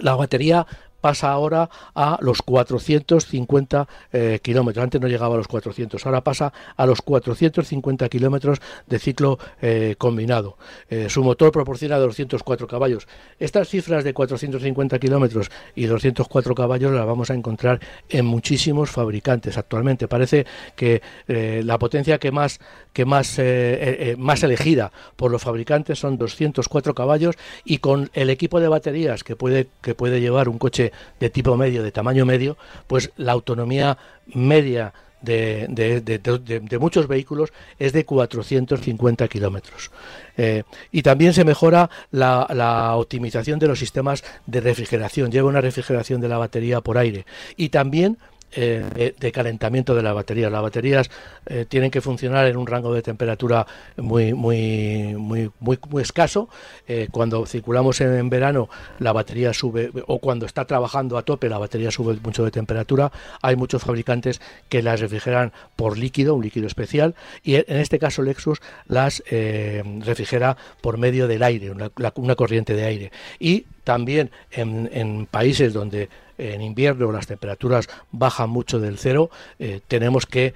La 0.00 0.14
batería 0.14 0.66
pasa 1.00 1.30
ahora 1.30 1.70
a 1.94 2.18
los 2.20 2.42
450 2.42 3.88
eh, 4.12 4.40
kilómetros. 4.42 4.82
Antes 4.82 5.00
no 5.00 5.08
llegaba 5.08 5.36
a 5.36 5.38
los 5.38 5.48
400, 5.48 6.04
ahora 6.04 6.22
pasa 6.22 6.52
a 6.76 6.84
los 6.84 7.00
450 7.00 8.08
kilómetros 8.08 8.58
de 8.86 8.98
ciclo 8.98 9.38
eh, 9.62 9.94
combinado. 9.96 10.58
Su 11.08 11.22
motor 11.22 11.52
proporciona 11.52 11.96
204 11.98 12.66
caballos. 12.66 13.06
Estas 13.38 13.68
cifras 13.68 14.04
de 14.04 14.12
450 14.12 14.98
kilómetros 14.98 15.50
y 15.74 15.86
204 15.86 16.54
caballos 16.54 16.92
las 16.92 17.06
vamos 17.06 17.30
a 17.30 17.34
encontrar 17.34 17.80
en 18.08 18.26
muchísimos 18.26 18.90
fabricantes 18.90 19.56
actualmente. 19.56 20.08
Parece 20.08 20.46
que 20.76 21.00
la 21.28 21.78
potencia 21.78 22.18
que 22.18 22.32
más 22.32 22.60
que 22.98 23.04
más 23.04 23.40
más 24.16 24.42
elegida 24.42 24.90
por 25.14 25.30
los 25.30 25.40
fabricantes 25.40 26.00
son 26.00 26.18
204 26.18 26.96
caballos 26.96 27.36
y 27.64 27.78
con 27.78 28.10
el 28.12 28.28
equipo 28.28 28.58
de 28.58 28.66
baterías 28.66 29.22
que 29.22 29.36
puede 29.36 29.68
que 29.82 29.94
puede 29.94 30.20
llevar 30.20 30.48
un 30.48 30.58
coche 30.58 30.90
de, 31.20 31.30
tipo 31.30 31.56
medio, 31.56 31.84
de 31.84 31.92
tamaño 31.92 32.26
medio, 32.26 32.56
pues 32.88 33.12
la 33.16 33.30
autonomía 33.30 33.98
media 34.34 34.92
de, 35.22 35.66
de, 35.68 36.78
muchos 36.78 37.06
vehículos 37.06 37.52
es 37.78 37.92
de 37.92 38.04
450 38.04 39.28
kilómetros. 39.28 39.90
Eh, 40.36 40.64
y 40.90 41.02
también 41.02 41.34
se 41.34 41.44
mejora 41.44 41.90
la, 42.10 42.46
la, 42.50 42.96
optimización 42.96 43.58
de 43.58 43.68
los 43.68 43.78
sistemas 43.78 44.24
de 44.46 44.60
refrigeración. 44.60 45.30
Lleva 45.30 45.48
una 45.48 45.60
refrigeración 45.60 46.20
de 46.20 46.28
la 46.28 46.38
batería 46.38 46.80
por 46.80 46.98
aire. 46.98 47.26
Y 47.56 47.68
también 47.70 48.18
eh, 48.52 49.14
de, 49.18 49.32
calentamiento 49.32 49.94
de 49.94 50.02
las 50.02 50.14
baterías. 50.14 50.50
Las 50.50 50.62
baterías 50.62 51.10
eh, 51.46 51.66
tienen 51.68 51.90
que 51.90 52.00
funcionar 52.00 52.46
en 52.46 52.56
un 52.56 52.66
rango 52.66 52.94
de 52.94 53.02
temperatura 53.02 53.66
muy 53.96 54.32
muy 54.32 55.14
muy 55.18 55.50
muy, 55.60 55.78
muy 55.90 56.02
escaso. 56.02 56.48
Eh, 56.86 57.08
cuando 57.10 57.44
circulamos 57.44 58.00
en, 58.00 58.30
verano, 58.30 58.70
la 59.00 59.12
batería 59.12 59.52
sube 59.52 59.90
o 60.06 60.18
cuando 60.18 60.46
está 60.46 60.64
trabajando 60.64 61.18
a 61.18 61.22
tope, 61.22 61.50
la 61.50 61.58
batería 61.58 61.90
sube 61.90 62.18
mucho 62.22 62.42
de 62.42 62.50
temperatura. 62.50 63.12
Hay 63.42 63.54
muchos 63.56 63.82
fabricantes 63.82 64.40
que 64.70 64.82
las 64.82 65.00
refrigeran 65.00 65.52
por 65.76 65.98
líquido, 65.98 66.34
un 66.34 66.42
líquido 66.42 66.66
especial, 66.66 67.14
y 67.42 67.56
en 67.56 67.76
este 67.76 67.98
caso 67.98 68.22
Lexus 68.22 68.60
las 68.86 69.22
refrigera 69.28 70.56
por 70.80 70.96
medio 70.96 71.28
del 71.28 71.42
aire, 71.42 71.70
una, 71.70 72.34
corriente 72.34 72.74
de 72.74 72.84
aire. 72.84 73.12
Y 73.38 73.66
también 73.84 74.30
en 74.50 75.26
países 75.26 75.72
donde 75.72 76.08
en 76.38 76.62
invierno 76.62 77.12
las 77.12 77.26
temperaturas 77.26 77.88
bajan 78.12 78.50
mucho 78.50 78.80
del 78.80 78.98
cero, 78.98 79.30
eh, 79.58 79.80
tenemos 79.86 80.26
que 80.26 80.54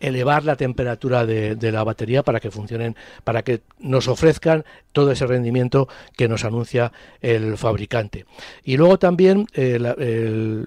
elevar 0.00 0.44
la 0.44 0.56
temperatura 0.56 1.26
de, 1.26 1.72
la 1.72 1.84
batería 1.84 2.22
para 2.22 2.40
que 2.40 2.50
funcionen, 2.50 2.96
para 3.24 3.42
que 3.42 3.62
nos 3.78 4.08
ofrezcan 4.08 4.64
todo 4.92 5.10
ese 5.10 5.26
rendimiento 5.26 5.88
que 6.16 6.28
nos 6.28 6.44
anuncia 6.44 6.92
el 7.20 7.56
fabricante. 7.58 8.26
Y 8.62 8.76
luego 8.76 8.98
también, 8.98 9.46
eh, 9.54 10.64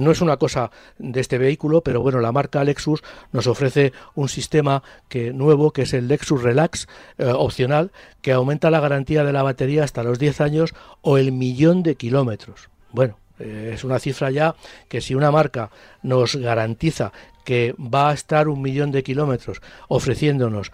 no 0.00 0.10
es 0.10 0.20
una 0.20 0.38
cosa 0.38 0.70
de 0.98 1.20
este 1.20 1.38
vehículo, 1.38 1.82
pero 1.82 2.00
bueno, 2.00 2.20
la 2.20 2.32
marca 2.32 2.64
Lexus 2.64 3.02
nos 3.32 3.46
ofrece 3.46 3.92
un 4.14 4.28
sistema 4.28 4.82
que, 5.08 5.32
nuevo 5.32 5.72
que 5.72 5.82
es 5.82 5.92
el 5.92 6.08
Lexus 6.08 6.42
Relax 6.42 6.88
eh, 7.18 7.26
opcional, 7.26 7.92
que 8.22 8.32
aumenta 8.32 8.70
la 8.70 8.80
garantía 8.80 9.24
de 9.24 9.32
la 9.32 9.42
batería 9.42 9.84
hasta 9.84 10.02
los 10.02 10.18
10 10.18 10.40
años 10.40 10.74
o 11.02 11.18
el 11.18 11.32
millón 11.32 11.82
de 11.82 11.96
kilómetros. 11.96 12.70
Bueno, 12.92 13.18
eh, 13.38 13.72
es 13.74 13.84
una 13.84 13.98
cifra 13.98 14.30
ya 14.30 14.54
que 14.88 15.00
si 15.00 15.14
una 15.14 15.30
marca 15.30 15.70
nos 16.02 16.36
garantiza 16.36 17.12
que 17.44 17.74
va 17.78 18.10
a 18.10 18.14
estar 18.14 18.48
un 18.48 18.60
millón 18.60 18.90
de 18.90 19.02
kilómetros 19.02 19.60
ofreciéndonos 19.88 20.72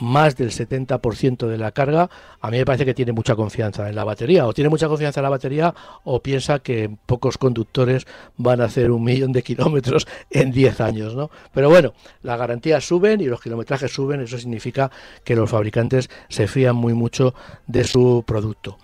más 0.00 0.36
del 0.36 0.50
70% 0.50 1.46
de 1.46 1.58
la 1.58 1.72
carga, 1.72 2.08
a 2.40 2.50
mí 2.50 2.56
me 2.56 2.64
parece 2.64 2.86
que 2.86 2.94
tiene 2.94 3.12
mucha 3.12 3.36
confianza 3.36 3.88
en 3.88 3.94
la 3.94 4.04
batería, 4.04 4.46
o 4.46 4.54
tiene 4.54 4.70
mucha 4.70 4.88
confianza 4.88 5.20
en 5.20 5.24
la 5.24 5.30
batería, 5.30 5.74
o 6.04 6.22
piensa 6.22 6.60
que 6.60 6.90
pocos 7.06 7.36
conductores 7.36 8.06
van 8.38 8.62
a 8.62 8.64
hacer 8.64 8.90
un 8.90 9.04
millón 9.04 9.32
de 9.32 9.42
kilómetros 9.42 10.06
en 10.30 10.50
10 10.50 10.80
años, 10.80 11.14
¿no? 11.14 11.30
Pero 11.52 11.68
bueno, 11.68 11.92
las 12.22 12.38
garantías 12.38 12.84
suben 12.84 13.20
y 13.20 13.26
los 13.26 13.40
kilometrajes 13.40 13.92
suben, 13.92 14.22
eso 14.22 14.38
significa 14.38 14.90
que 15.24 15.36
los 15.36 15.50
fabricantes 15.50 16.08
se 16.28 16.48
fían 16.48 16.76
muy 16.76 16.94
mucho 16.94 17.34
de 17.66 17.84
su 17.84 18.24
producto. 18.26 18.78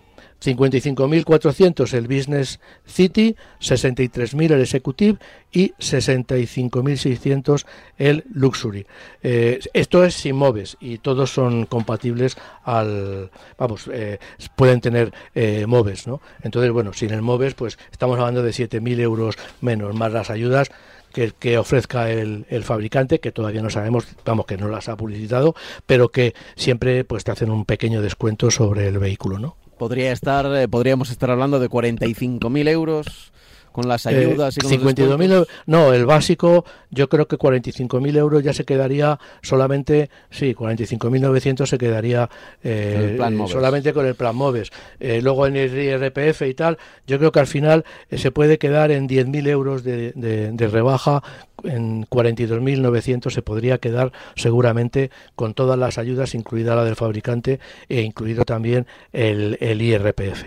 55.400 0.43 1.95
el 1.95 2.09
Business 2.09 2.61
City, 2.85 3.37
63.000 3.61 4.53
el 4.53 4.61
Executive 4.61 5.19
y 5.53 5.73
65.600 5.75 7.65
el 7.99 8.25
Luxury. 8.33 8.87
Eh, 9.23 9.61
esto 9.73 10.05
es 10.05 10.15
sin 10.15 10.37
MOVES 10.37 10.77
y 10.81 10.99
todos 10.99 11.33
son 11.33 11.67
compatibles 11.67 12.37
al, 12.65 13.31
vamos, 13.57 13.89
eh, 13.93 14.19
pueden 14.57 14.81
tener 14.81 15.13
eh, 15.35 15.67
MOVES, 15.67 16.07
¿no? 16.09 16.21
Entonces, 16.43 16.73
bueno, 16.73 16.93
sin 16.93 17.11
el 17.13 17.23
MOVES, 17.23 17.55
pues 17.55 17.79
estamos 17.91 18.19
hablando 18.19 18.43
de 18.43 18.51
7.000 18.51 19.01
euros 19.01 19.37
menos, 19.61 19.95
más 19.95 20.13
las 20.13 20.31
ayudas 20.31 20.71
que, 21.13 21.33
que 21.39 21.59
ofrezca 21.59 22.11
el, 22.11 22.47
el, 22.49 22.65
fabricante, 22.65 23.21
que 23.21 23.31
todavía 23.33 23.63
no 23.63 23.71
sabemos, 23.71 24.07
vamos, 24.25 24.47
que 24.47 24.57
no 24.57 24.69
las 24.69 24.89
ha 24.89 24.97
publicitado, 24.97 25.55
pero 25.87 26.09
que 26.09 26.35
siempre 26.57 27.05
pues 27.05 27.23
te 27.25 27.31
hacen 27.31 27.51
un 27.51 27.67
pequeño 27.67 28.01
descuento 28.01 28.51
sobre 28.51 28.89
el 28.89 28.99
vehículo, 28.99 29.39
¿no? 29.39 29.62
Podría 29.83 30.13
estar, 30.13 30.47
eh, 30.55 30.69
podríamos 30.69 31.11
estar 31.11 31.29
hablando 31.29 31.59
de 31.59 31.69
45.000 31.69 32.69
euros 32.69 33.33
con 33.73 33.89
las 33.89 34.07
eh, 34.07 34.11
ayudas 34.11 34.57
y 34.57 34.61
con 34.61 34.95
52.000 34.95 35.47
no 35.67 35.93
el 35.93 36.07
básico 36.07 36.65
yo 36.91 37.09
creo 37.09 37.27
que 37.27 37.39
45.000 37.39 38.17
euros 38.17 38.43
ya 38.43 38.53
se 38.53 38.65
quedaría 38.65 39.19
solamente 39.43 40.11
sí 40.31 40.55
45.900 40.55 41.67
se 41.67 41.79
quedaría 41.79 42.29
eh, 42.63 43.19
solamente 43.49 43.93
con 43.93 44.07
el 44.07 44.15
plan 44.15 44.37
Moves. 44.37 44.71
Luego 45.01 45.47
en 45.47 45.57
el 45.57 45.77
IRPF 45.77 46.43
y 46.43 46.55
tal 46.55 46.79
yo 47.07 47.19
creo 47.19 47.33
que 47.33 47.41
al 47.41 47.47
final 47.47 47.85
se 48.11 48.31
puede 48.31 48.59
quedar 48.59 48.91
en 48.91 49.09
10.000 49.09 49.49
euros 49.49 49.85
de, 49.85 50.13
de 50.13 50.69
rebaja 50.69 51.23
en 51.65 52.05
42.900 52.07 53.31
se 53.31 53.43
podría 53.43 53.79
quedar 53.79 54.13
seguramente 54.37 55.11
con 55.35 55.55
todas 55.55 55.79
las 55.79 55.99
ayudas, 55.99 56.35
incluida 56.35 56.75
la 56.75 56.85
del 56.85 56.97
fabricante 56.97 57.61
e 57.89 58.03
incluido 58.03 58.45
también 58.45 58.87
el, 59.13 59.59
el 59.61 59.81
IRPF. 59.81 60.45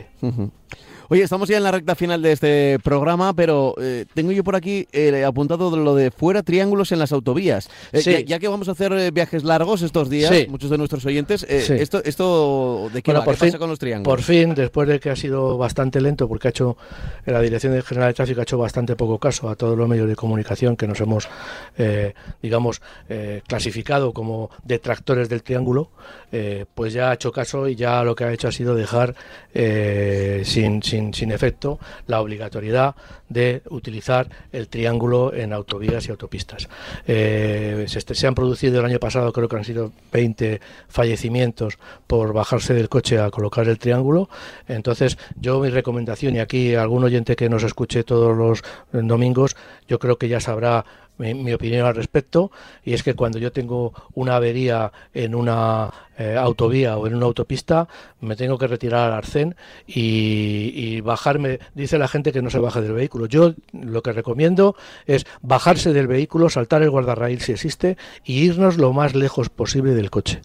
Oye, 1.07 1.21
estamos 1.23 1.47
ya 1.49 1.57
en 1.57 1.63
la 1.63 1.71
recta 1.71 1.93
final 1.95 2.21
de 2.21 2.31
este 2.31 2.79
programa, 2.83 3.33
pero 3.33 3.75
eh, 3.79 4.05
tengo 4.15 4.31
yo 4.31 4.43
por 4.43 4.55
aquí 4.55 4.87
eh, 4.91 5.23
apuntado 5.23 5.75
lo 5.77 5.93
de 5.95 6.09
fuera 6.09 6.41
triángulos 6.41 6.91
en 6.91 6.99
las 6.99 7.11
autovías. 7.11 7.69
Eh, 7.91 8.01
Sí. 8.01 8.11
ya, 8.11 8.19
ya 8.21 8.39
que 8.39 8.47
vamos 8.47 8.67
a 8.69 8.71
hacer 8.71 8.91
eh, 8.93 9.11
viajes 9.11 9.43
largos 9.43 9.81
estos 9.83 10.09
días, 10.09 10.33
Sí. 10.35 10.47
muchos 10.49 10.69
de 10.71 10.77
nuestros 10.79 11.05
oyentes, 11.05 11.41
Sí. 11.47 11.73
esto, 11.73 12.01
esto 12.03 12.89
¿de 12.91 13.01
qué 13.03 13.11
Bueno, 13.11 13.19
va? 13.19 13.25
por 13.25 13.35
¿Qué 13.35 13.45
pasa 13.45 13.59
con 13.59 13.69
los 13.69 13.77
triángulos? 13.79 14.15
Por 14.15 14.23
fin, 14.23 14.55
después 14.55 14.87
de 14.87 14.99
que 14.99 15.09
ha 15.11 15.15
sido 15.15 15.57
bastante 15.57 16.01
lento, 16.01 16.27
porque 16.27 16.47
ha 16.47 16.51
hecho 16.51 16.75
la 17.25 17.39
Dirección 17.41 17.79
General 17.83 18.09
de 18.09 18.13
Tráfico 18.15 18.39
ha 18.39 18.43
hecho 18.43 18.57
bastante 18.57 18.95
poco 18.95 19.19
caso 19.19 19.49
a 19.49 19.55
todos 19.55 19.77
los 19.77 19.87
medios 19.87 20.07
de 20.07 20.15
comunicación 20.15 20.75
que 20.75 20.87
nos 20.87 20.99
hemos, 21.01 21.27
eh, 21.77 22.13
digamos, 22.41 22.81
clasificado 23.47 24.11
como 24.13 24.49
detractores 24.63 25.29
del 25.29 25.43
triángulo, 25.43 25.89
pues 26.73 26.93
ya 26.93 27.11
ha 27.11 27.13
hecho 27.13 27.31
caso 27.31 27.67
y 27.67 27.75
ya 27.75 28.03
lo 28.03 28.15
que 28.15 28.23
ha 28.23 28.33
hecho 28.33 28.47
ha 28.47 28.51
sido 28.51 28.75
dejar 28.75 29.15
eh, 29.53 30.41
sin, 30.45 30.81
sin, 31.13 31.31
efecto 31.31 31.79
la 32.07 32.21
obligatoriedad 32.21 32.95
de 33.29 33.61
utilizar 33.69 34.29
el 34.51 34.67
triángulo 34.67 35.33
en 35.33 35.53
autovías 35.53 36.07
y 36.07 36.11
autopistas. 36.11 36.69
Eh, 37.07 37.85
se, 37.87 38.01
se 38.01 38.27
han 38.27 38.35
producido 38.35 38.79
el 38.79 38.85
año 38.85 38.99
pasado, 38.99 39.31
creo 39.33 39.49
que 39.49 39.55
han 39.55 39.65
sido 39.65 39.91
20 40.11 40.61
fallecimientos 40.87 41.77
por 42.07 42.33
bajarse 42.33 42.73
del 42.73 42.89
coche 42.89 43.19
a 43.19 43.29
colocar 43.31 43.67
el 43.67 43.79
triángulo. 43.79 44.29
Entonces, 44.67 45.17
yo 45.39 45.59
mi 45.59 45.69
recomendación, 45.69 46.35
y 46.35 46.39
aquí 46.39 46.75
algún 46.75 47.03
oyente 47.03 47.35
que 47.35 47.49
nos 47.49 47.63
escuche 47.63 48.03
todos 48.03 48.35
los 48.37 48.63
domingos, 48.91 49.55
yo 49.87 49.99
creo 49.99 50.17
que 50.17 50.27
ya 50.27 50.39
sabrá 50.39 50.85
mi, 51.17 51.33
mi 51.33 51.53
opinión 51.53 51.85
al 51.85 51.95
respecto, 51.95 52.51
y 52.83 52.93
es 52.93 53.03
que 53.03 53.13
cuando 53.13 53.39
yo 53.39 53.51
tengo 53.51 53.93
una 54.13 54.35
avería 54.35 54.91
en 55.13 55.35
una 55.35 55.91
eh, 56.17 56.35
autovía 56.39 56.97
o 56.97 57.07
en 57.07 57.15
una 57.15 57.25
autopista, 57.25 57.87
me 58.21 58.35
tengo 58.35 58.57
que 58.57 58.67
retirar 58.67 59.07
al 59.11 59.17
arcén 59.17 59.55
y, 59.87 60.71
y 60.73 61.01
bajarme. 61.01 61.59
Dice 61.73 61.97
la 61.97 62.07
gente 62.07 62.31
que 62.31 62.41
no 62.41 62.49
se 62.49 62.59
baje 62.59 62.81
del 62.81 62.93
vehículo. 62.93 63.25
Yo 63.25 63.53
lo 63.73 64.01
que 64.01 64.13
recomiendo 64.13 64.75
es 65.05 65.25
bajarse 65.41 65.93
del 65.93 66.07
vehículo, 66.07 66.49
saltar 66.49 66.83
el 66.83 66.89
guardarraíl 66.89 67.41
si 67.41 67.51
existe 67.51 67.97
y 68.23 68.39
irnos 68.45 68.77
lo 68.77 68.93
más 68.93 69.15
lejos 69.15 69.49
posible 69.49 69.93
del 69.93 70.09
coche. 70.09 70.41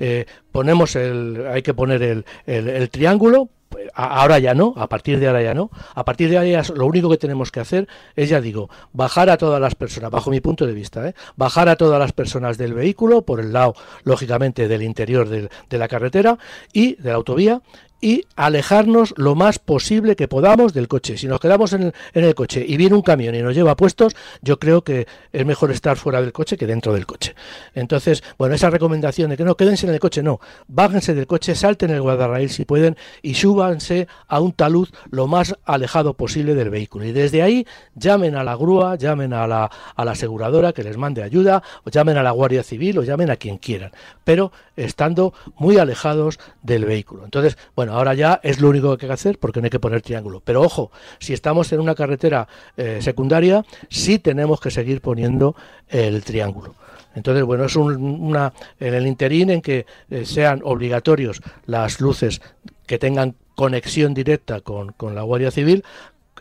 Eh, 0.00 0.26
ponemos 0.50 0.96
el, 0.96 1.46
hay 1.50 1.62
que 1.62 1.74
poner 1.74 2.02
el, 2.02 2.24
el- 2.46 2.68
el 2.68 2.90
triángulo. 2.90 3.48
Ahora 3.94 4.38
ya 4.38 4.54
no, 4.54 4.74
a 4.76 4.88
partir 4.88 5.18
de 5.18 5.26
ahora 5.26 5.42
ya 5.42 5.54
no. 5.54 5.70
A 5.94 6.04
partir 6.04 6.30
de 6.30 6.38
ahora 6.38 6.48
ya 6.48 6.62
lo 6.74 6.86
único 6.86 7.10
que 7.10 7.18
tenemos 7.18 7.50
que 7.50 7.60
hacer 7.60 7.88
es, 8.16 8.28
ya 8.28 8.40
digo, 8.40 8.70
bajar 8.92 9.30
a 9.30 9.36
todas 9.36 9.60
las 9.60 9.74
personas, 9.74 10.10
bajo 10.10 10.30
mi 10.30 10.40
punto 10.40 10.66
de 10.66 10.72
vista, 10.72 11.08
¿eh? 11.08 11.14
bajar 11.36 11.68
a 11.68 11.76
todas 11.76 11.98
las 11.98 12.12
personas 12.12 12.58
del 12.58 12.74
vehículo 12.74 13.22
por 13.22 13.40
el 13.40 13.52
lado, 13.52 13.74
lógicamente, 14.04 14.68
del 14.68 14.82
interior 14.82 15.28
de 15.28 15.78
la 15.78 15.88
carretera 15.88 16.38
y 16.72 16.94
de 16.96 17.10
la 17.10 17.16
autovía 17.16 17.62
y 18.02 18.26
alejarnos 18.36 19.14
lo 19.16 19.34
más 19.36 19.60
posible 19.60 20.16
que 20.16 20.28
podamos 20.28 20.74
del 20.74 20.88
coche. 20.88 21.16
Si 21.16 21.28
nos 21.28 21.40
quedamos 21.40 21.72
en 21.72 21.94
el, 22.12 22.34
coche 22.34 22.64
y 22.66 22.76
viene 22.76 22.96
un 22.96 23.02
camión 23.02 23.34
y 23.34 23.42
nos 23.42 23.54
lleva 23.54 23.76
puestos, 23.76 24.14
yo 24.42 24.58
creo 24.58 24.82
que 24.82 25.06
es 25.32 25.46
mejor 25.46 25.70
estar 25.70 25.96
fuera 25.96 26.20
del 26.20 26.32
coche 26.32 26.56
que 26.56 26.66
dentro 26.66 26.92
del 26.92 27.06
coche. 27.06 27.34
Entonces, 27.74 28.24
bueno, 28.36 28.56
esa 28.56 28.68
recomendación 28.68 29.30
de 29.30 29.36
que 29.36 29.44
no 29.44 29.56
quédense 29.56 29.86
en 29.86 29.94
el 29.94 30.00
coche, 30.00 30.22
no, 30.22 30.40
bájense 30.66 31.14
del 31.14 31.28
coche, 31.28 31.54
salten 31.54 31.90
el 31.90 32.02
guardarraíl 32.02 32.50
si 32.50 32.64
pueden 32.64 32.96
y 33.22 33.34
súbanse 33.34 34.08
a 34.26 34.40
un 34.40 34.52
talud 34.52 34.88
lo 35.10 35.28
más 35.28 35.56
alejado 35.64 36.14
posible 36.14 36.54
del 36.56 36.70
vehículo. 36.70 37.04
Y 37.04 37.12
desde 37.12 37.42
ahí 37.42 37.66
llamen 37.94 38.34
a 38.34 38.42
la 38.42 38.56
grúa, 38.56 38.96
llamen 38.96 39.32
a 39.32 39.46
la, 39.46 39.70
a 39.94 40.04
la 40.04 40.10
aseguradora 40.10 40.72
que 40.72 40.82
les 40.82 40.96
mande 40.96 41.22
ayuda, 41.22 41.62
o 41.84 41.90
llamen 41.90 42.16
a 42.16 42.24
la 42.24 42.32
Guardia 42.32 42.64
Civil 42.64 42.98
o 42.98 43.04
llamen 43.04 43.30
a 43.30 43.36
quien 43.36 43.58
quieran, 43.58 43.92
pero 44.24 44.50
estando 44.76 45.34
muy 45.56 45.78
alejados 45.78 46.40
del 46.62 46.84
vehículo. 46.84 47.24
Entonces, 47.24 47.56
bueno, 47.76 47.91
ahora 47.92 48.14
ya 48.14 48.40
es 48.42 48.60
lo 48.60 48.68
único 48.68 48.96
que 48.96 49.06
hay 49.06 49.08
que 49.10 49.14
hacer 49.14 49.38
porque 49.38 49.60
no 49.60 49.66
hay 49.66 49.70
que 49.70 49.80
poner 49.80 50.02
triángulo. 50.02 50.40
Pero 50.44 50.62
ojo, 50.62 50.90
si 51.18 51.32
estamos 51.32 51.72
en 51.72 51.80
una 51.80 51.94
carretera 51.94 52.48
eh, 52.76 52.98
secundaria, 53.00 53.64
sí 53.88 54.18
tenemos 54.18 54.60
que 54.60 54.70
seguir 54.70 55.00
poniendo 55.00 55.54
el 55.88 56.22
triángulo. 56.24 56.74
Entonces, 57.14 57.44
bueno, 57.44 57.64
es 57.66 57.76
un- 57.76 57.96
una 58.22 58.52
en 58.80 58.94
el 58.94 59.06
interín 59.06 59.50
en 59.50 59.60
que 59.60 59.86
eh, 60.10 60.24
sean 60.24 60.60
obligatorios 60.64 61.40
las 61.66 62.00
luces 62.00 62.40
que 62.86 62.98
tengan 62.98 63.34
conexión 63.54 64.14
directa 64.14 64.62
con, 64.62 64.92
con 64.92 65.14
la 65.14 65.22
Guardia 65.22 65.50
Civil. 65.50 65.84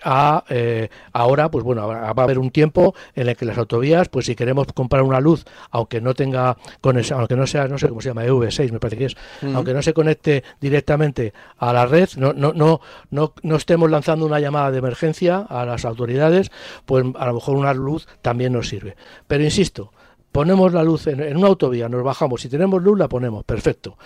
A, 0.03 0.43
eh, 0.49 0.89
ahora, 1.13 1.51
pues 1.51 1.63
bueno, 1.63 1.87
va 1.87 2.07
a 2.07 2.09
haber 2.09 2.39
un 2.39 2.51
tiempo 2.51 2.95
en 3.15 3.29
el 3.29 3.35
que 3.35 3.45
las 3.45 3.57
autovías, 3.57 4.09
pues 4.09 4.25
si 4.25 4.35
queremos 4.35 4.67
comprar 4.73 5.03
una 5.03 5.19
luz, 5.19 5.45
aunque 5.69 6.01
no 6.01 6.13
tenga 6.13 6.57
conexión, 6.81 7.19
aunque 7.19 7.35
no 7.35 7.47
sea, 7.47 7.67
no 7.67 7.77
sé 7.77 7.89
cómo 7.89 8.01
se 8.01 8.09
llama, 8.09 8.25
EV6 8.25 8.71
me 8.71 8.79
parece 8.79 8.97
que 8.97 9.05
es, 9.05 9.15
aunque 9.53 9.73
no 9.73 9.81
se 9.81 9.93
conecte 9.93 10.43
directamente 10.59 11.33
a 11.57 11.73
la 11.73 11.85
red, 11.85 12.09
no, 12.17 12.33
no, 12.33 12.53
no, 12.53 12.81
no, 13.09 13.33
no 13.43 13.55
estemos 13.55 13.89
lanzando 13.89 14.25
una 14.25 14.39
llamada 14.39 14.71
de 14.71 14.79
emergencia 14.79 15.39
a 15.39 15.65
las 15.65 15.85
autoridades, 15.85 16.51
pues 16.85 17.05
a 17.17 17.25
lo 17.27 17.33
mejor 17.33 17.57
una 17.57 17.73
luz 17.73 18.07
también 18.21 18.53
nos 18.53 18.69
sirve. 18.69 18.95
Pero 19.27 19.43
insisto, 19.43 19.91
ponemos 20.31 20.73
la 20.73 20.83
luz 20.83 21.07
en, 21.07 21.21
en 21.21 21.37
una 21.37 21.47
autovía, 21.47 21.89
nos 21.89 22.03
bajamos, 22.03 22.41
si 22.41 22.49
tenemos 22.49 22.81
luz 22.81 22.97
la 22.97 23.07
ponemos, 23.07 23.43
perfecto. 23.43 23.97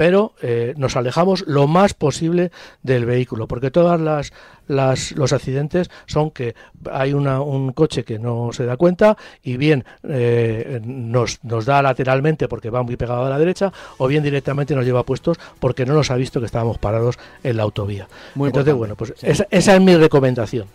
Pero 0.00 0.32
eh, 0.40 0.72
nos 0.78 0.96
alejamos 0.96 1.44
lo 1.46 1.66
más 1.66 1.92
posible 1.92 2.52
del 2.82 3.04
vehículo, 3.04 3.46
porque 3.46 3.70
todas 3.70 4.00
las, 4.00 4.32
las 4.66 5.12
los 5.12 5.34
accidentes 5.34 5.90
son 6.06 6.30
que 6.30 6.54
hay 6.90 7.12
una, 7.12 7.42
un 7.42 7.74
coche 7.74 8.02
que 8.02 8.18
no 8.18 8.48
se 8.54 8.64
da 8.64 8.78
cuenta 8.78 9.18
y 9.42 9.58
bien 9.58 9.84
eh, 10.08 10.80
nos, 10.82 11.44
nos 11.44 11.66
da 11.66 11.82
lateralmente 11.82 12.48
porque 12.48 12.70
va 12.70 12.82
muy 12.82 12.96
pegado 12.96 13.26
a 13.26 13.28
la 13.28 13.38
derecha, 13.38 13.74
o 13.98 14.08
bien 14.08 14.22
directamente 14.22 14.74
nos 14.74 14.86
lleva 14.86 15.02
puestos 15.02 15.36
porque 15.58 15.84
no 15.84 15.92
nos 15.92 16.10
ha 16.10 16.16
visto 16.16 16.40
que 16.40 16.46
estábamos 16.46 16.78
parados 16.78 17.18
en 17.42 17.58
la 17.58 17.64
autovía. 17.64 18.08
Muy 18.36 18.46
Entonces, 18.46 18.72
bueno, 18.72 18.96
pues 18.96 19.12
sí. 19.18 19.26
esa, 19.26 19.46
esa 19.50 19.74
es 19.74 19.82
mi 19.82 19.94
recomendación. 19.96 20.66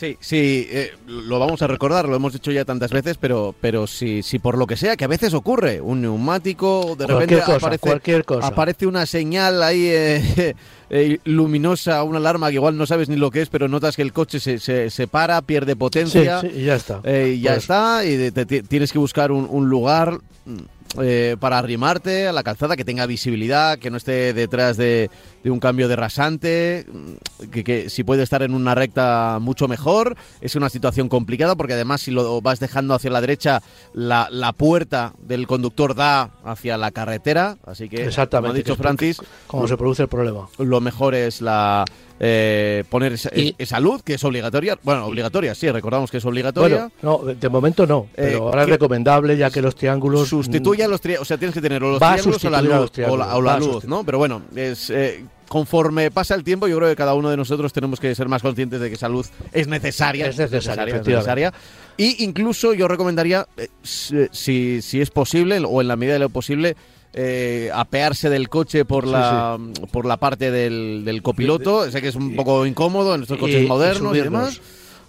Sí, 0.00 0.16
sí, 0.18 0.66
eh, 0.70 0.92
lo 1.06 1.38
vamos 1.38 1.60
a 1.60 1.66
recordar, 1.66 2.08
lo 2.08 2.16
hemos 2.16 2.32
dicho 2.32 2.50
ya 2.50 2.64
tantas 2.64 2.90
veces, 2.90 3.18
pero, 3.20 3.54
pero 3.60 3.86
si, 3.86 4.22
si 4.22 4.38
por 4.38 4.56
lo 4.56 4.66
que 4.66 4.76
sea, 4.78 4.96
que 4.96 5.04
a 5.04 5.08
veces 5.08 5.34
ocurre, 5.34 5.82
un 5.82 6.00
neumático, 6.00 6.96
de 6.98 7.06
repente 7.06 7.36
cosa, 7.40 7.56
aparece, 7.56 7.78
cualquier 7.86 8.24
cosa. 8.24 8.46
aparece 8.46 8.86
una 8.86 9.04
señal 9.04 9.62
ahí 9.62 9.86
eh, 9.90 10.54
eh, 10.90 11.18
luminosa, 11.24 12.02
una 12.02 12.16
alarma 12.18 12.48
que 12.48 12.54
igual 12.54 12.78
no 12.78 12.86
sabes 12.86 13.10
ni 13.10 13.16
lo 13.16 13.30
que 13.30 13.42
es, 13.42 13.50
pero 13.50 13.68
notas 13.68 13.94
que 13.94 14.02
el 14.02 14.14
coche 14.14 14.40
se, 14.40 14.58
se, 14.58 14.88
se 14.88 15.06
para, 15.06 15.42
pierde 15.42 15.76
potencia. 15.76 16.40
sí, 16.40 16.48
y 16.56 16.64
ya 16.64 16.76
está. 16.76 17.00
Eh, 17.04 17.34
y 17.36 17.40
ya 17.42 17.50
Pues- 17.50 17.62
está, 17.64 18.04
y 18.06 18.30
te- 18.30 18.46
ti- 18.46 18.62
tienes 18.62 18.92
que 18.92 18.98
buscar 18.98 19.30
un, 19.30 19.46
un 19.50 19.68
lugar 19.68 20.18
mm, 20.46 20.56
eh, 21.02 21.36
para 21.38 21.58
arrimarte 21.58 22.26
a 22.26 22.32
la 22.32 22.42
calzada 22.42 22.74
que 22.76 22.84
tenga 22.84 23.06
visibilidad, 23.06 23.78
que 23.78 23.90
no 23.90 23.96
esté 23.96 24.32
detrás 24.32 24.76
de, 24.76 25.08
de 25.42 25.50
un 25.50 25.58
cambio 25.60 25.88
de 25.88 25.96
rasante, 25.96 26.86
mm, 26.92 27.46
que, 27.50 27.64
que 27.64 27.90
si 27.90 28.04
puede 28.04 28.22
estar 28.22 28.42
en 28.42 28.54
una 28.54 28.74
recta 28.74 29.38
mucho 29.40 29.68
mejor. 29.68 30.16
Es 30.40 30.54
una 30.56 30.68
situación 30.68 31.08
complicada 31.08 31.56
porque 31.56 31.72
además 31.74 32.02
si 32.02 32.10
lo 32.10 32.40
vas 32.40 32.60
dejando 32.60 32.94
hacia 32.94 33.10
la 33.10 33.20
derecha, 33.20 33.62
la, 33.94 34.28
la 34.30 34.52
puerta 34.52 35.14
del 35.22 35.46
conductor 35.46 35.94
da 35.94 36.30
hacia 36.44 36.76
la 36.76 36.90
carretera, 36.90 37.56
así 37.66 37.88
que, 37.88 38.04
Exactamente. 38.04 38.48
como 38.48 38.54
ha 38.54 38.56
dicho 38.56 38.76
Francis, 38.76 39.20
Cómo 39.46 39.66
se 39.68 39.76
produce 39.76 40.02
el 40.02 40.08
problema. 40.08 40.48
lo 40.58 40.80
mejor 40.80 41.14
es 41.14 41.40
la 41.40 41.84
eh, 42.22 42.84
poner 42.90 43.14
esa, 43.14 43.30
Y- 43.34 43.54
esa 43.56 43.80
luz, 43.80 44.02
que 44.02 44.12
es 44.14 44.24
obligatoria. 44.24 44.78
Bueno, 44.82 45.06
obligatoria, 45.06 45.54
sí, 45.54 45.70
recordamos 45.70 46.10
que 46.10 46.18
es 46.18 46.24
obligatoria. 46.26 46.90
Bueno, 47.00 47.22
no, 47.24 47.32
de 47.34 47.48
momento 47.48 47.86
no, 47.86 48.08
Eh, 48.12 48.32
pero 48.32 48.42
ahora 48.48 48.60
es 48.62 48.66
¿qué- 48.66 48.72
recomendable 48.72 49.38
ya 49.38 49.50
que 49.50 49.62
los 49.62 49.74
triángulos 49.74 50.28
sustituye 50.28 50.84
a 50.84 50.88
los 50.88 51.00
triángulos, 51.00 51.22
o 51.22 51.28
sea, 51.28 51.38
tienes 51.38 51.54
que 51.54 51.62
tener 51.62 51.82
o 51.82 51.92
los 51.92 51.98
triángulos 51.98 52.44
o 52.44 52.50
la 52.50 52.60
luz, 52.60 52.90
o 53.08 53.16
la, 53.16 53.36
o 53.36 53.58
luz. 53.58 53.84
¿no? 53.86 54.04
Pero 54.04 54.18
bueno, 54.18 54.42
es 54.54 54.90
eh, 54.90 55.24
conforme 55.50 56.12
pasa 56.12 56.36
el 56.36 56.44
tiempo, 56.44 56.68
yo 56.68 56.76
creo 56.76 56.88
que 56.88 56.94
cada 56.94 57.14
uno 57.14 57.28
de 57.28 57.36
nosotros 57.36 57.72
tenemos 57.72 57.98
que 57.98 58.14
ser 58.14 58.28
más 58.28 58.40
conscientes 58.40 58.80
de 58.80 58.88
que 58.88 58.94
esa 58.94 59.08
luz 59.08 59.30
es 59.52 59.66
necesaria, 59.66 60.28
Es 60.28 60.38
necesaria, 60.38 60.94
es 60.96 61.04
necesaria. 61.04 61.52
Y 61.96 62.22
incluso 62.22 62.72
yo 62.72 62.86
recomendaría, 62.86 63.48
eh, 63.56 63.66
si, 63.82 64.80
si 64.80 65.00
es 65.00 65.10
posible 65.10 65.60
o 65.66 65.80
en 65.80 65.88
la 65.88 65.96
medida 65.96 66.12
de 66.14 66.20
lo 66.20 66.28
posible, 66.28 66.76
eh, 67.14 67.68
apearse 67.74 68.30
del 68.30 68.48
coche 68.48 68.84
por 68.84 69.06
Sí, 69.06 69.10
la 69.10 69.58
por 69.90 70.06
la 70.06 70.18
parte 70.18 70.52
del, 70.52 71.02
del 71.04 71.20
copiloto. 71.20 71.90
Sé 71.90 72.00
que 72.00 72.06
es 72.08 72.14
un 72.14 72.36
poco 72.36 72.64
incómodo 72.64 73.16
en 73.16 73.22
estos 73.22 73.36
coches 73.36 73.64
y- 73.64 73.66
modernos 73.66 74.16
y, 74.16 74.20
demás. 74.20 74.60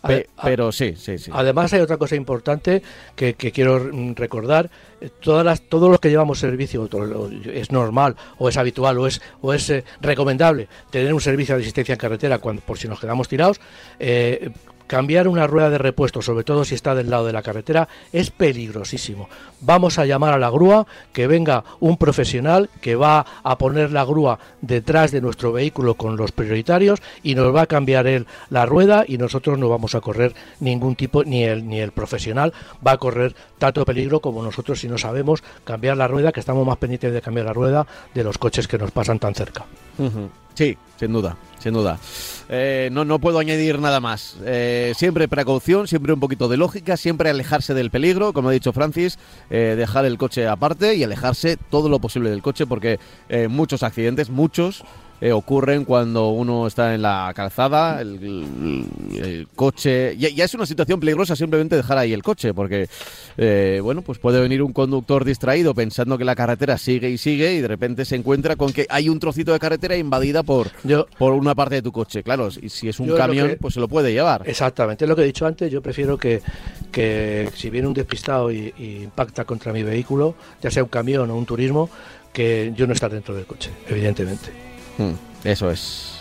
Pe- 0.07 0.29
pero 0.43 0.71
sí, 0.71 0.95
sí, 0.97 1.17
sí. 1.17 1.31
Además 1.33 1.71
hay 1.73 1.81
otra 1.81 1.97
cosa 1.97 2.15
importante 2.15 2.81
que, 3.15 3.35
que 3.35 3.51
quiero 3.51 3.79
mm, 3.91 4.13
recordar. 4.15 4.69
Eh, 4.99 5.09
Todas 5.19 5.45
las, 5.45 5.61
todos 5.61 5.89
los 5.89 5.99
que 5.99 6.09
llevamos 6.09 6.39
servicio, 6.39 6.89
es 7.53 7.71
normal 7.71 8.15
o 8.37 8.49
es 8.49 8.57
habitual 8.57 8.97
o 8.99 9.07
es, 9.07 9.21
o 9.41 9.53
es 9.53 9.69
eh, 9.69 9.83
recomendable 10.01 10.67
tener 10.89 11.13
un 11.13 11.21
servicio 11.21 11.55
de 11.55 11.61
asistencia 11.61 11.93
en 11.93 11.99
carretera 11.99 12.37
cuando, 12.39 12.61
por 12.61 12.77
si 12.77 12.87
nos 12.87 12.99
quedamos 12.99 13.27
tirados. 13.27 13.59
eh, 13.99 14.49
cambiar 14.91 15.29
una 15.29 15.47
rueda 15.47 15.69
de 15.69 15.77
repuesto, 15.77 16.21
sobre 16.21 16.43
todo 16.43 16.65
si 16.65 16.75
está 16.75 16.93
del 16.93 17.09
lado 17.09 17.25
de 17.25 17.31
la 17.31 17.41
carretera, 17.41 17.87
es 18.11 18.29
peligrosísimo. 18.29 19.29
Vamos 19.61 19.97
a 19.97 20.05
llamar 20.05 20.33
a 20.33 20.37
la 20.37 20.49
grúa, 20.49 20.85
que 21.13 21.27
venga 21.27 21.63
un 21.79 21.95
profesional 21.95 22.69
que 22.81 22.97
va 22.97 23.25
a 23.41 23.57
poner 23.57 23.93
la 23.93 24.03
grúa 24.03 24.37
detrás 24.59 25.11
de 25.11 25.21
nuestro 25.21 25.53
vehículo 25.53 25.93
con 25.93 26.17
los 26.17 26.33
prioritarios 26.33 27.01
y 27.23 27.35
nos 27.35 27.55
va 27.55 27.61
a 27.61 27.67
cambiar 27.67 28.05
él 28.05 28.27
la 28.49 28.65
rueda 28.65 29.05
y 29.07 29.17
nosotros 29.17 29.57
no 29.57 29.69
vamos 29.69 29.95
a 29.95 30.01
correr 30.01 30.35
ningún 30.59 30.97
tipo, 30.97 31.23
ni 31.23 31.45
el, 31.45 31.69
ni 31.69 31.79
el 31.79 31.93
profesional 31.93 32.51
va 32.85 32.91
a 32.91 32.97
correr 32.97 33.33
tanto 33.59 33.85
peligro 33.85 34.19
como 34.19 34.43
nosotros 34.43 34.81
si 34.81 34.89
no 34.89 34.97
sabemos 34.97 35.41
cambiar 35.63 35.95
la 35.95 36.09
rueda, 36.09 36.33
que 36.33 36.41
estamos 36.41 36.67
más 36.67 36.75
pendientes 36.75 37.13
de 37.13 37.21
cambiar 37.21 37.45
la 37.45 37.53
rueda 37.53 37.87
de 38.13 38.25
los 38.25 38.37
coches 38.37 38.67
que 38.67 38.77
nos 38.77 38.91
pasan 38.91 39.19
tan 39.19 39.35
cerca. 39.35 39.63
Sí, 40.53 40.77
sin 40.99 41.13
duda, 41.13 41.37
sin 41.59 41.73
duda. 41.73 41.97
Eh, 42.49 42.89
no, 42.91 43.05
no 43.05 43.19
puedo 43.19 43.39
añadir 43.39 43.79
nada 43.79 43.99
más. 43.99 44.35
Eh, 44.43 44.93
siempre 44.97 45.27
precaución, 45.27 45.87
siempre 45.87 46.13
un 46.13 46.19
poquito 46.19 46.47
de 46.49 46.57
lógica, 46.57 46.97
siempre 46.97 47.29
alejarse 47.29 47.73
del 47.73 47.89
peligro, 47.91 48.33
como 48.33 48.49
ha 48.49 48.51
dicho 48.51 48.73
Francis, 48.73 49.17
eh, 49.49 49.75
dejar 49.77 50.05
el 50.05 50.17
coche 50.17 50.47
aparte 50.47 50.95
y 50.95 51.03
alejarse 51.03 51.57
todo 51.57 51.87
lo 51.87 51.99
posible 51.99 52.29
del 52.29 52.41
coche 52.41 52.65
porque 52.65 52.99
eh, 53.29 53.47
muchos 53.47 53.83
accidentes, 53.83 54.29
muchos, 54.29 54.83
eh, 55.21 55.31
ocurren 55.31 55.85
cuando 55.85 56.29
uno 56.29 56.65
está 56.67 56.95
en 56.95 57.03
la 57.03 57.31
calzada, 57.35 58.01
el, 58.01 58.15
el- 58.21 59.17
el 59.23 59.47
coche... 59.55 60.17
Ya, 60.17 60.29
ya 60.29 60.45
es 60.45 60.53
una 60.55 60.65
situación 60.65 60.99
peligrosa 60.99 61.35
simplemente 61.35 61.75
dejar 61.75 61.97
ahí 61.99 62.11
el 62.11 62.23
coche, 62.23 62.53
porque, 62.53 62.89
eh, 63.37 63.79
bueno, 63.83 64.01
pues 64.01 64.17
puede 64.17 64.39
venir 64.41 64.61
un 64.63 64.73
conductor 64.73 65.23
distraído 65.23 65.73
pensando 65.75 66.17
que 66.17 66.25
la 66.25 66.35
carretera 66.35 66.77
sigue 66.77 67.09
y 67.09 67.17
sigue 67.17 67.53
y 67.53 67.61
de 67.61 67.67
repente 67.67 68.03
se 68.05 68.15
encuentra 68.15 68.55
con 68.55 68.73
que 68.73 68.87
hay 68.89 69.09
un 69.09 69.19
trocito 69.19 69.53
de 69.53 69.59
carretera 69.59 69.95
invadida 69.95 70.43
por, 70.43 70.71
Yo, 70.83 71.05
por 71.17 71.33
una 71.33 71.53
parte 71.55 71.75
de 71.75 71.81
tu 71.83 71.91
coche. 71.91 72.23
Claro, 72.23 72.49
y 72.61 72.69
si 72.69 72.89
es 72.89 72.99
un 72.99 73.15
camión, 73.15 73.49
que- 73.49 73.55
pues 73.57 73.75
se 73.75 73.79
lo 73.79 73.87
puede 73.87 74.11
llevar. 74.11 74.43
Exactamente, 74.45 75.05
es 75.05 75.09
lo 75.09 75.15
que 75.15 75.21
he 75.21 75.25
dicho 75.25 75.45
antes. 75.45 75.71
Yo 75.71 75.81
prefiero 75.81 76.17
que, 76.17 76.41
que 76.91 77.47
si 77.55 77.69
viene 77.69 77.87
un 77.87 77.93
despistado 77.93 78.51
y, 78.51 78.73
y 78.77 79.03
impacta 79.03 79.45
contra 79.45 79.71
mi 79.71 79.83
vehículo, 79.83 80.35
ya 80.61 80.71
sea 80.71 80.83
un 80.83 80.89
camión 80.89 81.29
o 81.29 81.35
un 81.35 81.45
turismo, 81.45 81.89
que 82.33 82.73
yo 82.75 82.87
no 82.87 82.93
estar 82.93 83.11
dentro 83.11 83.35
del 83.35 83.45
coche, 83.45 83.69
evidentemente. 83.87 84.70
Mm, 85.01 85.47
Eso 85.47 85.71
es. 85.71 86.11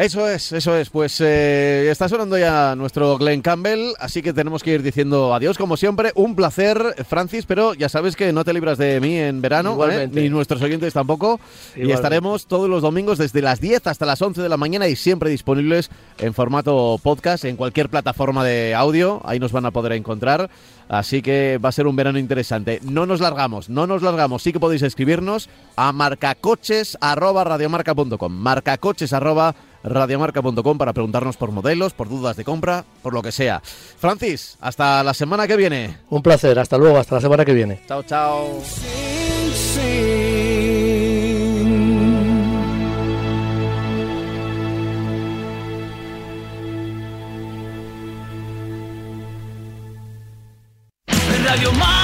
Eso 0.00 0.26
es, 0.26 0.52
eso 0.52 0.74
es. 0.76 0.88
Pues 0.88 1.20
eh, 1.20 1.90
está 1.90 2.08
sonando 2.08 2.38
ya 2.38 2.74
nuestro 2.74 3.18
Glenn 3.18 3.42
Campbell, 3.42 3.92
así 3.98 4.22
que 4.22 4.32
tenemos 4.32 4.62
que 4.62 4.72
ir 4.72 4.82
diciendo 4.82 5.34
adiós 5.34 5.58
como 5.58 5.76
siempre. 5.76 6.12
Un 6.14 6.34
placer, 6.34 6.94
Francis, 7.06 7.44
pero 7.44 7.74
ya 7.74 7.90
sabes 7.90 8.16
que 8.16 8.32
no 8.32 8.42
te 8.42 8.54
libras 8.54 8.78
de 8.78 8.98
mí 8.98 9.18
en 9.18 9.42
verano, 9.42 9.76
¿eh? 9.90 10.08
Ni 10.10 10.30
nuestros 10.30 10.62
oyentes 10.62 10.94
tampoco. 10.94 11.38
Y 11.76 11.90
estaremos 11.90 12.46
todos 12.46 12.70
los 12.70 12.80
domingos 12.80 13.18
desde 13.18 13.42
las 13.42 13.60
10 13.60 13.88
hasta 13.88 14.06
las 14.06 14.22
11 14.22 14.40
de 14.40 14.48
la 14.48 14.56
mañana 14.56 14.88
y 14.88 14.96
siempre 14.96 15.28
disponibles 15.28 15.90
en 16.16 16.32
formato 16.32 16.98
podcast 17.02 17.44
en 17.44 17.56
cualquier 17.56 17.90
plataforma 17.90 18.42
de 18.42 18.74
audio. 18.74 19.20
Ahí 19.24 19.38
nos 19.38 19.52
van 19.52 19.66
a 19.66 19.70
poder 19.70 19.92
encontrar. 19.92 20.48
Así 20.90 21.22
que 21.22 21.58
va 21.64 21.68
a 21.68 21.72
ser 21.72 21.86
un 21.86 21.94
verano 21.94 22.18
interesante. 22.18 22.80
No 22.82 23.06
nos 23.06 23.20
largamos, 23.20 23.68
no 23.68 23.86
nos 23.86 24.02
largamos. 24.02 24.42
Sí 24.42 24.52
que 24.52 24.58
podéis 24.58 24.82
escribirnos 24.82 25.48
a 25.76 25.92
marcacoches@radiomarca.com. 25.92 28.32
Marcacoches@radiomarca.com 28.32 30.78
para 30.78 30.92
preguntarnos 30.92 31.36
por 31.36 31.52
modelos, 31.52 31.92
por 31.92 32.08
dudas 32.08 32.36
de 32.36 32.42
compra, 32.42 32.84
por 33.02 33.14
lo 33.14 33.22
que 33.22 33.30
sea. 33.30 33.62
Francis, 33.62 34.58
hasta 34.60 35.04
la 35.04 35.14
semana 35.14 35.46
que 35.46 35.56
viene. 35.56 35.98
Un 36.10 36.22
placer, 36.22 36.58
hasta 36.58 36.76
luego, 36.76 36.98
hasta 36.98 37.14
la 37.14 37.20
semana 37.20 37.44
que 37.44 37.54
viene. 37.54 37.80
Chao, 37.86 38.02
chao. 38.02 38.60
out 51.50 51.56
of 51.56 51.62
your 51.64 51.72
mind 51.72 51.99